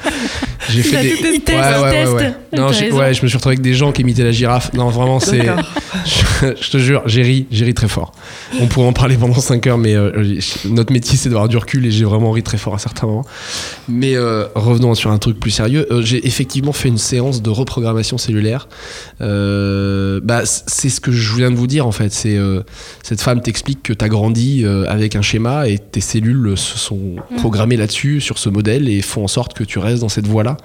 J'ai 0.69 0.83
fait 0.83 1.03
des. 1.03 1.09
teste, 1.11 1.25
il 1.35 1.41
teste. 1.43 2.37
Non, 2.53 2.69
ouais, 2.69 3.15
je 3.15 3.23
me 3.23 3.29
suis 3.29 3.37
retrouvé 3.37 3.55
avec 3.55 3.61
des 3.61 3.75
gens 3.75 3.93
qui 3.93 4.03
imitaient 4.03 4.25
la 4.25 4.33
girafe. 4.33 4.73
Non, 4.75 4.89
vraiment, 4.89 5.21
c'est. 5.21 5.47
Je, 6.05 6.55
je 6.61 6.71
te 6.71 6.79
jure, 6.79 7.03
j'ai 7.07 7.23
ri, 7.23 7.47
j'ai 7.51 7.65
ri 7.65 7.75
très 7.75 7.89
fort. 7.89 8.13
On 8.61 8.67
pourrait 8.67 8.87
en 8.87 8.93
parler 8.93 9.17
pendant 9.17 9.35
5 9.35 9.67
heures, 9.67 9.79
mais 9.79 9.95
euh, 9.95 10.39
notre 10.67 10.93
métier 10.93 11.17
c'est 11.17 11.29
d'avoir 11.29 11.49
du 11.49 11.57
recul 11.57 11.85
et 11.87 11.91
j'ai 11.91 12.05
vraiment 12.05 12.31
ri 12.31 12.43
très 12.43 12.59
fort 12.59 12.75
à 12.75 12.79
certains 12.79 13.07
moments. 13.07 13.25
Mais 13.89 14.15
euh, 14.15 14.47
revenons 14.55 14.95
sur 14.95 15.11
un 15.11 15.19
truc 15.19 15.41
plus 15.41 15.51
sérieux. 15.51 15.87
Euh, 15.91 16.03
j'ai 16.03 16.27
effectivement 16.27 16.73
fait 16.73 16.89
une 16.89 16.99
séance 16.99 17.43
de 17.43 17.51
reprogrammation 17.51 18.19
cellulaire. 18.19 18.69
Euh, 19.21 20.21
bah, 20.23 20.43
c'est 20.45 20.89
ce 20.89 21.01
que 21.01 21.13
je 21.13 21.35
viens 21.35 21.51
de 21.51 21.57
vous 21.57 21.67
dire 21.67 21.87
en 21.87 21.93
fait. 21.93 22.13
C'est 22.13 22.37
euh, 22.37 22.63
cette 23.03 23.21
femme 23.21 23.41
t'explique 23.41 23.83
que 23.83 23.93
tu 23.93 24.05
as 24.05 24.09
grandi 24.09 24.65
avec 24.89 25.17
un 25.17 25.23
schéma 25.23 25.69
et 25.69 25.79
tes 25.79 26.01
cellules 26.01 26.57
se 26.57 26.79
sont 26.79 27.17
programmées 27.39 27.77
là-dessus, 27.77 28.21
sur 28.21 28.39
ce 28.39 28.49
modèle, 28.49 28.89
et 28.89 29.03
font 29.03 29.25
en 29.25 29.29
sorte 29.29 29.55
que 29.55 29.65
tu 29.65 29.79
restes 29.79 30.01
dans 30.01 30.09
cette 30.09 30.27
voie-là. 30.27 30.56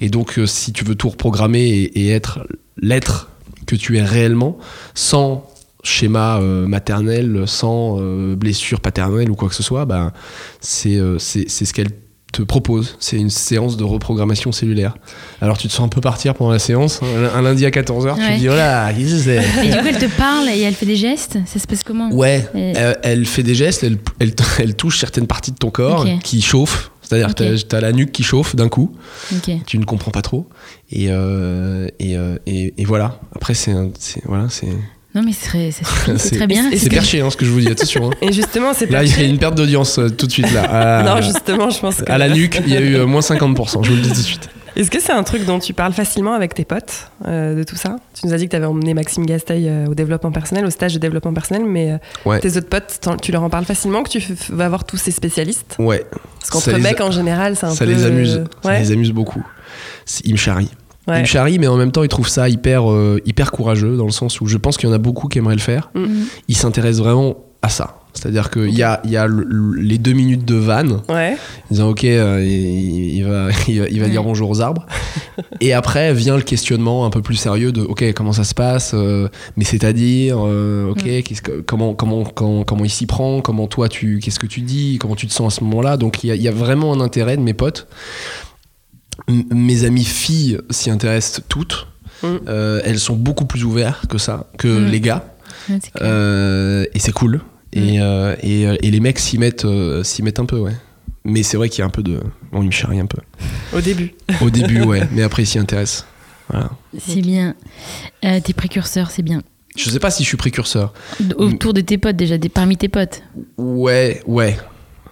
Et 0.00 0.08
donc, 0.08 0.38
euh, 0.38 0.46
si 0.46 0.72
tu 0.72 0.84
veux 0.84 0.94
tout 0.94 1.08
reprogrammer 1.10 1.60
et, 1.62 2.06
et 2.06 2.10
être 2.10 2.46
l'être 2.80 3.28
que 3.66 3.76
tu 3.76 3.96
es 3.98 4.02
réellement, 4.02 4.58
sans 4.94 5.48
schéma 5.82 6.38
euh, 6.38 6.66
maternel, 6.66 7.44
sans 7.46 7.98
euh, 8.00 8.34
blessure 8.36 8.80
paternelle 8.80 9.30
ou 9.30 9.34
quoi 9.34 9.48
que 9.48 9.54
ce 9.54 9.62
soit, 9.62 9.84
bah, 9.84 10.12
c'est 10.60 10.96
euh, 10.96 11.18
ce 11.18 11.72
qu'elle 11.72 11.90
te 12.32 12.42
propose. 12.42 12.96
C'est 13.00 13.16
une 13.16 13.30
séance 13.30 13.76
de 13.76 13.84
reprogrammation 13.84 14.50
cellulaire. 14.50 14.96
Alors 15.40 15.56
tu 15.56 15.68
te 15.68 15.72
sens 15.72 15.84
un 15.86 15.88
peu 15.88 16.00
partir 16.00 16.34
pendant 16.34 16.50
la 16.50 16.58
séance. 16.58 17.00
Un, 17.02 17.38
un 17.38 17.42
lundi 17.42 17.64
à 17.64 17.70
14h, 17.70 18.14
tu 18.16 18.20
Ouais. 18.20 18.34
te 18.34 18.38
dis, 18.40 18.48
oh 18.48 18.54
là, 18.56 18.92
qu'est-ce 18.92 19.14
que 19.14 19.20
c'est? 19.20 19.66
Et 19.66 19.70
du 19.70 19.76
coup, 19.78 19.86
elle 19.86 19.98
te 19.98 20.16
parle 20.16 20.48
et 20.48 20.60
elle 20.62 20.74
fait 20.74 20.86
des 20.86 20.96
gestes? 20.96 21.38
Ça 21.46 21.60
se 21.60 21.66
passe 21.66 21.84
comment? 21.84 22.10
Ouais, 22.12 22.44
Et- 22.56 22.72
elle 23.04 23.24
fait 23.26 23.42
des 23.44 23.54
gestes, 23.54 23.84
elle, 23.84 23.98
elle, 24.18 24.32
elle 24.58 24.74
touche 24.74 24.98
certaines 24.98 25.26
parties 25.28 25.52
de 25.52 25.56
ton 25.58 25.70
corps 25.70 26.06
qui 26.24 26.42
chauffent. 26.42 26.90
C'est-à-dire 27.04 27.34
que 27.34 27.62
t'as 27.62 27.78
as 27.78 27.80
la 27.80 27.92
nuque 27.92 28.12
qui 28.12 28.22
chauffe 28.22 28.56
d'un 28.56 28.68
coup, 28.68 28.92
tu 29.66 29.78
ne 29.78 29.84
comprends 29.84 30.10
pas 30.10 30.22
trop. 30.22 30.48
Et, 30.90 31.06
euh, 31.10 31.86
et, 31.98 32.16
euh, 32.16 32.36
et, 32.46 32.74
et 32.78 32.84
voilà. 32.84 33.20
Après, 33.36 33.54
c'est 33.54 33.74
voilà, 34.24 34.48
c'est 34.48 34.66
Non, 35.14 35.22
mais 35.22 35.32
c'est 35.32 36.36
très, 36.36 36.46
bien. 36.46 36.70
Et 36.70 36.76
c'est 36.78 36.88
perché 36.90 37.20
hein, 37.20 37.30
ce 37.30 37.36
que 37.36 37.44
je 37.44 37.50
vous 37.50 37.60
dis, 37.60 37.68
attention. 37.68 38.10
hein. 38.10 38.14
Et 38.22 38.32
justement, 38.32 38.72
c'est 38.74 38.90
Là, 38.90 39.04
il 39.04 39.10
y 39.16 39.20
a 39.20 39.24
une 39.24 39.38
perte 39.38 39.54
d'audience 39.54 39.98
euh, 39.98 40.08
tout 40.08 40.26
de 40.26 40.32
suite. 40.32 40.50
Là. 40.52 40.62
À, 40.64 41.02
Non, 41.14 41.20
justement, 41.22 41.70
je 41.70 41.78
pense 41.78 41.96
que. 41.96 42.10
à 42.10 42.18
la 42.18 42.28
nuque, 42.28 42.60
il 42.66 42.72
y 42.72 42.76
a 42.76 42.80
eu 42.80 42.94
euh, 42.96 43.06
moins 43.06 43.20
50%, 43.20 43.84
je 43.84 43.90
vous 43.90 43.96
le 43.96 44.02
dis 44.02 44.08
tout 44.08 44.14
de 44.14 44.20
suite. 44.20 44.48
Est-ce 44.76 44.90
que 44.90 45.00
c'est 45.00 45.12
un 45.12 45.22
truc 45.22 45.44
dont 45.44 45.60
tu 45.60 45.72
parles 45.72 45.92
facilement 45.92 46.32
avec 46.34 46.52
tes 46.54 46.64
potes 46.64 47.10
euh, 47.26 47.54
de 47.56 47.62
tout 47.62 47.76
ça? 47.76 47.96
Tu 48.18 48.26
nous 48.26 48.32
as 48.34 48.36
dit 48.38 48.46
que 48.46 48.50
tu 48.50 48.56
avais 48.56 48.66
emmené 48.66 48.92
Maxime 48.92 49.24
Gasteil 49.24 49.68
euh, 49.68 49.86
au 49.86 49.94
développement 49.94 50.32
personnel, 50.32 50.66
au 50.66 50.70
stage 50.70 50.94
de 50.94 50.98
développement 50.98 51.32
personnel, 51.32 51.64
mais 51.64 51.92
euh, 51.92 51.98
Ouais. 52.28 52.40
tes 52.40 52.56
autres 52.56 52.68
potes, 52.68 53.00
tu 53.22 53.30
leur 53.30 53.42
en 53.44 53.50
parles 53.50 53.64
facilement 53.66 54.02
que 54.02 54.08
tu 54.10 54.20
vas 54.50 54.68
voir 54.68 54.84
tous 54.84 54.96
ces 54.96 55.12
spécialistes? 55.12 55.76
Ouais, 55.78 56.04
Parce 56.40 56.50
qu'entre 56.50 56.76
mecs, 56.80 57.00
en 57.00 57.10
général, 57.12 57.54
c'est 57.56 57.66
un 57.66 57.70
ça 57.74 57.84
peu. 57.84 57.90
les 57.92 58.04
amuse. 58.04 58.44
Ça 58.62 58.78
les 58.78 58.90
amuse 58.92 59.12
beaucoup. 59.12 59.44
Ils 60.24 60.32
me 60.32 60.38
charrient. 60.38 60.70
Ouais. 61.06 61.18
Ils 61.18 61.22
me 61.22 61.26
charrient, 61.26 61.58
mais 61.58 61.66
en 61.68 61.76
même 61.76 61.92
temps, 61.92 62.02
ils 62.02 62.08
trouvent 62.08 62.28
ça 62.28 62.48
hyper, 62.48 62.82
hyper 63.24 63.52
courageux, 63.52 63.96
dans 63.96 64.06
le 64.06 64.10
sens 64.12 64.40
où 64.40 64.46
je 64.46 64.56
pense 64.56 64.76
qu'il 64.76 64.88
y 64.88 64.92
en 64.92 64.94
a 64.94 64.98
beaucoup 64.98 65.28
qui 65.28 65.38
aimeraient 65.38 65.54
le 65.54 65.60
faire. 65.60 65.90
Mhm. 65.94 66.26
Ils 66.48 66.56
s'intéressent 66.56 67.04
vraiment 67.04 67.36
à 67.62 67.68
ça. 67.68 67.98
C'est-à-dire 68.14 68.48
qu'il 68.50 68.70
y 68.70 68.82
a, 68.82 69.00
y 69.04 69.16
a 69.16 69.26
le- 69.26 69.44
le- 69.46 69.74
les 69.80 69.98
deux 69.98 70.12
minutes 70.12 70.44
de 70.44 70.54
vanne, 70.54 71.02
Ouais. 71.08 71.36
disant 71.70 71.88
ok, 71.90 72.04
euh, 72.04 72.40
il, 72.44 73.16
il 73.16 73.24
va, 73.24 73.48
il 73.68 73.80
va, 73.80 73.88
il 73.88 74.00
va 74.00 74.08
dire 74.08 74.22
bonjour 74.22 74.48
aux 74.50 74.60
arbres. 74.60 74.86
Et 75.60 75.72
après 75.72 76.14
vient 76.14 76.36
le 76.36 76.42
questionnement 76.42 77.04
un 77.06 77.10
peu 77.10 77.22
plus 77.22 77.34
sérieux 77.34 77.72
de 77.72 77.82
ok, 77.82 78.12
comment 78.14 78.32
ça 78.32 78.44
se 78.44 78.54
passe, 78.54 78.92
euh, 78.94 79.28
mais 79.56 79.64
c'est-à-dire, 79.64 80.36
euh, 80.40 80.90
ok, 80.90 81.02
qu'est-ce 81.24 81.42
que, 81.42 81.60
comment, 81.60 81.94
comment, 81.94 82.24
comment, 82.24 82.62
comment 82.64 82.84
il 82.84 82.90
s'y 82.90 83.06
prend, 83.06 83.40
comment 83.40 83.66
toi 83.66 83.88
tu, 83.88 84.20
qu'est-ce 84.20 84.38
que 84.38 84.46
tu 84.46 84.60
dis, 84.60 84.98
comment 85.00 85.16
tu 85.16 85.26
te 85.26 85.32
sens 85.32 85.52
à 85.52 85.58
ce 85.58 85.64
moment-là. 85.64 85.96
Donc 85.96 86.22
il 86.22 86.28
y 86.28 86.30
a, 86.30 86.34
il 86.36 86.42
y 86.42 86.48
a 86.48 86.52
vraiment 86.52 86.92
un 86.92 87.00
intérêt 87.00 87.36
de 87.36 87.42
mes 87.42 87.54
potes. 87.54 87.88
M- 89.28 89.44
mes 89.52 89.84
amies 89.84 90.04
filles 90.04 90.58
s'y 90.70 90.90
intéressent 90.90 91.42
toutes. 91.48 91.88
Mm. 92.22 92.36
Elles 92.84 92.98
sont 93.00 93.16
beaucoup 93.16 93.44
plus 93.44 93.64
ouvertes 93.64 94.06
que 94.06 94.18
ça, 94.18 94.46
que 94.56 94.68
Mm. 94.68 94.86
les 94.90 95.00
gars. 95.00 95.24
Et 95.68 96.98
c'est 97.00 97.12
cool. 97.12 97.40
Mm. 97.74 97.78
Et, 97.78 98.00
euh, 98.00 98.36
et, 98.42 98.66
euh, 98.66 98.76
et 98.82 98.90
les 98.90 99.00
mecs 99.00 99.18
s'y 99.18 99.38
mettent, 99.38 99.64
euh, 99.64 100.02
s'y 100.04 100.22
mettent 100.22 100.40
un 100.40 100.46
peu, 100.46 100.58
ouais. 100.58 100.74
Mais 101.24 101.42
c'est 101.42 101.56
vrai 101.56 101.68
qu'il 101.68 101.80
y 101.80 101.82
a 101.82 101.86
un 101.86 101.90
peu 101.90 102.02
de. 102.02 102.20
Bon, 102.52 102.62
ils 102.62 102.66
me 102.66 102.70
charrient 102.70 103.00
un 103.00 103.06
peu. 103.06 103.20
Au 103.74 103.80
début. 103.80 104.12
Au 104.42 104.50
début, 104.50 104.82
ouais. 104.82 105.08
Mais 105.12 105.22
après, 105.22 105.42
ils 105.42 105.46
s'y 105.46 105.58
intéressent. 105.58 106.06
Voilà. 106.50 106.70
C'est 106.98 107.22
bien. 107.22 107.54
Euh, 108.24 108.40
tes 108.40 108.52
précurseurs, 108.52 109.10
c'est 109.10 109.22
bien. 109.22 109.42
Je 109.74 109.88
sais 109.88 109.98
pas 109.98 110.10
si 110.10 110.22
je 110.22 110.28
suis 110.28 110.36
précurseur. 110.36 110.92
Autour 111.36 111.72
de 111.72 111.80
tes 111.80 111.98
potes, 111.98 112.16
déjà, 112.16 112.36
des, 112.36 112.50
parmi 112.50 112.76
tes 112.76 112.88
potes. 112.88 113.22
Ouais, 113.56 114.22
ouais. 114.26 114.56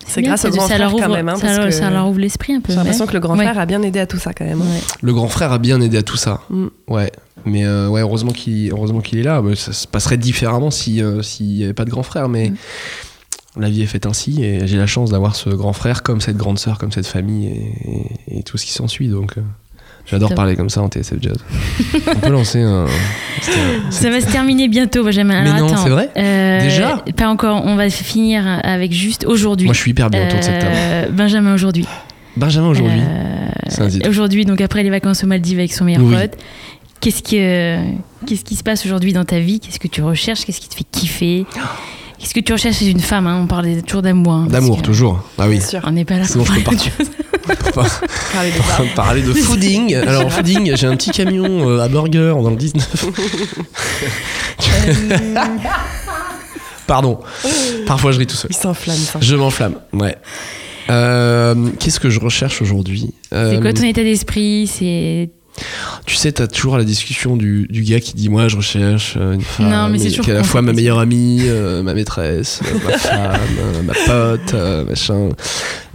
C'est 0.06 0.22
grâce 0.22 0.42
ça, 0.42 0.48
au 0.48 0.50
grand 0.50 0.62
ça 0.62 0.74
frère 0.74 0.78
leur 0.80 0.94
ouvre, 0.94 1.04
quand 1.06 1.12
même. 1.12 1.28
hein, 1.28 1.36
ça, 1.36 1.42
parce 1.46 1.56
leur, 1.56 1.66
que 1.66 1.70
ça 1.72 1.90
leur 1.90 2.08
ouvre 2.08 2.18
l'esprit 2.18 2.54
un 2.54 2.60
peu. 2.60 2.72
J'ai 2.72 2.78
l'impression 2.78 3.06
que 3.06 3.12
le 3.12 3.20
grand 3.20 3.36
Ouais. 3.36 3.44
frère 3.44 3.58
a 3.58 3.66
bien 3.66 3.82
aidé 3.82 3.98
à 4.00 4.06
tout 4.06 4.18
ça 4.18 4.32
quand 4.34 4.44
même. 4.44 4.60
hein. 4.60 4.64
Ouais. 4.64 4.80
Le 5.00 5.12
grand 5.14 5.28
frère 5.28 5.52
a 5.52 5.58
bien 5.58 5.80
aidé 5.80 5.96
à 5.98 6.02
tout 6.02 6.16
ça. 6.16 6.40
Mm. 6.50 6.66
Ouais. 6.88 7.10
Mais 7.44 7.64
euh, 7.64 7.88
ouais, 7.88 8.00
heureusement 8.02 8.32
qu'il 8.32 8.70
heureusement 8.70 9.00
qu'il 9.00 9.18
est 9.18 9.22
là. 9.22 9.40
Mais 9.42 9.54
Ça 9.56 9.72
se 9.72 9.86
passerait 9.86 10.16
différemment 10.18 10.70
si, 10.70 11.02
euh, 11.02 11.22
s'il 11.22 11.46
n'y 11.54 11.64
avait 11.64 11.72
pas 11.74 11.84
de 11.84 11.90
grand 11.90 12.02
frère. 12.02 12.28
Mais 12.28 12.50
Mm. 12.50 12.56
la 13.60 13.68
vie 13.70 13.82
est 13.82 13.86
faite 13.86 14.06
ainsi. 14.06 14.42
Et 14.42 14.66
j'ai 14.66 14.76
la 14.76 14.86
chance 14.86 15.10
d'avoir 15.10 15.34
ce 15.36 15.50
grand 15.50 15.72
frère, 15.72 16.02
comme 16.02 16.20
cette 16.20 16.36
grande 16.36 16.58
sœur, 16.58 16.78
comme 16.78 16.92
cette 16.92 17.06
famille 17.06 17.46
et, 17.48 18.34
et- 18.34 18.38
et 18.38 18.42
tout 18.42 18.58
ce 18.58 18.66
qui 18.66 18.72
s'ensuit. 18.72 19.08
Donc. 19.08 19.36
J'adore 20.06 20.34
parler 20.34 20.56
comme 20.56 20.68
ça 20.68 20.82
en 20.82 20.88
TSF 20.88 21.14
Jazz. 21.20 21.36
On 22.08 22.14
peut 22.20 22.30
lancer 22.30 22.60
un. 22.60 22.86
Ça 23.90 24.10
va 24.10 24.20
se 24.20 24.26
terminer 24.30 24.68
bientôt, 24.68 25.04
Benjamin. 25.04 25.42
Mais 25.42 25.58
non, 25.58 25.68
c'est 25.76 25.88
vrai 25.88 26.10
Euh, 26.16 26.60
Déjà 26.60 27.02
Pas 27.16 27.28
encore. 27.28 27.64
On 27.64 27.76
va 27.76 27.88
finir 27.88 28.44
avec 28.64 28.92
juste 28.92 29.24
aujourd'hui. 29.26 29.66
Moi, 29.66 29.74
je 29.74 29.80
suis 29.80 29.92
hyper 29.92 30.10
bien 30.10 30.26
autour 30.26 30.38
de 30.38 30.44
cette 30.44 30.58
table. 30.60 30.72
Euh, 30.74 31.08
Benjamin 31.10 31.54
aujourd'hui. 31.54 31.86
Benjamin 32.36 32.68
aujourd'hui. 32.68 33.00
Euh, 33.00 34.08
aujourd'hui, 34.08 34.44
donc 34.44 34.60
après 34.60 34.82
les 34.82 34.90
vacances 34.90 35.22
aux 35.24 35.26
Maldives 35.26 35.58
avec 35.58 35.72
son 35.72 35.84
meilleur 35.84 36.02
Oui. 36.02 36.14
pote. 36.14 36.32
Qu'est-ce 37.00 37.22
que 37.22 37.78
qu'est-ce 38.26 38.44
qui 38.44 38.54
se 38.56 38.62
passe 38.62 38.84
aujourd'hui 38.86 39.12
dans 39.12 39.24
ta 39.24 39.38
vie? 39.40 39.60
Qu'est-ce 39.60 39.80
que 39.80 39.88
tu 39.88 40.02
recherches? 40.02 40.44
Qu'est-ce 40.44 40.60
qui 40.60 40.68
te 40.68 40.74
fait 40.76 40.84
kiffer? 40.90 41.46
Qu'est-ce 42.22 42.34
que 42.34 42.40
tu 42.40 42.52
recherches 42.52 42.76
chez 42.78 42.86
une 42.88 43.00
femme 43.00 43.26
hein? 43.26 43.40
On 43.42 43.46
parle 43.48 43.82
toujours 43.82 44.00
d'amour. 44.02 44.32
hein, 44.32 44.46
D'amour, 44.48 44.76
que 44.78 44.82
toujours. 44.82 45.22
Ah 45.38 45.48
oui. 45.48 45.58
On 45.82 45.90
n'est 45.90 46.04
pas 46.04 46.18
là 46.18 46.24
Sinon, 46.24 46.44
pour 46.44 46.54
je 46.54 46.60
peux 46.60 46.64
parler 46.64 46.78
pas. 46.96 47.04
d'autre 47.48 47.74
chose. 47.74 47.92
Parler 48.32 48.50
de 48.52 48.94
parler 48.94 49.22
de 49.22 49.32
fooding. 49.34 49.94
Alors, 49.96 50.30
fooding, 50.32 50.76
j'ai 50.76 50.86
un 50.86 50.96
petit 50.96 51.10
camion 51.10 51.68
euh, 51.68 51.80
à 51.80 51.88
burger 51.88 52.32
dans 52.40 52.50
le 52.50 52.56
19. 52.56 53.06
Pardon. 56.86 57.18
Parfois, 57.86 58.12
je 58.12 58.18
ris 58.18 58.26
tout 58.26 58.36
seul. 58.36 58.50
Il 58.50 58.56
s'enflamme. 58.56 58.98
Je 59.20 59.36
m'enflamme. 59.36 59.74
Ouais. 59.92 60.16
Euh, 60.90 61.54
Qu'est-ce 61.78 62.00
que 62.00 62.10
je 62.10 62.20
recherche 62.20 62.60
aujourd'hui? 62.62 63.14
C'est 63.30 63.36
Euh, 63.36 63.60
quoi 63.60 63.72
ton 63.72 63.84
état 63.84 64.02
d'esprit? 64.02 64.66
C'est 64.66 65.30
Tu 66.06 66.16
sais, 66.16 66.32
t'as 66.32 66.46
toujours 66.46 66.78
la 66.78 66.84
discussion 66.84 67.36
du, 67.36 67.66
du 67.68 67.82
gars 67.82 68.00
qui 68.00 68.14
dit 68.14 68.28
Moi, 68.28 68.48
je 68.48 68.56
recherche 68.56 69.14
euh, 69.16 69.34
une 69.34 69.42
femme 69.42 69.70
Non, 69.70 69.88
mais 69.88 69.98
qui 69.98 70.06
est 70.18 70.30
à 70.30 70.34
la 70.34 70.42
fois 70.44 70.62
ma 70.62 70.72
meilleure 70.72 70.98
amie, 70.98 71.42
euh, 71.44 71.82
ma 71.82 71.94
maîtresse, 71.94 72.60
euh, 72.64 72.78
ma 72.84 72.98
femme, 72.98 73.40
euh, 73.58 73.82
ma 73.82 73.92
pote, 73.92 74.88
machin. 74.88 75.28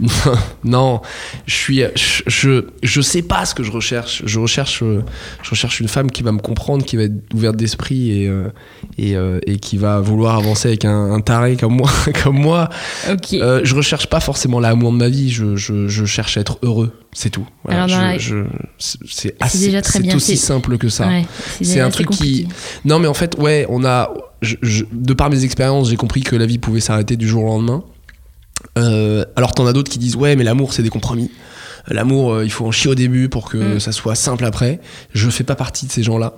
non, 0.64 1.00
je 1.46 1.54
suis, 1.54 1.82
je, 1.96 2.22
je, 2.26 2.64
je 2.82 3.00
sais 3.00 3.22
pas 3.22 3.44
ce 3.46 3.54
que 3.54 3.62
je 3.62 3.72
recherche. 3.72 4.22
Je 4.26 4.38
recherche, 4.38 4.80
je 4.80 5.50
recherche 5.50 5.80
une 5.80 5.88
femme 5.88 6.10
qui 6.10 6.22
va 6.22 6.30
me 6.32 6.38
comprendre, 6.38 6.84
qui 6.84 6.96
va 6.96 7.02
être 7.04 7.14
ouverte 7.34 7.56
d'esprit 7.56 8.22
et, 8.22 8.28
euh, 8.28 8.48
et, 8.96 9.16
euh, 9.16 9.40
et 9.46 9.58
qui 9.58 9.76
va 9.76 10.00
vouloir 10.00 10.36
avancer 10.36 10.68
avec 10.68 10.84
un, 10.84 11.12
un 11.12 11.20
taré 11.20 11.56
comme 11.56 11.74
moi. 11.76 11.90
comme 12.22 12.38
moi. 12.38 12.68
Euh, 13.34 13.60
je 13.64 13.74
recherche 13.74 14.06
pas 14.06 14.20
forcément 14.20 14.60
l'amour 14.60 14.92
de 14.92 14.98
ma 14.98 15.08
vie. 15.08 15.30
Je, 15.30 15.56
je, 15.56 15.88
je 15.88 16.04
cherche 16.04 16.36
à 16.36 16.40
être 16.42 16.58
heureux. 16.62 16.92
C'est 17.12 17.30
tout. 17.30 17.46
Voilà, 17.64 17.84
Alors, 17.84 18.18
je- 18.18 18.44
c'est- 18.78 18.98
c'est 19.08 19.36
assez- 19.40 19.58
déjà 19.66 19.82
très 19.82 19.94
c'est 19.94 20.02
bien. 20.02 20.14
aussi 20.16 20.36
simple 20.36 20.78
que 20.78 20.88
ça. 20.88 21.08
Ouais, 21.08 21.26
c'est 21.62 21.80
un 21.80 21.90
truc 21.90 22.10
qui-. 22.10 22.46
Non, 22.84 22.98
mais 22.98 23.08
en 23.08 23.14
fait, 23.14 23.36
ouais, 23.38 23.66
on 23.68 23.84
a. 23.84 24.10
de 24.42 25.12
par 25.14 25.30
mes 25.30 25.42
expériences, 25.44 25.90
j'ai 25.90 25.96
compris 25.96 26.20
que 26.22 26.36
la 26.36 26.46
vie 26.46 26.58
pouvait 26.58 26.80
s'arrêter 26.80 27.16
du 27.16 27.26
jour 27.26 27.42
au 27.44 27.48
lendemain. 27.48 27.82
Euh, 28.78 29.24
alors, 29.36 29.54
t'en 29.54 29.66
as 29.66 29.72
d'autres 29.72 29.90
qui 29.90 29.98
disent 29.98 30.16
ouais, 30.16 30.36
mais 30.36 30.44
l'amour, 30.44 30.72
c'est 30.72 30.82
des 30.82 30.88
compromis. 30.90 31.30
L'amour, 31.90 32.34
euh, 32.34 32.44
il 32.44 32.50
faut 32.50 32.66
en 32.66 32.70
chier 32.70 32.90
au 32.90 32.94
début 32.94 33.30
pour 33.30 33.48
que 33.48 33.76
Mm. 33.76 33.80
ça 33.80 33.92
soit 33.92 34.14
simple 34.14 34.44
après. 34.44 34.78
Je 35.14 35.30
fais 35.30 35.44
pas 35.44 35.54
partie 35.54 35.86
de 35.86 35.92
ces 35.92 36.02
gens-là, 36.02 36.34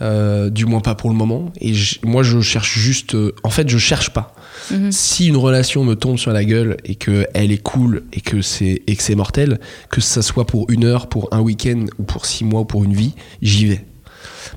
euh, 0.00 0.48
du 0.48 0.64
moins 0.64 0.80
pas 0.80 0.94
pour 0.94 1.10
le 1.10 1.16
moment. 1.16 1.52
Et 1.60 1.74
moi, 2.02 2.22
je 2.22 2.40
cherche 2.40 2.78
juste. 2.78 3.14
euh, 3.14 3.32
en 3.42 3.50
fait, 3.50 3.68
je 3.68 3.76
cherche 3.76 4.10
pas. 4.10 4.34
Mhm. 4.70 4.90
Si 4.92 5.26
une 5.28 5.36
relation 5.36 5.84
me 5.84 5.96
tombe 5.96 6.16
sur 6.18 6.32
la 6.32 6.44
gueule 6.44 6.78
et 6.86 6.94
que 6.94 7.26
elle 7.34 7.52
est 7.52 7.62
cool 7.62 8.04
et 8.14 8.22
que 8.22 8.40
c'est 8.40 8.82
et 8.86 8.96
que 8.96 9.02
c'est 9.02 9.14
mortel, 9.14 9.60
que 9.90 10.00
ça 10.00 10.22
soit 10.22 10.46
pour 10.46 10.70
une 10.70 10.84
heure, 10.84 11.08
pour 11.08 11.28
un 11.32 11.40
week-end 11.40 11.84
ou 11.98 12.04
pour 12.04 12.24
six 12.24 12.44
mois 12.44 12.62
ou 12.62 12.64
pour 12.64 12.82
une 12.84 12.94
vie, 12.94 13.12
j'y 13.42 13.66
vais. 13.66 13.84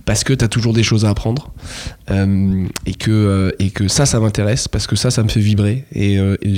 Parce 0.05 0.24
que 0.24 0.34
t'as 0.34 0.47
toujours 0.47 0.74
des 0.74 0.84
choses 0.84 1.05
à 1.05 1.09
apprendre 1.09 1.51
euh, 2.11 2.65
et 2.86 2.93
que 2.93 3.11
euh, 3.11 3.51
et 3.59 3.70
que 3.70 3.88
ça, 3.88 4.05
ça 4.05 4.20
m'intéresse 4.20 4.67
parce 4.67 4.88
que 4.88 4.95
ça, 4.95 5.11
ça 5.11 5.24
me 5.24 5.30
fait 5.30 5.39
vibrer 5.39 5.86
et, 5.93 6.17
euh, 6.20 6.36
et 6.41 6.55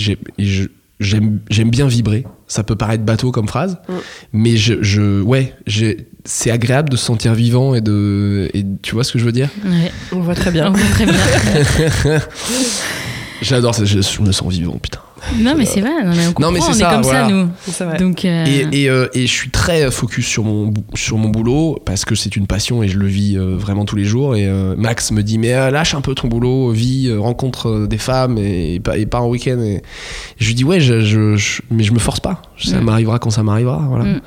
j'aime 0.99 1.39
j'aime 1.49 1.69
bien 1.71 1.87
vibrer. 1.87 2.25
Ça 2.47 2.63
peut 2.63 2.75
paraître 2.75 3.03
bateau 3.03 3.31
comme 3.31 3.47
phrase, 3.47 3.77
Mm. 3.87 3.93
mais 4.33 4.57
je, 4.57 4.81
je 4.83 5.21
ouais, 5.21 5.55
j'ai- 5.65 6.07
c'est 6.25 6.51
agréable 6.51 6.89
de 6.89 6.95
se 6.97 7.05
sentir 7.05 7.33
vivant 7.33 7.73
et 7.73 7.81
de 7.81 8.49
et 8.53 8.63
tu 8.83 8.93
vois 8.93 9.03
ce 9.03 9.11
que 9.13 9.17
je 9.19 9.25
veux 9.25 9.31
dire? 9.31 9.49
Ouais, 9.65 9.91
On 10.11 10.19
voit 10.19 10.35
très 10.35 10.49
on 10.49 10.53
bien. 10.53 10.69
voit 10.69 10.79
très 10.91 11.05
bien. 11.05 11.15
J'adore 13.41 13.73
ça, 13.73 13.85
je, 13.85 14.01
je 14.01 14.21
me 14.21 14.31
sens 14.31 14.53
vivant, 14.53 14.77
putain. 14.81 14.99
Non, 15.39 15.53
mais 15.57 15.65
c'est 15.65 15.81
vrai. 15.81 16.03
Non, 16.03 16.11
mais 16.15 16.27
on 16.27 16.33
comprend. 16.33 16.51
mais 16.51 16.59
c'est 16.61 16.69
on 16.69 16.73
ça, 16.73 16.87
est 16.89 16.93
comme 16.93 17.01
voilà. 17.03 17.27
ça, 17.27 17.33
nous. 17.33 17.49
C'est 17.67 17.83
vrai. 17.85 17.97
Donc, 17.97 18.25
euh, 18.25 18.45
Et, 18.45 18.83
et, 18.83 18.89
euh, 18.89 19.07
et 19.13 19.21
je 19.27 19.31
suis 19.31 19.49
très 19.49 19.89
focus 19.91 20.25
sur 20.25 20.43
mon, 20.43 20.73
sur 20.95 21.17
mon 21.17 21.29
boulot 21.29 21.79
parce 21.85 22.05
que 22.05 22.15
c'est 22.15 22.35
une 22.35 22.47
passion 22.47 22.83
et 22.83 22.87
je 22.87 22.97
le 22.97 23.07
vis 23.07 23.37
euh, 23.37 23.55
vraiment 23.57 23.85
tous 23.85 23.95
les 23.95 24.03
jours. 24.05 24.35
Et 24.35 24.47
euh, 24.47 24.75
Max 24.77 25.11
me 25.11 25.21
dit 25.23 25.37
Mais 25.37 25.53
euh, 25.53 25.71
lâche 25.71 25.93
un 25.95 26.01
peu 26.01 26.15
ton 26.15 26.27
boulot, 26.27 26.71
vis, 26.71 27.07
euh, 27.07 27.19
rencontre 27.19 27.69
euh, 27.69 27.87
des 27.87 27.97
femmes 27.97 28.37
et, 28.37 28.75
et 28.75 28.79
pas, 28.79 28.97
et 28.97 29.05
pas 29.05 29.19
en 29.21 29.29
week-end. 29.29 29.59
Et 29.61 29.81
je 30.39 30.47
lui 30.47 30.55
dis 30.55 30.63
Ouais, 30.63 30.79
je, 30.79 30.99
je- 31.01 31.35
je- 31.35 31.61
mais 31.69 31.83
je 31.83 31.93
me 31.93 31.99
force 31.99 32.19
pas. 32.19 32.41
Ça 32.57 32.79
Mm. 32.79 32.83
m'arrivera 32.83 33.19
quand 33.19 33.29
ça 33.31 33.43
m'arrivera. 33.43 33.83
Voilà. 33.87 34.05
Mm. 34.05 34.21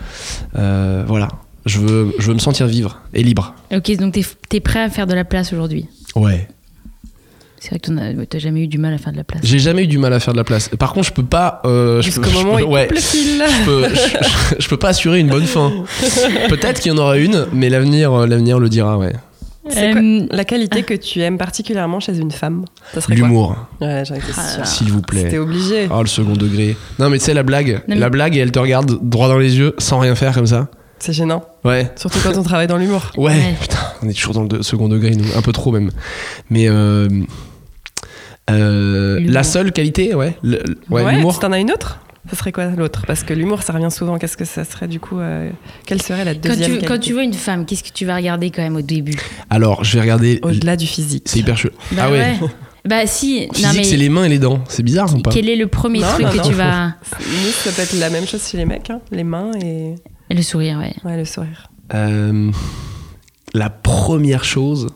Euh, 0.57 1.05
voilà. 1.07 1.29
Je 1.67 1.79
veux, 1.79 2.13
je 2.19 2.27
veux 2.29 2.35
me 2.35 2.39
sentir 2.39 2.67
vivre 2.67 3.01
et 3.15 3.23
libre. 3.23 3.55
ok, 3.75 3.97
donc 3.97 4.13
t'es 4.13 4.57
es 4.57 4.61
prêt 4.61 4.81
à 4.83 4.91
faire 4.91 5.07
de 5.07 5.15
la 5.15 5.25
place 5.25 5.51
aujourd'hui? 5.53 5.87
Ouais. 6.15 6.47
C'est 7.65 7.71
vrai 7.71 7.79
que 7.79 8.25
t'as 8.27 8.39
jamais 8.39 8.61
eu 8.65 8.67
du 8.67 8.77
mal 8.77 8.93
à 8.93 8.99
faire 8.99 9.11
de 9.12 9.17
la 9.17 9.25
place. 9.25 9.41
J'ai 9.43 9.59
jamais 9.59 9.85
eu 9.85 9.87
du 9.87 9.97
mal 9.97 10.12
à 10.12 10.21
faire 10.21 10.35
de 10.35 10.39
la 10.39 10.45
place. 10.45 10.69
Par 10.79 10.93
contre, 10.93 11.07
je 11.07 11.12
peux 11.15 11.25
pas. 11.25 11.62
euh, 11.65 12.03
je 12.03 12.11
peux- 12.21 12.29
je 12.29 12.35
moment 12.35 12.57
peux- 12.57 12.61
il 12.61 12.67
ouais. 12.67 12.89
je 12.93 13.65
peux, 13.65 13.89
je, 13.89 13.95
je- 13.95 14.55
je 14.62 14.69
peux 14.69 14.77
pas 14.77 14.89
assurer 14.91 15.21
une 15.21 15.31
bonne 15.31 15.47
fin. 15.47 15.73
Peut-être 16.51 16.81
qu'il 16.83 16.93
y 16.93 16.95
en 16.95 16.99
aura 16.99 17.17
une, 17.17 17.47
mais 17.55 17.71
l'avenir, 17.71 18.12
euh, 18.12 18.27
l'avenir 18.27 18.59
le 18.59 18.69
dira, 18.69 18.99
ouais. 18.99 19.15
C'est 19.71 19.93
quoi 19.93 20.01
Euh, 20.03 20.27
la 20.31 20.45
qualité 20.45 20.83
que 20.83 20.93
tu 20.93 21.21
aimes 21.23 21.39
particulièrement 21.39 22.01
chez 22.01 22.19
une 22.19 22.31
femme? 22.33 22.67
Ça 22.93 23.01
serait 23.01 23.17
quoi 23.17 23.29
L'humour, 23.29 23.57
Ouais, 23.81 24.03
Ah, 24.37 24.65
s'il 24.67 24.93
vous 24.93 25.01
plaît. 25.01 25.23
C'était 25.23 25.39
obligé. 25.39 25.89
Oh, 25.91 26.03
le 26.03 26.07
second 26.07 26.35
degré. 26.35 26.77
Non, 26.99 27.09
mais 27.09 27.17
tu 27.19 27.25
sais, 27.25 27.33
la 27.33 27.45
blague. 27.45 27.81
La 27.89 28.11
blague, 28.11 28.37
et 28.37 28.41
elle 28.41 28.53
te 28.53 28.59
regarde 28.59 28.99
droit 29.01 29.29
dans 29.29 29.39
les 29.39 29.57
yeux 29.57 29.75
sans 29.79 30.01
rien 30.01 30.15
faire 30.15 30.35
comme 30.35 30.47
ça. 30.47 30.69
C'est 30.99 31.15
gênant. 31.15 31.43
Ouais. 31.65 31.91
Surtout 31.97 32.19
quand 32.23 32.37
on 32.37 32.43
travaille 32.43 32.67
dans 32.67 32.77
l'humour. 32.77 33.11
Ouais, 33.17 33.33
Ouais. 33.33 33.55
putain, 33.59 33.79
on 34.03 34.09
est 34.09 34.12
toujours 34.12 34.35
dans 34.35 34.43
le 34.43 34.62
second 34.62 34.89
degré, 34.89 35.12
nous, 35.12 35.25
un 35.37 35.41
peu 35.43 35.53
trop 35.53 35.73
même. 35.73 35.91
Mais 36.51 36.67
euh, 36.69 37.09
euh, 38.51 39.21
la 39.25 39.43
seule 39.43 39.73
qualité, 39.73 40.15
ouais, 40.15 40.37
le- 40.43 40.63
ouais, 40.91 41.03
Ouais, 41.03 41.15
l'humour. 41.17 41.35
si 41.35 41.41
t'en 41.41 41.53
as 41.53 41.59
une 41.59 41.71
autre 41.73 42.01
Ce 42.31 42.37
serait 42.37 42.53
quoi 42.53 42.67
l'autre? 42.67 43.05
Parce 43.07 43.23
que 43.23 43.33
l'humour, 43.35 43.63
ça 43.63 43.73
revient 43.73 43.91
souvent. 43.91 44.19
Qu'est-ce 44.19 44.37
que 44.37 44.45
ça 44.45 44.65
serait 44.65 44.89
du 44.89 45.01
coup 45.01 45.19
euh, 45.19 45.51
Quelle 45.87 46.01
serait 46.03 46.25
la 46.25 46.35
Quand 46.35 46.41
deuxième 46.49 46.79
tu, 46.81 46.87
quand 46.87 46.99
tu 46.99 47.13
vois 47.15 47.23
une 47.23 47.33
femme, 47.35 47.65
qu'est-ce 47.67 47.83
que 47.85 47.91
tu 47.93 48.05
vas 48.07 48.17
regarder 48.17 48.51
quand 48.51 48.63
même 48.63 48.77
au 48.77 48.83
début? 48.83 49.17
Alors, 49.51 49.83
je 49.85 49.95
vais 49.95 50.01
regarder. 50.03 50.41
Au-delà 50.43 50.77
du 50.77 50.87
physique. 50.87 51.25
C'est 51.27 51.39
hyper 51.41 51.57
chelou. 51.57 51.75
Bah 51.93 52.05
ah 52.07 52.11
ouais. 52.11 52.35
Bah 52.87 53.07
si. 53.07 53.49
Physique, 53.55 53.71
mais 53.77 53.85
c'est 53.85 53.97
les 53.97 54.11
mains 54.11 54.25
et 54.25 54.29
les 54.29 54.39
dents. 54.39 54.63
C'est 54.69 54.83
bizarre 54.83 55.15
ou 55.15 55.19
pas? 55.21 55.31
quel 55.31 55.49
est 55.49 55.57
le 55.57 55.69
premier 55.69 56.01
Non, 56.01 56.07
truc 56.09 56.27
non, 56.27 56.33
que 56.33 56.37
non. 56.37 56.43
tu 56.43 56.53
vas 56.53 56.87
Limite, 57.21 57.55
ça 57.65 57.73
peut 57.73 57.81
être 57.81 57.99
la 57.99 58.11
même 58.11 58.27
chose 58.27 58.47
chez 58.47 58.59
les 58.59 58.67
mecs. 58.67 58.91
hein. 58.91 59.01
Les 59.11 59.25
mains 59.25 59.53
et 59.63 59.95
Le 60.31 60.43
sourire, 60.43 60.79
ouais. 60.79 60.93
ouais, 61.03 61.17
le 61.17 61.25
sourire. 61.25 61.71
Euh, 61.95 62.51
La 63.55 63.71
première 63.71 64.45
chose, 64.45 64.89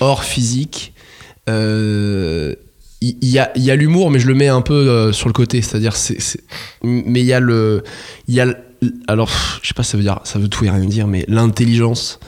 hors 0.00 0.24
physique, 0.24 0.92
euh, 1.48 2.54
il 3.02 3.28
y, 3.28 3.38
a, 3.38 3.50
il 3.56 3.62
y 3.62 3.70
a 3.70 3.76
l'humour, 3.76 4.10
mais 4.10 4.18
je 4.18 4.28
le 4.28 4.34
mets 4.34 4.48
un 4.48 4.60
peu 4.60 4.74
euh, 4.74 5.12
sur 5.12 5.28
le 5.28 5.32
côté. 5.32 5.60
C'est-à-dire, 5.60 5.96
c'est, 5.96 6.18
mais 6.82 7.20
il 7.20 7.26
y 7.26 7.32
a 7.32 7.40
le, 7.40 7.82
il 8.28 8.34
y 8.34 8.40
a 8.40 8.46
alors, 9.06 9.30
je 9.62 9.68
sais 9.68 9.74
pas, 9.74 9.82
ça 9.82 9.96
veut 9.96 10.02
dire, 10.02 10.20
ça 10.24 10.38
veut 10.38 10.48
tout 10.48 10.64
et 10.64 10.70
rien 10.70 10.84
dire, 10.84 11.06
mais 11.06 11.24
l'intelligence. 11.28 12.18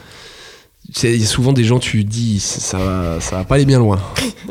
C'est- 0.97 1.13
Il 1.13 1.21
y 1.21 1.25
a 1.25 1.27
souvent 1.27 1.53
des 1.53 1.65
gens, 1.65 1.81
tu 1.81 2.05
dis, 2.05 2.39
ça 2.39 2.79
va, 2.79 3.21
ça 3.21 3.39
va 3.39 3.45
pas 3.45 3.57
aller 3.57 3.65
bien 3.65 3.81
loin. 3.81 3.99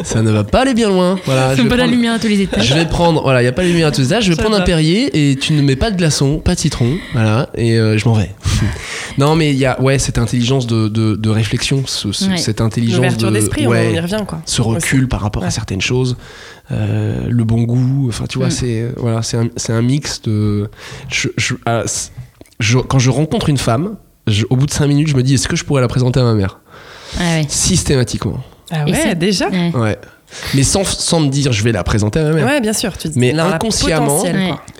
Ça 0.03 0.21
ne 0.21 0.29
va 0.29 0.43
pas 0.43 0.61
aller 0.63 0.73
bien 0.73 0.89
loin. 0.89 1.17
Voilà. 1.25 1.55
je 1.55 1.61
vais 1.61 1.69
pas 1.69 1.77
la 1.77 1.83
prendre- 1.83 1.95
lumière 1.95 2.13
à 2.13 2.19
tous 2.19 2.27
les 2.27 2.41
étages. 2.41 2.67
je 2.67 2.73
vais 2.73 2.85
prendre, 2.85 3.21
voilà, 3.23 3.39
il 3.41 3.45
n'y 3.45 3.49
a 3.49 3.53
pas 3.53 3.63
de 3.63 3.69
lumière 3.69 3.87
à 3.87 3.91
tous 3.91 4.01
les 4.01 4.13
âges, 4.13 4.25
je 4.25 4.31
vais 4.33 4.35
prendre 4.35 4.57
un. 4.57 4.61
Perrier 4.61 5.29
et 5.31 5.35
tu 5.37 5.53
ne 5.53 5.61
mets 5.61 5.77
pas 5.77 5.89
de 5.89 5.95
glaçon, 5.95 6.39
pas 6.39 6.55
de 6.55 6.59
citron, 6.59 6.97
voilà, 7.13 7.49
et 7.55 7.77
euh, 7.79 7.97
je 7.97 8.07
m'en 8.09 8.15
vais. 8.15 8.29
non, 9.17 9.35
mais 9.35 9.51
il 9.51 9.57
y 9.57 9.65
a, 9.65 9.81
ouais, 9.81 9.99
cette 9.99 10.17
intelligence 10.17 10.67
de, 10.67 10.89
de, 10.89 11.15
de 11.15 11.29
réflexion, 11.29 11.83
ce- 11.85 12.11
ce- 12.11 12.25
Ouais. 12.29 12.37
cette 12.37 12.59
intelligence 12.59 12.97
L'ouverture 12.97 13.29
de, 13.29 13.33
d'esprit, 13.35 13.65
ouais, 13.67 13.87
on 13.91 13.95
y 13.95 13.99
revient 14.01 14.23
quoi. 14.27 14.41
ce 14.45 14.61
recul 14.61 15.07
par 15.07 15.21
rapport 15.21 15.43
à 15.45 15.49
certaines 15.51 15.81
choses, 15.81 16.17
euh, 16.71 17.25
le 17.29 17.43
bon 17.45 17.63
goût, 17.63 18.07
enfin, 18.09 18.25
tu 18.27 18.37
vois, 18.39 18.47
Mm. 18.47 18.51
c'est, 18.51 18.91
voilà, 18.97 19.21
c'est 19.21 19.37
un, 19.37 19.47
c'est 19.55 19.71
un 19.73 19.81
mix 19.81 20.21
de. 20.23 20.69
je- 21.09 21.29
je- 21.37 21.55
ah, 21.65 21.83
je- 22.59 22.79
quand 22.79 22.99
je 22.99 23.09
rencontre 23.11 23.47
une 23.49 23.57
femme, 23.57 23.95
je- 24.28 24.45
au 24.49 24.55
bout 24.55 24.65
de 24.65 24.71
5 24.71 24.88
minutes, 24.88 25.07
je 25.09 25.15
me 25.15 25.24
dis, 25.24 25.36
est-ce 25.36 25.47
que 25.47 25.55
je 25.55 25.63
pourrais 25.63 25.82
la 25.82 25.88
présenter 25.88 26.19
à 26.19 26.24
ma 26.24 26.34
mère 26.34 26.59
Ah 27.19 27.21
ouais. 27.38 27.45
Systématiquement. 27.47 28.39
Ah 28.71 28.86
ouais, 28.86 28.93
c'est- 28.93 29.15
déjà 29.15 29.49
Ouais. 29.49 29.71
Ouais. 29.76 29.97
Mais 30.55 30.63
sans, 30.63 30.84
sans 30.84 31.19
me 31.19 31.28
dire, 31.30 31.51
je 31.51 31.63
vais 31.63 31.71
la 31.71 31.84
présenter 31.84 32.19
à 32.19 32.24
ma 32.24 32.32
mère. 32.32 32.45
Ouais, 32.47 32.59
bien 32.61 32.74
sûr. 32.74 32.97
Tu 32.97 33.07
dis, 33.09 33.19
Mais 33.19 33.38
inconsciemment, 33.38 34.24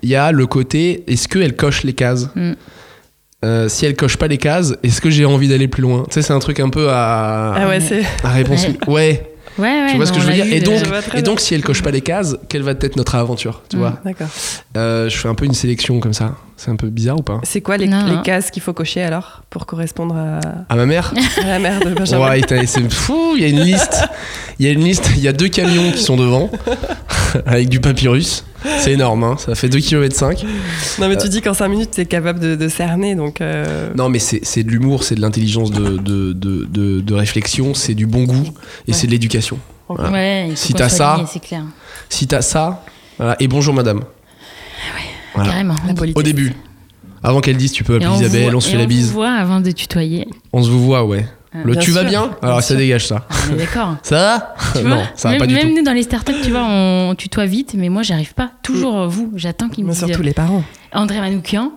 il 0.02 0.10
y 0.10 0.16
a 0.16 0.32
le 0.32 0.48
côté 0.48 1.04
est-ce 1.08 1.28
qu'elle 1.28 1.56
coche 1.56 1.84
les 1.84 1.94
cases 1.94 2.28
Mm. 2.36 2.54
Euh, 3.46 3.68
si 3.68 3.86
elle 3.86 3.98
coche 3.98 4.16
pas 4.16 4.28
les 4.30 4.38
cases, 4.38 4.74
est-ce 4.84 5.02
que 5.02 5.10
j'ai 5.10 5.26
envie 5.26 5.50
d'aller 5.50 5.68
plus 5.68 5.82
loin? 5.82 6.06
Tu 6.08 6.14
sais, 6.14 6.22
c'est 6.22 6.32
un 6.32 6.40
truc 6.40 6.62
un 6.62 6.70
peu 6.70 6.88
à, 6.90 7.54
Ah 7.58 7.68
ouais, 7.68 7.82
c'est. 7.82 8.04
à 8.24 8.30
réponse. 8.30 8.66
Ouais. 8.66 8.78
Ouais, 8.88 9.33
Ouais, 9.58 9.66
ouais. 9.84 9.88
tu 9.92 9.98
vois 9.98 10.06
ce 10.06 10.12
que 10.14 10.20
je 10.20 10.26
veux 10.28 10.34
dire 10.34 10.46
eu 10.46 10.50
Et 10.54 10.60
donc, 11.22 11.40
et 11.40 11.42
si 11.44 11.54
elle 11.54 11.64
coche 11.64 11.82
pas 11.84 11.92
les 11.92 12.02
cases, 12.02 12.36
quelle 12.50 12.64
va 12.64 12.72
être 12.72 12.96
notre 12.96 13.16
aventure 13.16 13.62
Tu 13.70 13.78
vois? 13.78 14.00
D'accord. 14.04 14.28
Euh, 14.78 15.10
Je 15.10 15.18
fais 15.18 15.28
un 15.28 15.36
peu 15.36 15.46
une 15.46 15.54
sélection 15.54 16.00
comme 16.00 16.14
ça. 16.14 16.36
C'est 16.58 16.72
un 16.72 16.76
peu 16.76 16.90
bizarre 16.90 17.20
ou 17.20 17.24
pas? 17.24 17.40
C'est 17.44 17.62
quoi 17.62 17.78
les, 17.78 17.88
Non, 17.88 18.06
les 18.06 18.16
non. 18.16 18.22
cases 18.22 18.50
qu'il 18.52 18.62
faut 18.62 18.74
cocher 18.74 19.02
alors 19.02 19.42
pour 19.50 19.66
correspondre 19.66 20.16
à, 20.16 20.40
À 20.70 20.76
ma 20.76 20.86
mère? 20.86 21.14
à 21.42 21.48
la 21.48 21.60
mère 21.60 21.80
de 21.82 21.90
Benjamin 21.96 22.30
Ouais, 22.30 22.42
c'est 22.66 22.92
fou. 22.92 23.34
Il 23.36 23.42
y 23.42 23.46
a 23.46 23.50
une 23.50 23.60
liste. 23.62 24.04
Il 24.60 24.66
y 24.66 24.70
a 24.70 24.72
une 24.72 24.84
liste. 24.84 25.10
Il 25.18 25.22
y 25.24 25.28
a 25.28 25.34
deux 25.34 25.50
camions 25.50 25.92
qui 25.92 26.02
sont 26.02 26.16
devant 26.16 26.50
avec 27.46 27.70
du 27.70 27.80
papyrus. 27.80 28.46
C'est 28.80 28.94
énorme. 28.94 29.24
Hein. 29.24 29.36
Ça 29.38 29.56
fait 29.56 29.70
2 29.70 29.80
km 29.80 30.16
5. 30.16 30.46
Non, 31.00 31.10
mais 31.10 31.18
tu 31.18 31.30
dis 31.30 31.42
qu'en 31.42 31.54
5 31.54 31.68
minutes, 31.68 31.92
t'es 31.92 32.06
capable 32.06 32.40
de, 32.40 32.56
de 32.56 32.68
cerner, 32.70 33.16
donc. 33.16 33.42
euh, 33.42 33.92
Non, 33.96 34.10
mais 34.10 34.20
c'est 34.20 34.40
c'est 34.44 34.64
de 34.64 34.70
l'humour, 34.70 35.04
c'est 35.04 35.16
de 35.16 35.22
l'intelligence 35.22 35.72
de, 35.72 35.98
de, 35.98 36.34
de, 36.34 36.66
de- 36.66 37.02
de 37.02 37.14
réflexion, 37.14 37.74
c'est 37.74 37.94
du 37.94 38.06
bon 38.06 38.24
goût 38.24 38.44
et 38.88 38.92
Ouais. 38.92 38.98
c'est 38.98 39.08
de 39.08 39.12
l'éducation. 39.12 39.58
Voilà. 39.90 40.12
Ouais, 40.12 40.50
Si 40.56 40.74
t'as 40.74 40.90
ça- 40.90 41.24
clair. 41.46 41.64
Si 42.10 42.28
t'as 42.28 42.42
ça, 42.42 42.84
voilà. 43.18 43.36
et 43.40 43.48
bonjour 43.48 43.74
madame. 43.74 44.02
Voilà. 45.36 45.50
Carrément. 45.50 45.76
La 45.88 45.94
politesse. 45.94 46.20
Au 46.20 46.24
début. 46.24 46.54
Avant 47.24 47.40
qu'elle 47.42 47.58
dise 47.58 47.72
tu 47.72 47.84
peux 47.84 47.94
Et 48.02 48.04
appeler 48.06 48.20
Isabelle, 48.26 48.50
voit- 48.50 48.56
on 48.56 48.60
se 48.60 48.70
fait 48.70 48.78
la 48.78 48.84
on 48.84 48.88
bise. 48.88 49.08
vous 49.08 49.14
voit 49.14 49.32
avant 49.32 49.62
de 49.62 49.72
tutoyer. 49.72 50.28
On 50.52 50.62
se 50.64 50.70
vous 50.70 50.84
voit, 50.84 51.06
ouais. 51.06 51.26
Le 51.54 51.74
Bien 51.74 51.82
tu 51.82 51.92
vas 51.92 52.04
bien 52.04 52.32
Alors 52.42 52.56
bien 52.58 52.62
ça 52.62 52.68
sûr. 52.70 52.78
dégage 52.78 53.08
ça. 53.08 53.28
Ah, 53.30 53.34
on 53.50 53.54
est 53.54 53.58
d'accord. 53.58 53.96
Ça 54.04 54.16
va 54.16 54.56
Tu 54.76 54.84
Non, 54.88 54.96
vois 54.96 55.04
ça 55.16 55.28
va 55.28 55.32
même, 55.34 55.40
pas 55.40 55.48
du 55.48 55.54
même 55.54 55.70
tout. 55.70 55.76
nous 55.78 55.84
dans 55.84 55.94
les 55.94 56.04
startups, 56.04 56.34
tu 56.44 56.50
vois, 56.52 56.64
on 56.68 57.14
tutoie 57.16 57.46
vite, 57.46 57.76
mais 57.78 57.90
moi 57.90 58.02
j'arrive 58.02 58.34
pas. 58.34 58.52
Toujours 58.64 59.00
euh, 59.02 59.08
vous, 59.08 59.32
j'attends 59.36 59.70
qu'ils 59.70 59.84
me 59.84 59.90
Mais 59.90 59.96
disent. 59.96 60.06
surtout 60.08 60.24
les 60.24 60.34
parents. 60.34 60.64
André 60.94 61.20
Manoukian, 61.20 61.72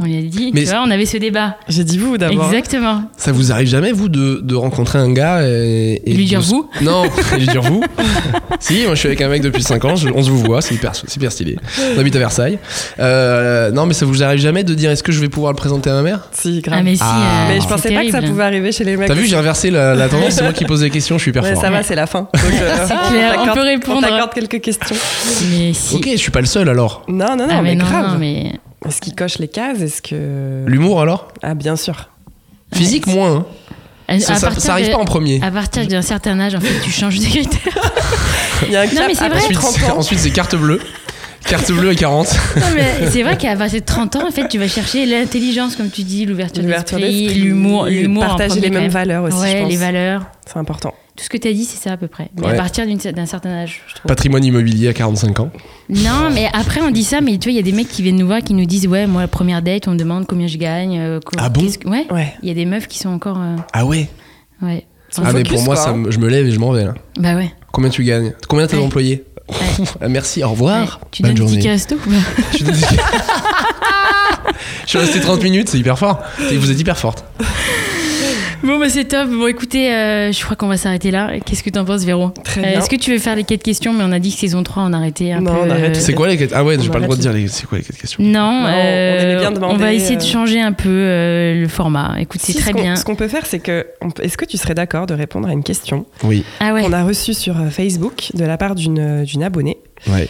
on 0.00 0.04
lui 0.04 0.16
a 0.16 0.22
dit, 0.22 0.50
Mais- 0.54 0.62
tu 0.62 0.68
vois, 0.68 0.82
on 0.86 0.90
avait 0.90 1.06
ce 1.06 1.16
débat. 1.18 1.56
J'ai 1.68 1.84
dit 1.84 1.98
vous 1.98 2.16
d'abord. 2.18 2.46
Exactement. 2.52 3.02
Ça 3.16 3.32
vous 3.32 3.52
arrive 3.52 3.68
jamais, 3.68 3.92
vous, 3.92 4.08
de, 4.08 4.40
de 4.42 4.54
rencontrer 4.54 4.98
un 4.98 5.12
gars 5.12 5.42
et. 5.46 6.00
et 6.06 6.14
Lui 6.14 6.24
dire 6.24 6.40
de- 6.40 6.44
vous 6.46 6.68
Non, 6.80 7.04
lui 7.38 7.46
dire 7.46 7.62
vous. 7.62 7.82
si, 8.60 8.84
moi 8.86 8.94
je 8.94 9.00
suis 9.00 9.08
avec 9.08 9.20
un 9.20 9.28
mec 9.28 9.42
depuis 9.42 9.62
5 9.62 9.84
ans, 9.84 9.96
je- 9.96 10.08
on 10.14 10.22
se 10.22 10.30
vous 10.30 10.38
voit, 10.38 10.62
c'est 10.62 10.74
hyper, 10.74 10.92
super 10.94 11.30
stylé. 11.32 11.56
On 11.96 11.98
habite 12.00 12.16
à 12.16 12.18
Versailles. 12.20 12.58
Euh, 12.98 13.70
non, 13.70 13.86
mais 13.86 13.94
ça 13.94 14.06
vous 14.06 14.22
arrive 14.22 14.40
jamais 14.40 14.64
de 14.64 14.74
dire 14.74 14.90
est-ce 14.90 15.02
que 15.02 15.12
je 15.12 15.20
vais 15.20 15.28
pouvoir 15.28 15.52
le 15.52 15.56
présenter 15.56 15.90
à 15.90 15.94
ma 15.94 16.02
mère? 16.02 16.28
Si, 16.32 16.60
grave. 16.60 16.78
Ah, 16.80 16.82
mais 16.82 16.94
si. 16.96 17.02
Ah. 17.04 17.46
euh, 17.46 17.48
Mais 17.54 17.60
je 17.60 17.66
pensais 17.68 17.92
pas 17.94 18.04
que 18.04 18.10
ça 18.10 18.22
pouvait 18.22 18.44
arriver 18.44 18.72
chez 18.72 18.84
les 18.84 18.96
mecs. 18.96 19.08
T'as 19.08 19.14
vu, 19.14 19.26
j'ai 19.26 19.36
inversé 19.36 19.70
la, 19.70 19.94
la 19.94 20.08
tendance, 20.08 20.30
c'est 20.34 20.42
moi 20.42 20.52
qui 20.52 20.64
pose 20.64 20.82
les 20.82 20.90
questions, 20.90 21.18
je 21.18 21.22
suis 21.22 21.30
hyper 21.30 21.42
Ouais, 21.42 21.52
fort. 21.54 21.62
ça 21.62 21.70
va, 21.70 21.82
c'est 21.82 21.94
la 21.96 22.06
fin. 22.06 22.28
Donc, 22.32 22.52
euh, 22.52 22.86
clair, 23.10 23.36
on 23.40 23.52
peut 23.54 23.60
répondre. 23.60 23.98
On 23.98 24.00
t'accorde 24.00 24.32
quelques 24.34 24.60
questions. 24.60 24.96
Mais 25.50 25.72
si. 25.74 25.96
Ok, 25.96 26.08
je 26.12 26.16
suis 26.16 26.30
pas 26.30 26.40
le 26.40 26.46
seul 26.46 26.68
alors. 26.68 27.04
Non, 27.08 27.36
non, 27.36 27.46
non, 27.46 27.46
ah, 27.50 27.54
mais, 27.62 27.70
mais 27.70 27.74
non, 27.76 27.84
grave. 27.84 28.12
non, 28.12 28.18
mais. 28.18 28.52
Est-ce 28.86 29.00
qu'il 29.00 29.14
coche 29.14 29.38
les 29.38 29.48
cases? 29.48 29.80
Est-ce 29.80 30.02
que. 30.02 30.64
L'humour 30.66 31.00
alors? 31.00 31.28
Ah, 31.42 31.54
bien 31.54 31.76
sûr. 31.76 32.08
Physique 32.74 33.06
Ouais. 33.06 33.14
moins. 33.14 33.36
hein. 33.36 33.46
À, 34.08 34.18
Ça, 34.20 34.32
à 34.32 34.36
ça, 34.36 34.46
partir 34.48 34.62
ça 34.62 34.72
arrive 34.72 34.88
de- 34.88 34.92
pas 34.92 34.98
en 34.98 35.04
premier. 35.04 35.40
À 35.42 35.50
partir 35.50 35.86
d'un 35.86 36.02
certain 36.02 36.38
âge, 36.40 36.54
en 36.54 36.60
fait, 36.60 36.80
tu 36.82 36.90
changes 36.90 37.18
de 37.18 37.24
critères. 37.24 37.60
Il 38.66 38.72
y 38.72 38.76
a 38.76 38.80
un 38.82 38.86
Non, 38.86 38.90
mais 39.06 39.14
c'est 39.14 39.28
vrai. 39.28 39.38
Ensuite, 39.38 39.56
30 39.58 39.74
c'est- 39.74 39.90
ans. 39.90 39.98
ensuite, 39.98 40.18
c'est 40.18 40.30
carte 40.30 40.54
bleue. 40.56 40.80
Carte 41.46 41.72
bleue 41.72 41.90
à 41.90 41.94
40. 41.94 42.28
Non, 42.56 42.62
mais 42.74 43.08
c'est 43.10 43.22
vrai 43.22 43.36
qu'à 43.36 43.56
partir 43.56 43.80
de 43.80 43.84
30 43.84 44.16
ans, 44.16 44.28
en 44.28 44.30
fait, 44.30 44.48
tu 44.48 44.58
vas 44.58 44.68
chercher 44.68 45.06
l'intelligence, 45.06 45.76
comme 45.76 45.90
tu 45.90 46.02
dis, 46.02 46.24
l'ouverture 46.26 46.62
d'esprit, 46.62 47.28
l'humour, 47.34 47.86
l'humour. 47.86 48.24
Partager 48.24 48.60
les 48.60 48.70
mêmes 48.70 48.82
même. 48.82 48.90
valeurs 48.90 49.24
aussi, 49.24 49.36
je 49.36 49.42
Ouais, 49.42 49.60
pense. 49.62 49.70
les 49.70 49.76
valeurs. 49.76 50.22
C'est 50.46 50.58
important. 50.58 50.94
Tout 51.16 51.24
ce 51.24 51.28
que 51.28 51.36
tu 51.36 51.46
as 51.46 51.52
dit, 51.52 51.64
c'est 51.66 51.76
ça 51.76 51.92
à 51.92 51.96
peu 51.98 52.08
près. 52.08 52.30
Mais 52.36 52.46
Ouais. 52.46 52.52
à 52.52 52.56
partir 52.56 52.86
d'une- 52.86 52.96
d'un 52.96 53.26
certain 53.26 53.50
âge, 53.50 53.82
je 53.86 53.94
trouve. 53.96 54.08
Patrimoine 54.08 54.42
immobilier 54.44 54.88
à 54.88 54.92
45 54.94 55.40
ans. 55.40 55.50
Non, 55.90 56.30
mais 56.32 56.48
après, 56.54 56.80
on 56.80 56.90
dit 56.90 57.04
ça, 57.04 57.20
mais 57.20 57.36
tu 57.36 57.48
vois, 57.48 57.52
il 57.52 57.56
y 57.56 57.58
a 57.58 57.62
des 57.62 57.72
mecs 57.72 57.88
qui 57.88 58.00
viennent 58.02 58.16
nous 58.16 58.26
voir 58.26 58.40
qui 58.40 58.54
nous 58.54 58.64
disent 58.64 58.86
Ouais, 58.86 59.06
moi, 59.06 59.20
la 59.20 59.28
première 59.28 59.60
date, 59.60 59.88
on 59.88 59.92
me 59.92 59.98
demande 59.98 60.26
combien 60.26 60.46
je 60.46 60.56
gagne. 60.56 60.98
euh, 60.98 61.20
Ah 61.36 61.50
bon? 61.50 61.60
Que- 61.70 61.86
Ouais. 61.88 62.06
Ouais. 62.10 62.32
Il 62.42 62.48
y 62.48 62.50
a 62.50 62.54
des 62.54 62.64
meufs 62.64 62.86
qui 62.88 62.98
sont 62.98 63.10
encore. 63.10 63.38
euh, 63.38 63.56
Ah 63.74 63.84
ouais? 63.84 64.08
Ouais. 64.62 64.86
Ah, 65.22 65.32
mais 65.34 65.42
pour 65.42 65.60
moi, 65.62 65.74
quoi, 65.74 65.84
ça 65.84 65.90
hein. 65.90 66.04
je 66.08 66.18
me 66.18 66.28
lève 66.28 66.46
et 66.46 66.50
je 66.52 66.58
m'en 66.58 66.72
vais 66.72 66.84
là. 66.84 66.94
Bah 67.18 67.34
ouais. 67.34 67.52
Combien 67.72 67.90
tu 67.90 68.02
gagnes? 68.04 68.32
Combien 68.48 68.66
t'as 68.66 68.78
Ouais. 68.78 68.82
d'employés? 68.82 69.24
Ouais. 69.50 69.84
Ah, 70.00 70.08
Merci, 70.08 70.42
au 70.42 70.48
revoir. 70.48 70.80
Ouais. 71.02 71.08
Tu 71.10 71.22
Bonne 71.22 71.34
donnes 71.34 71.46
des 71.46 71.52
journée. 71.52 71.56
tickets 71.58 71.72
resto 71.72 71.94
ou 71.96 72.10
pas? 72.10 72.42
Je 72.52 72.56
suis 72.56 72.64
désolé. 72.64 72.86
Je 74.84 74.88
suis 74.88 74.98
resté 74.98 75.20
30 75.20 75.42
minutes, 75.42 75.68
c'est 75.68 75.78
hyper 75.78 75.98
fort. 75.98 76.20
Et 76.50 76.56
vous 76.56 76.70
êtes 76.70 76.80
hyper 76.80 76.96
forte. 76.98 77.24
Bon, 78.64 78.78
bah 78.78 78.88
c'est 78.88 79.06
top. 79.06 79.28
Bon, 79.28 79.48
écoutez, 79.48 79.92
euh, 79.92 80.30
je 80.30 80.44
crois 80.44 80.54
qu'on 80.54 80.68
va 80.68 80.76
s'arrêter 80.76 81.10
là. 81.10 81.32
Qu'est-ce 81.44 81.64
que 81.64 81.70
t'en 81.70 81.84
penses, 81.84 82.04
Véro? 82.04 82.30
Très 82.44 82.60
Euh, 82.60 82.64
bien. 82.70 82.78
Est-ce 82.78 82.88
que 82.88 82.94
tu 82.94 83.10
veux 83.10 83.18
faire 83.18 83.34
les 83.34 83.42
quatre 83.42 83.62
questions? 83.64 83.92
Mais 83.92 84.04
on 84.04 84.12
a 84.12 84.20
dit 84.20 84.32
que 84.32 84.38
saison 84.38 84.62
3, 84.62 84.84
on 84.84 84.92
arrêtait 84.92 85.32
un 85.32 85.40
Non, 85.40 85.52
peu. 85.52 85.58
on 85.66 85.70
arrête. 85.70 85.96
euh, 85.96 86.00
C'est 86.00 86.12
quoi 86.14 86.28
les 86.28 86.36
quatre 86.36 86.52
Ah 86.54 86.62
ouais, 86.62 86.76
j'ai 86.80 86.88
On 86.88 86.92
pas 86.92 86.98
le 87.00 87.04
droit 87.06 87.16
de 87.16 87.22
arrête. 87.26 87.34
dire 87.34 87.42
les... 87.42 87.48
c'est 87.48 87.66
quoi 87.66 87.78
les 87.78 87.84
quatre 87.84 87.98
questions? 87.98 88.22
Non, 88.22 88.62
on 88.64 88.66
euh, 88.66 89.20
aimait 89.20 89.40
bien 89.40 89.50
demander, 89.50 89.74
on 89.74 89.78
va 89.78 89.92
essayer 89.92 90.16
de 90.16 90.22
changer 90.22 90.60
un 90.60 90.70
peu 90.72 90.88
euh, 90.88 91.60
le 91.60 91.66
format. 91.66 92.14
Écoute, 92.20 92.40
c'est 92.40 92.52
Si, 92.52 92.58
très 92.58 92.70
ce 92.70 92.76
bien. 92.76 92.94
Ce 92.94 93.04
qu'on 93.04 93.16
peut 93.16 93.26
faire, 93.26 93.46
c'est 93.46 93.58
que. 93.58 93.84
on 94.00 94.10
Est-ce 94.22 94.36
que 94.38 94.44
tu 94.44 94.56
serais 94.56 94.74
d'accord 94.74 95.06
de 95.06 95.14
répondre 95.14 95.48
à 95.48 95.52
une 95.52 95.64
question 95.64 96.06
Oui. 96.22 96.44
Ah 96.60 96.72
ouais. 96.72 96.82
qu'on 96.82 96.92
a 96.92 97.02
reçue 97.02 97.34
sur 97.34 97.56
Facebook 97.70 98.28
de 98.34 98.44
la 98.44 98.56
part 98.58 98.76
d'une 98.76 99.24
d'une 99.24 99.42
abonnée 99.42 99.78
Ouais. 100.08 100.28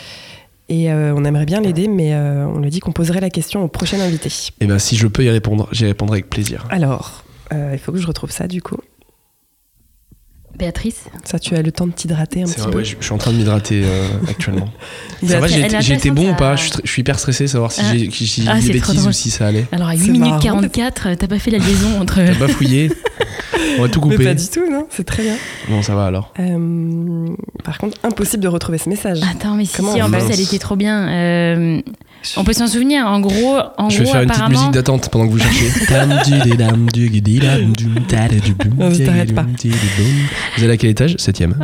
Et 0.70 0.90
euh, 0.90 1.12
on 1.14 1.24
aimerait 1.26 1.44
bien 1.44 1.60
l'aider, 1.60 1.86
mais 1.86 2.14
euh, 2.14 2.46
on 2.46 2.60
lui 2.60 2.70
dit 2.70 2.80
qu'on 2.80 2.92
poserait 2.92 3.20
la 3.20 3.28
question 3.28 3.62
au 3.62 3.68
prochain 3.68 4.00
invité. 4.00 4.30
Et 4.62 4.66
ben 4.66 4.78
si 4.78 4.96
je 4.96 5.06
peux 5.06 5.22
y 5.22 5.28
répondre, 5.28 5.68
j'y 5.70 5.84
répondrai 5.84 6.16
avec 6.16 6.30
plaisir. 6.30 6.64
Alors, 6.70 7.24
euh, 7.52 7.70
il 7.72 7.78
faut 7.78 7.92
que 7.92 7.98
je 7.98 8.06
retrouve 8.06 8.30
ça 8.30 8.46
du 8.48 8.62
coup. 8.62 8.76
Béatrice 10.58 11.04
Ça, 11.24 11.38
tu 11.38 11.54
as 11.56 11.62
le 11.62 11.72
temps 11.72 11.86
de 11.86 11.92
t'hydrater 11.92 12.42
un 12.42 12.44
petit 12.44 12.60
vrai, 12.60 12.70
peu. 12.70 12.76
ouais, 12.78 12.84
je, 12.84 12.96
je 13.00 13.04
suis 13.04 13.14
en 13.14 13.18
train 13.18 13.32
de 13.32 13.38
m'hydrater 13.38 13.82
euh, 13.86 14.06
actuellement. 14.28 14.68
Ça 15.26 15.40
va, 15.40 15.46
j'ai 15.46 15.94
été 15.94 16.10
bon 16.10 16.32
ou 16.32 16.34
pas 16.34 16.56
je 16.56 16.64
suis, 16.64 16.72
je 16.84 16.90
suis 16.90 17.00
hyper 17.00 17.18
stressé, 17.18 17.46
savoir 17.46 17.72
si 17.72 17.80
Ah. 17.82 17.92
j'ai 17.96 18.10
si 18.10 18.26
j'ai 18.26 18.44
Ah, 18.48 18.60
des 18.60 18.72
bêtises 18.74 19.06
ou 19.06 19.12
si 19.12 19.30
ça 19.30 19.46
allait. 19.46 19.64
Alors 19.72 19.88
à 19.88 19.92
C'est 19.96 20.00
8 20.04 20.10
minutes 20.10 20.28
marrant. 20.28 20.40
44, 20.40 21.06
euh, 21.08 21.14
t'as 21.16 21.26
pas 21.26 21.38
fait 21.38 21.50
la 21.50 21.58
liaison 21.58 21.98
entre. 22.00 22.16
T'as 22.16 22.34
pas 22.34 22.48
fouillé 22.48 22.92
On 23.78 23.82
va 23.82 23.88
tout 23.88 24.02
Mais 24.06 24.16
couper. 24.16 24.24
pas 24.26 24.34
du 24.34 24.46
tout, 24.48 24.70
non 24.70 24.86
C'est 24.90 25.04
très 25.04 25.22
bien. 25.22 25.36
Bon, 25.70 25.80
ça 25.82 25.94
va 25.94 26.04
alors. 26.04 26.34
Euh, 26.38 27.28
par 27.64 27.78
contre, 27.78 27.96
impossible 28.04 28.42
de 28.42 28.48
retrouver 28.48 28.76
ce 28.76 28.90
message. 28.90 29.20
Attends, 29.22 29.54
mais 29.54 29.64
si, 29.64 29.76
Comment 29.78 29.94
si, 29.94 30.02
on 30.02 30.04
en 30.04 30.10
plus 30.10 30.20
elle 30.30 30.40
était 30.40 30.58
trop 30.58 30.76
bien. 30.76 31.08
Euh, 31.08 31.80
On 32.36 32.44
peut 32.44 32.52
s'en 32.52 32.66
souvenir. 32.66 33.06
En 33.06 33.20
gros, 33.20 33.58
en 33.78 33.90
Je 33.90 33.98
vais 33.98 34.04
gros, 34.04 34.12
faire 34.12 34.22
une 34.22 34.28
petite 34.28 34.48
musique 34.48 34.70
d'attente 34.70 35.08
pendant 35.10 35.26
que 35.26 35.32
vous 35.32 35.38
cherchez. 35.38 35.68
Vous 40.56 40.64
allez 40.64 40.72
à 40.72 40.76
quel 40.76 40.90
étage? 40.90 41.16
Septième. 41.18 41.56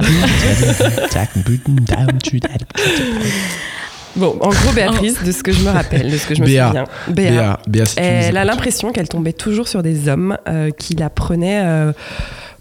Bon, 4.17 4.37
en 4.41 4.49
gros, 4.49 4.73
Béatrice, 4.75 5.23
de 5.23 5.31
ce 5.31 5.43
que 5.43 5.53
je 5.53 5.63
me 5.63 5.71
rappelle, 5.71 6.11
de 6.11 6.17
ce 6.17 6.27
que 6.27 6.35
je 6.35 6.41
me 6.41 6.47
Béa. 6.47 6.67
souviens. 6.69 6.85
Béa. 7.09 7.31
Béa, 7.31 7.61
Béa, 7.69 7.87
si 7.87 7.99
Elle 8.01 8.37
a 8.37 8.45
l'impression 8.45 8.91
qu'elle 8.91 9.09
tombait 9.09 9.33
toujours 9.33 9.69
sur 9.69 9.83
des 9.83 10.09
hommes 10.09 10.37
euh, 10.49 10.71
qui 10.71 10.95
la 10.97 11.09
prenaient 11.09 11.63
euh, 11.63 11.93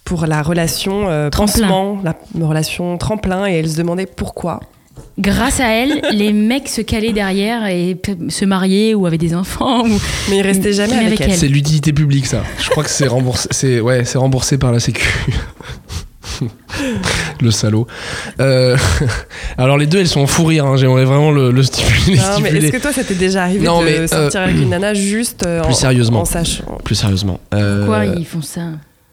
pour 0.04 0.28
la 0.28 0.44
relation 0.44 1.10
euh, 1.10 1.30
Tremplin. 1.30 1.68
pansement, 1.68 2.02
la 2.04 2.16
relation 2.46 2.98
tremplin, 2.98 3.48
et 3.48 3.54
elle 3.54 3.70
se 3.70 3.78
demandait 3.78 4.06
pourquoi. 4.06 4.60
Grâce 5.20 5.60
à 5.60 5.70
elle, 5.70 6.02
les 6.14 6.32
mecs 6.34 6.68
se 6.68 6.82
calaient 6.82 7.14
derrière 7.14 7.66
et 7.68 7.98
se 8.30 8.46
mariaient 8.46 8.94
ou 8.94 9.06
avaient 9.06 9.18
des 9.18 9.34
enfants. 9.36 9.86
Ou... 9.86 10.00
Mais 10.30 10.38
il 10.38 10.42
restait 10.42 10.74
jamais 10.74 10.94
Mais 10.94 11.06
avec, 11.08 11.22
avec 11.22 11.32
elle. 11.34 11.38
C'est 11.38 11.48
l'utilité 11.48 11.94
publique, 11.94 12.26
ça. 12.28 12.44
Je 12.62 12.70
crois 12.70 12.84
que 12.84 12.90
c'est 12.90 13.08
remboursé, 13.08 13.48
c'est, 13.52 13.80
ouais, 13.80 14.06
c'est 14.06 14.18
remboursé 14.18 14.58
par 14.58 14.72
la 14.72 14.80
Sécu. 14.80 15.04
le 17.42 17.52
salaud. 17.52 17.88
Euh, 18.40 18.78
alors, 19.58 19.78
les 19.78 19.88
deux, 19.88 20.00
elles 20.00 20.08
sont 20.08 20.22
en 20.22 20.28
fou 20.28 20.46
rire. 20.46 20.66
hein. 20.66 20.78
J'aimerais 20.78 21.06
vraiment 21.06 21.32
le, 21.32 21.52
le 21.52 21.64
stipuler. 21.64 22.18
Non, 22.18 22.24
mais 22.42 22.50
stipuler. 22.50 22.66
est-ce 22.68 22.72
que 22.78 22.82
toi, 22.82 22.94
ça 22.94 23.04
t'est 23.04 23.16
déjà 23.16 23.44
arrivé 23.44 23.66
Non, 23.66 23.80
de 23.82 23.86
mais, 23.86 24.08
sortir 24.08 24.42
euh, 24.42 24.44
avec 24.44 24.58
une 24.58 24.70
nana 24.70 24.94
juste 24.94 25.46
euh, 25.46 25.62
plus 25.64 25.72
en, 25.72 25.76
sérieusement. 25.76 26.22
en 26.22 26.26
sachant? 26.26 26.78
Plus 26.84 26.96
sérieusement. 26.96 27.40
Euh, 27.54 27.80
Pourquoi 27.86 28.06
ils 28.06 28.26
font 28.26 28.42
ça? 28.42 28.62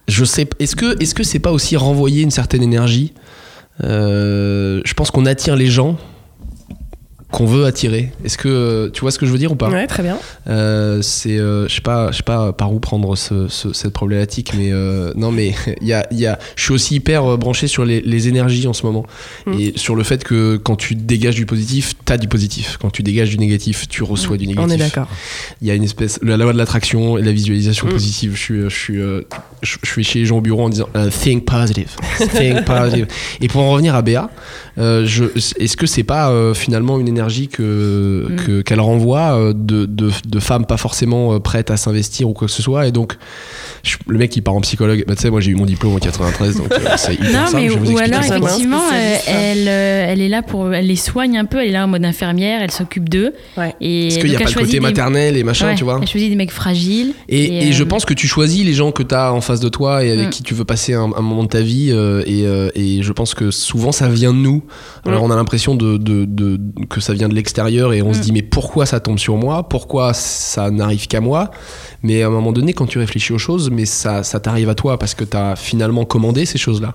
Je 0.09 0.24
sais. 0.24 0.47
Est-ce 0.59 0.76
que 0.76 1.03
est-ce 1.03 1.14
que 1.14 1.22
c'est 1.22 1.39
pas 1.39 1.51
aussi 1.53 1.76
renvoyer 1.78 2.22
une 2.22 2.30
certaine 2.30 2.62
énergie? 2.62 3.14
Euh, 3.16 3.24
Je 3.81 4.95
pense 4.95 5.11
qu'on 5.11 5.27
attire 5.27 5.57
les 5.57 5.66
gens 5.66 5.97
qu'on 7.35 7.47
veut 7.47 7.64
attirer. 7.64 8.12
Est-ce 8.24 8.39
que 8.39 8.91
tu 8.95 9.01
vois 9.01 9.11
ce 9.11 9.18
que 9.18 9.26
je 9.26 9.32
veux 9.32 9.39
dire 9.39 9.51
ou 9.51 9.57
pas 9.57 9.68
Ouais, 9.68 9.89
très 9.89 10.05
bien. 10.05 10.16
Euh, 10.49 11.03
c'est 11.03 11.37
euh, 11.39 11.66
je 11.68 11.74
sais 11.74 11.80
pas 11.80 12.12
je 12.12 12.18
sais 12.18 12.22
pas 12.22 12.53
par 12.53 12.72
où 12.72 12.78
prendre 12.78 13.16
ce- 13.16 13.49
ce- 13.49 13.72
cette 13.72 13.93
problématique 13.93 14.53
mais 14.57 14.70
euh, 14.72 15.12
non 15.16 15.32
mais 15.32 15.53
il 15.80 15.89
y 15.89 15.93
a, 15.93 16.07
il 16.12 16.18
y 16.20 16.26
a 16.26 16.39
je 16.55 16.62
suis 16.62 16.72
aussi 16.72 16.95
hyper 16.95 17.24
euh, 17.24 17.37
branché 17.37 17.66
sur 17.66 17.85
les, 17.85 18.01
les 18.03 18.28
énergies 18.28 18.68
en 18.68 18.72
ce 18.72 18.87
moment 18.87 19.05
Mm. 19.47 19.53
et 19.59 19.72
sur 19.74 19.97
le 19.97 20.05
fait 20.05 20.22
que 20.22 20.57
quand 20.57 20.76
tu 20.76 20.95
dégages 20.95 21.35
du 21.35 21.45
positif 21.45 21.95
t'as 22.05 22.16
du 22.18 22.28
positif 22.28 22.78
quand 22.80 22.91
tu 22.91 23.03
dégages 23.03 23.30
du 23.30 23.39
négatif 23.39 23.89
tu 23.89 24.03
reçois 24.05 24.37
du 24.37 24.47
négatif 24.47 24.70
On 24.70 24.72
est 24.72 24.76
d'accord. 24.78 25.09
il 25.61 25.66
y 25.66 25.70
a 25.70 25.74
une 25.74 25.82
espèce 25.85 26.20
la 26.22 26.37
loi 26.37 26.53
de 26.53 26.59
l'attraction 26.59 27.18
et 27.18 27.22
la 27.22 27.32
visualisation 27.32 27.89
Mm. 27.89 27.91
positive 27.91 28.32
je 28.37 28.41
suis 28.41 28.61
je 28.62 28.68
suis 28.68 28.99
euh, 29.01 29.22
je, 29.62 29.76
suis 29.82 30.05
chez 30.05 30.20
les 30.20 30.26
gens 30.26 30.39
au 30.39 30.41
bureau 30.41 30.62
en 30.62 30.68
disant 30.68 30.89
euh, 30.95 31.11
think 31.11 31.45
positive 31.47 31.91
think 32.37 32.64
positive 32.64 33.07
et 33.41 33.49
pour 33.49 33.62
en 33.62 33.70
revenir 33.72 33.95
à 33.97 34.03
Béa 34.03 34.30
euh, 34.78 35.05
est-ce 35.37 35.76
que 35.76 35.87
c'est 35.87 36.03
pas 36.05 36.30
euh, 36.30 36.55
finalement 36.55 36.99
une 37.01 37.09
énergie 37.09 37.24
que 37.49 38.27
Mm. 38.31 38.37
que- 38.37 38.62
qu'elle 38.62 38.81
renvoie 38.81 39.37
euh, 39.39 39.53
de, 39.55 39.87
de, 39.87 40.11
de 40.27 40.39
femmes 40.41 40.66
pas 40.66 40.77
forcément 40.77 41.35
euh, 41.35 41.39
prêtes 41.41 41.70
à 41.70 41.77
s'investir 41.77 42.29
ou 42.29 42.33
quoi 42.33 42.47
que 42.49 42.53
ce 42.53 42.62
soit 42.62 42.87
et 42.87 42.93
donc 42.93 43.16
je- 43.83 43.97
le 44.07 44.18
mec 44.18 44.31
qui 44.31 44.41
part 44.41 44.55
en 44.55 44.61
psychologue 44.61 45.05
bah, 45.07 45.14
tu 45.16 45.22
sais 45.22 45.31
moi 45.31 45.41
j'ai 45.41 45.51
eu 45.51 45.55
mon 45.55 45.66
diplôme 45.66 45.95
en 45.95 45.99
93 45.99 46.57
donc 46.57 46.72
euh, 46.72 46.79
c'est 46.97 47.14
hyper 47.14 47.33
Non, 47.33 47.47
simple, 47.47 47.57
mais 47.57 47.68
je 47.68 47.75
vais 47.75 47.81
vous 47.81 47.93
ou 47.93 47.99
alors 47.99 48.22
ça. 48.22 48.39
effectivement, 48.39 48.83
euh, 48.93 49.16
elle, 49.27 49.68
euh, 49.68 50.07
elle 50.09 50.20
est 50.20 50.29
là 50.29 50.43
pour, 50.43 50.72
elle 50.72 50.87
les 50.87 50.97
soigne 50.97 51.37
un 51.39 51.45
peu. 51.45 51.61
Elle 51.61 51.68
est 51.68 51.72
là 51.72 51.85
en 51.85 51.89
mode 51.89 52.05
infirmière. 52.05 52.61
Elle 52.62 52.70
s'occupe 52.70 53.09
d'eux. 53.09 53.33
Ouais. 53.57 53.75
Et 53.81 54.09
parce 54.09 54.18
qu'il 54.20 54.31
n'y 54.31 54.37
a 54.37 54.41
pas 54.41 54.45
le 54.49 54.55
côté 54.55 54.72
des- 54.72 54.81
maternel 54.81 55.37
et 55.37 55.45
machin 55.45 55.68
Ouais, 55.68 55.75
tu 55.75 55.85
vois 55.85 55.99
Elle 56.01 56.09
choisit 56.09 56.31
des 56.31 56.37
mecs 56.37 56.51
fragiles. 56.51 57.12
Et, 57.29 57.43
Et, 57.45 57.68
et 57.68 57.72
je 57.72 57.83
pense 57.85 58.05
que 58.05 58.14
tu 58.14 58.27
choisis 58.27 58.64
les 58.64 58.72
gens 58.72 58.91
que 58.93 59.03
tu 59.03 59.14
as 59.14 59.33
en 59.33 59.41
face 59.41 59.61
de 59.61 59.68
toi 59.68 60.05
et 60.05 60.11
avec 60.12 60.29
Mm. 60.29 60.31
qui 60.31 60.43
tu 60.43 60.55
veux 60.55 60.64
passer 60.64 60.95
un, 60.95 61.11
un 61.16 61.22
moment 61.22 61.43
de 61.45 61.49
ta 61.49 61.61
vie. 61.61 61.91
euh, 61.93 62.22
et, 62.27 62.47
euh, 62.47 62.70
et 62.75 63.03
je 63.03 63.12
pense 63.12 63.35
que 63.35 63.51
souvent 63.51 63.93
ça 63.93 64.09
vient 64.09 64.33
de 64.33 64.39
nous. 64.39 64.62
Alors 65.07 65.22
Mm. 65.22 65.27
on 65.27 65.31
a 65.31 65.37
l'impression 65.37 65.75
de, 65.75 65.97
de- 65.99 66.25
de- 66.25 66.59
que 66.89 67.01
ça 67.05 67.12
vient 67.14 67.28
de 67.28 67.34
l'extérieur 67.34 67.92
et 67.92 68.02
on 68.02 68.12
se 68.12 68.18
Mm. 68.18 68.22
dit 68.22 68.32
mais 68.32 68.42
pourquoi 68.42 68.86
ça 68.86 69.00
tombe 69.00 69.18
sur 69.18 69.36
moi? 69.36 69.68
Pourquoi 69.68 70.12
ça 70.14 70.70
n'arrive 70.70 71.07
qu'à 71.07 71.20
moi? 71.20 71.50
Mais 72.02 72.22
à 72.22 72.26
un 72.26 72.30
moment 72.30 72.52
donné, 72.52 72.72
quand 72.72 72.86
tu 72.86 72.98
réfléchis 72.98 73.32
aux 73.32 73.38
choses, 73.38 73.70
mais 73.70 73.84
ça, 73.86 74.22
ça 74.22 74.40
t'arrive 74.40 74.68
à 74.68 74.74
toi 74.74 74.98
parce 74.98 75.14
que 75.14 75.24
tu 75.24 75.36
as 75.36 75.57
finalement 75.57 76.05
commandé 76.05 76.44
ces 76.44 76.59
choses-là. 76.59 76.94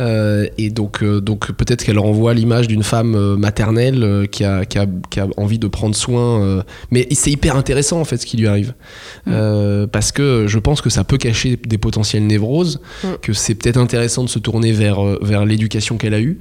Euh, 0.00 0.46
et 0.58 0.68
donc, 0.70 1.02
euh, 1.02 1.20
donc 1.20 1.50
peut-être 1.52 1.82
qu'elle 1.84 1.98
renvoie 1.98 2.34
l'image 2.34 2.68
d'une 2.68 2.82
femme 2.82 3.14
euh, 3.14 3.36
maternelle 3.36 4.26
qui, 4.30 4.44
a, 4.44 4.64
qui, 4.66 4.78
a, 4.78 4.86
qui 5.10 5.20
a 5.20 5.28
envie 5.36 5.58
de 5.58 5.66
prendre 5.68 5.94
soin. 5.94 6.62
mais 6.90 7.06
c'est 7.12 7.30
hyper 7.30 7.56
intéressant 7.56 8.00
en 8.00 8.04
fait 8.04 8.18
ce 8.18 8.26
qui 8.26 8.36
lui 8.36 8.46
arrive. 8.48 8.74
Mm. 9.26 9.86
Parce 9.92 10.12
que 10.12 10.46
je 10.46 10.58
pense 10.58 10.80
que 10.80 10.90
ça 10.90 11.04
peut 11.04 11.18
cacher 11.18 11.56
des 11.56 11.78
potentielles 11.78 12.26
névroses, 12.26 12.80
Mm. 13.04 13.08
que 13.22 13.32
c'est 13.32 13.54
peut-être 13.54 13.78
intéressant 13.78 14.24
de 14.24 14.28
se 14.28 14.38
tourner 14.38 14.72
vers, 14.72 15.00
vers 15.22 15.44
l'éducation 15.44 15.96
qu'elle 15.96 16.14
a 16.14 16.20
eue. 16.20 16.40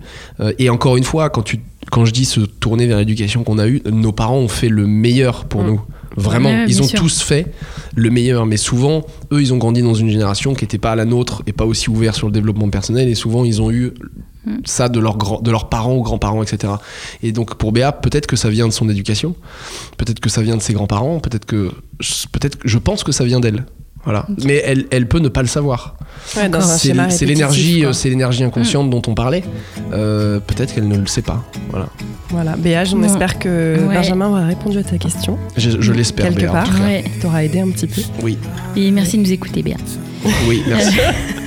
Et 0.59 0.69
encore 0.69 0.97
une 0.97 1.03
fois, 1.03 1.29
quand, 1.29 1.41
tu, 1.43 1.59
quand 1.91 2.05
je 2.05 2.11
dis 2.11 2.25
se 2.25 2.39
tourner 2.41 2.87
vers 2.87 2.97
l'éducation 2.97 3.43
qu'on 3.43 3.57
a 3.57 3.67
eue, 3.67 3.81
nos 3.91 4.11
parents 4.11 4.37
ont 4.37 4.47
fait 4.47 4.69
le 4.69 4.87
meilleur 4.87 5.45
pour 5.45 5.63
Mm. 5.63 5.67
nous. 5.67 5.81
Vraiment, 6.17 6.63
ils 6.65 6.81
ont 6.81 6.87
sûr. 6.87 6.99
tous 6.99 7.21
fait 7.21 7.47
le 7.93 8.09
meilleur, 8.09 8.45
mais 8.45 8.55
souvent, 8.55 9.05
eux, 9.33 9.41
ils 9.41 9.53
ont 9.53 9.57
grandi 9.57 9.81
dans 9.81 9.93
une 9.93 10.09
génération 10.09 10.53
qui 10.53 10.63
n'était 10.63 10.77
pas 10.77 10.95
la 10.95 11.03
nôtre 11.03 11.43
et 11.45 11.51
pas 11.51 11.65
aussi 11.65 11.89
ouvert 11.89 12.15
sur 12.15 12.27
le 12.27 12.33
développement 12.33 12.69
personnel, 12.69 13.09
et 13.09 13.15
souvent, 13.15 13.43
ils 13.43 13.61
ont 13.61 13.69
eu 13.69 13.91
Mm. 14.45 14.57
ça 14.63 14.87
de, 14.89 14.99
leurs 14.99 15.17
grands- 15.17 15.41
de 15.41 15.51
leurs 15.51 15.67
parents 15.69 15.95
ou 15.97 16.01
grands-parents, 16.03 16.41
etc. 16.43 16.73
Et 17.23 17.31
donc, 17.33 17.55
pour 17.55 17.71
Béa, 17.73 17.91
peut-être 17.91 18.27
que 18.27 18.35
ça 18.35 18.49
vient 18.49 18.67
de 18.67 18.71
son 18.73 18.87
éducation, 18.89 19.35
peut-être 19.97 20.19
que 20.21 20.29
ça 20.29 20.41
vient 20.41 20.55
de 20.55 20.61
ses 20.61 20.71
grands-parents, 20.73 21.19
peut-être 21.19 21.45
que, 21.45 21.71
peut-être, 22.31 22.57
que- 22.59 22.67
je 22.67 22.77
pense 22.77 23.03
que 23.03 23.11
ça 23.11 23.25
vient 23.25 23.39
d'elle. 23.41 23.65
Voilà. 24.05 24.25
Mais 24.45 24.61
elle, 24.65 24.85
elle 24.91 25.07
peut 25.07 25.19
ne 25.19 25.29
pas 25.29 25.41
le 25.41 25.47
savoir. 25.47 25.95
Ouais, 26.37 26.49
C'est 26.69 27.25
l'énergie, 27.25 27.85
euh, 27.85 27.91
c'est 27.93 28.09
l'énergie 28.09 28.43
inconsciente 28.43 28.89
dont 28.89 29.01
on 29.07 29.15
parlait. 29.15 29.43
Euh, 29.93 30.39
peut-être 30.39 30.73
qu'elle 30.75 30.87
ne 30.87 30.97
le 30.97 31.07
sait 31.07 31.21
pas. 31.23 31.43
Voilà. 31.69 31.87
Voilà, 32.29 32.55
Béa, 32.55 32.83
on 32.93 32.97
Bon. 32.97 33.03
espère 33.03 33.37
que 33.39 33.77
Ouais. 33.87 33.95
Benjamin 33.95 34.29
aura 34.29 34.45
répondu 34.45 34.77
à 34.77 34.83
ta 34.83 34.97
question. 34.97 35.37
Je, 35.57 35.81
je 35.81 35.91
l'espère. 35.91 36.25
Quelque 36.27 36.41
Béa, 36.41 36.51
part. 36.51 36.69
Ouais. 36.81 37.03
T'aura 37.21 37.43
aidé 37.43 37.59
un 37.59 37.69
petit 37.69 37.87
peu. 37.87 38.01
Oui, 38.23 38.37
Et 38.75 38.91
merci 38.91 39.17
de 39.17 39.23
nous 39.23 39.31
écouter, 39.31 39.61
Béa. 39.63 39.77
oui, 40.47 40.61
merci. 40.67 40.97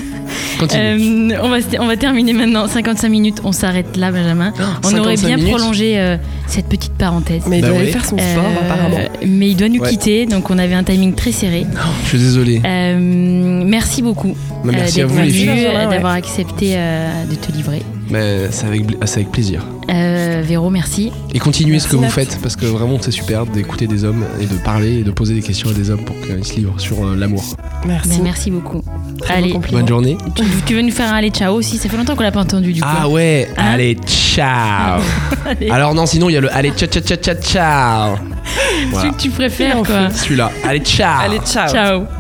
Euh, 0.75 1.31
on, 1.43 1.49
va, 1.49 1.61
se- 1.61 1.79
on 1.81 1.87
va 1.87 1.97
terminer 1.97 2.33
maintenant. 2.33 2.67
55 2.67 3.09
minutes, 3.09 3.41
on 3.45 3.53
s'arrête 3.53 3.97
là, 3.97 4.11
Benjamin. 4.13 4.53
On 4.85 4.89
aurait 4.99 5.17
55 5.17 5.27
bien 5.27 5.37
minutes 5.37 5.53
prolongé 5.55 5.99
euh, 5.99 6.17
cette 6.47 6.67
petite 6.67 6.93
parenthèse. 6.95 7.43
Mais 7.49 7.59
il 7.59 7.63
Bah 7.63 7.69
doit 7.69 7.79
aller 7.79 7.93
faire 7.93 8.05
son 8.05 8.17
sport, 8.19 8.45
Euh, 8.45 8.65
apparemment. 8.65 8.99
Mais 9.27 9.49
il 9.51 9.57
doit 9.57 9.69
nous 9.69 9.81
Ouais. 9.81 9.91
quitter, 9.91 10.27
donc 10.27 10.51
on 10.51 10.59
avait 10.59 10.75
un 10.75 10.85
timing 10.85 11.15
très 11.15 11.33
serré. 11.33 11.67
Je 12.05 12.09
suis 12.09 12.19
désolé. 12.19 12.61
Euh, 12.65 13.63
merci 13.67 14.03
beaucoup 14.03 14.37
Bah, 14.65 14.73
merci 14.73 15.01
euh, 15.01 15.05
à 15.05 15.07
vous, 15.07 15.19
les 15.21 15.31
filles. 15.31 15.69
D'avoir 15.91 16.13
accepté 16.15 16.73
euh, 16.77 17.25
de 17.31 17.35
te 17.35 17.53
livrer. 17.53 17.83
Mais 18.11 18.51
c'est 18.51 18.67
avec, 18.67 18.83
c'est 19.05 19.21
avec 19.21 19.33
plaisir. 19.33 19.65
Euh, 19.91 20.43
Véro, 20.45 20.71
merci. 20.71 21.13
Et 21.35 21.39
continuez 21.39 21.79
ce 21.79 21.89
que 21.89 21.97
vous 21.97 22.09
faites 22.11 22.39
parce 22.43 22.57
que 22.57 22.67
vraiment 22.67 22.99
c'est 23.01 23.11
super 23.11 23.47
d'écouter 23.47 23.87
des 23.87 24.05
hommes 24.05 24.25
et 24.41 24.47
de 24.47 24.57
parler 24.57 24.99
et 25.01 25.03
de 25.03 25.11
poser 25.11 25.35
des 25.35 25.43
questions 25.43 25.71
à 25.71 25.73
des 25.73 25.91
hommes 25.91 26.05
pour 26.05 26.17
qu'ils 26.21 26.45
se 26.45 26.55
livrent 26.57 26.79
sur 26.81 27.05
euh, 27.05 27.17
l'amour. 27.17 27.43
Merci. 27.87 28.09
Ben, 28.11 28.23
merci 28.25 28.51
beaucoup. 28.51 28.83
Très 29.21 29.35
Allez. 29.35 29.55
Bonne 29.71 29.89
journée. 29.89 30.17
tu, 30.35 30.43
tu 30.67 30.75
veux 30.75 30.83
nous 30.83 30.91
faire 30.91 31.13
un 31.13 31.17
allez 31.17 31.31
ciao 31.31 31.55
aussi? 31.55 31.77
Ça 31.77 31.89
fait 31.89 31.97
longtemps 31.97 32.17
qu'on 32.17 32.23
l'a 32.23 32.33
pas 32.33 32.41
entendu 32.41 32.73
du 32.73 32.81
coup. 32.81 32.89
Ah 32.91 33.09
ouais, 33.09 33.49
Hein 33.57 33.73
allez, 33.75 33.97
ciao. 34.07 35.01
Allez. 35.47 35.71
Alors 35.71 35.95
non, 35.95 36.07
sinon 36.07 36.29
il 36.29 36.35
y 36.35 36.37
a 36.37 36.41
le 36.41 36.55
allez, 36.55 36.71
ciao, 36.71 36.89
ciao, 36.89 37.03
ciao, 37.03 37.17
ciao, 37.17 37.35
ciao. 37.41 38.17
Celui 38.95 39.13
que 39.13 39.17
tu 39.21 39.31
préfères 39.31 39.83
quoi. 39.83 40.11
Celui-là, 40.11 40.51
allez, 40.65 40.81
ciao. 40.81 41.21
Allez, 41.25 41.39
ciao. 41.45 41.69
Ciao. 41.69 42.18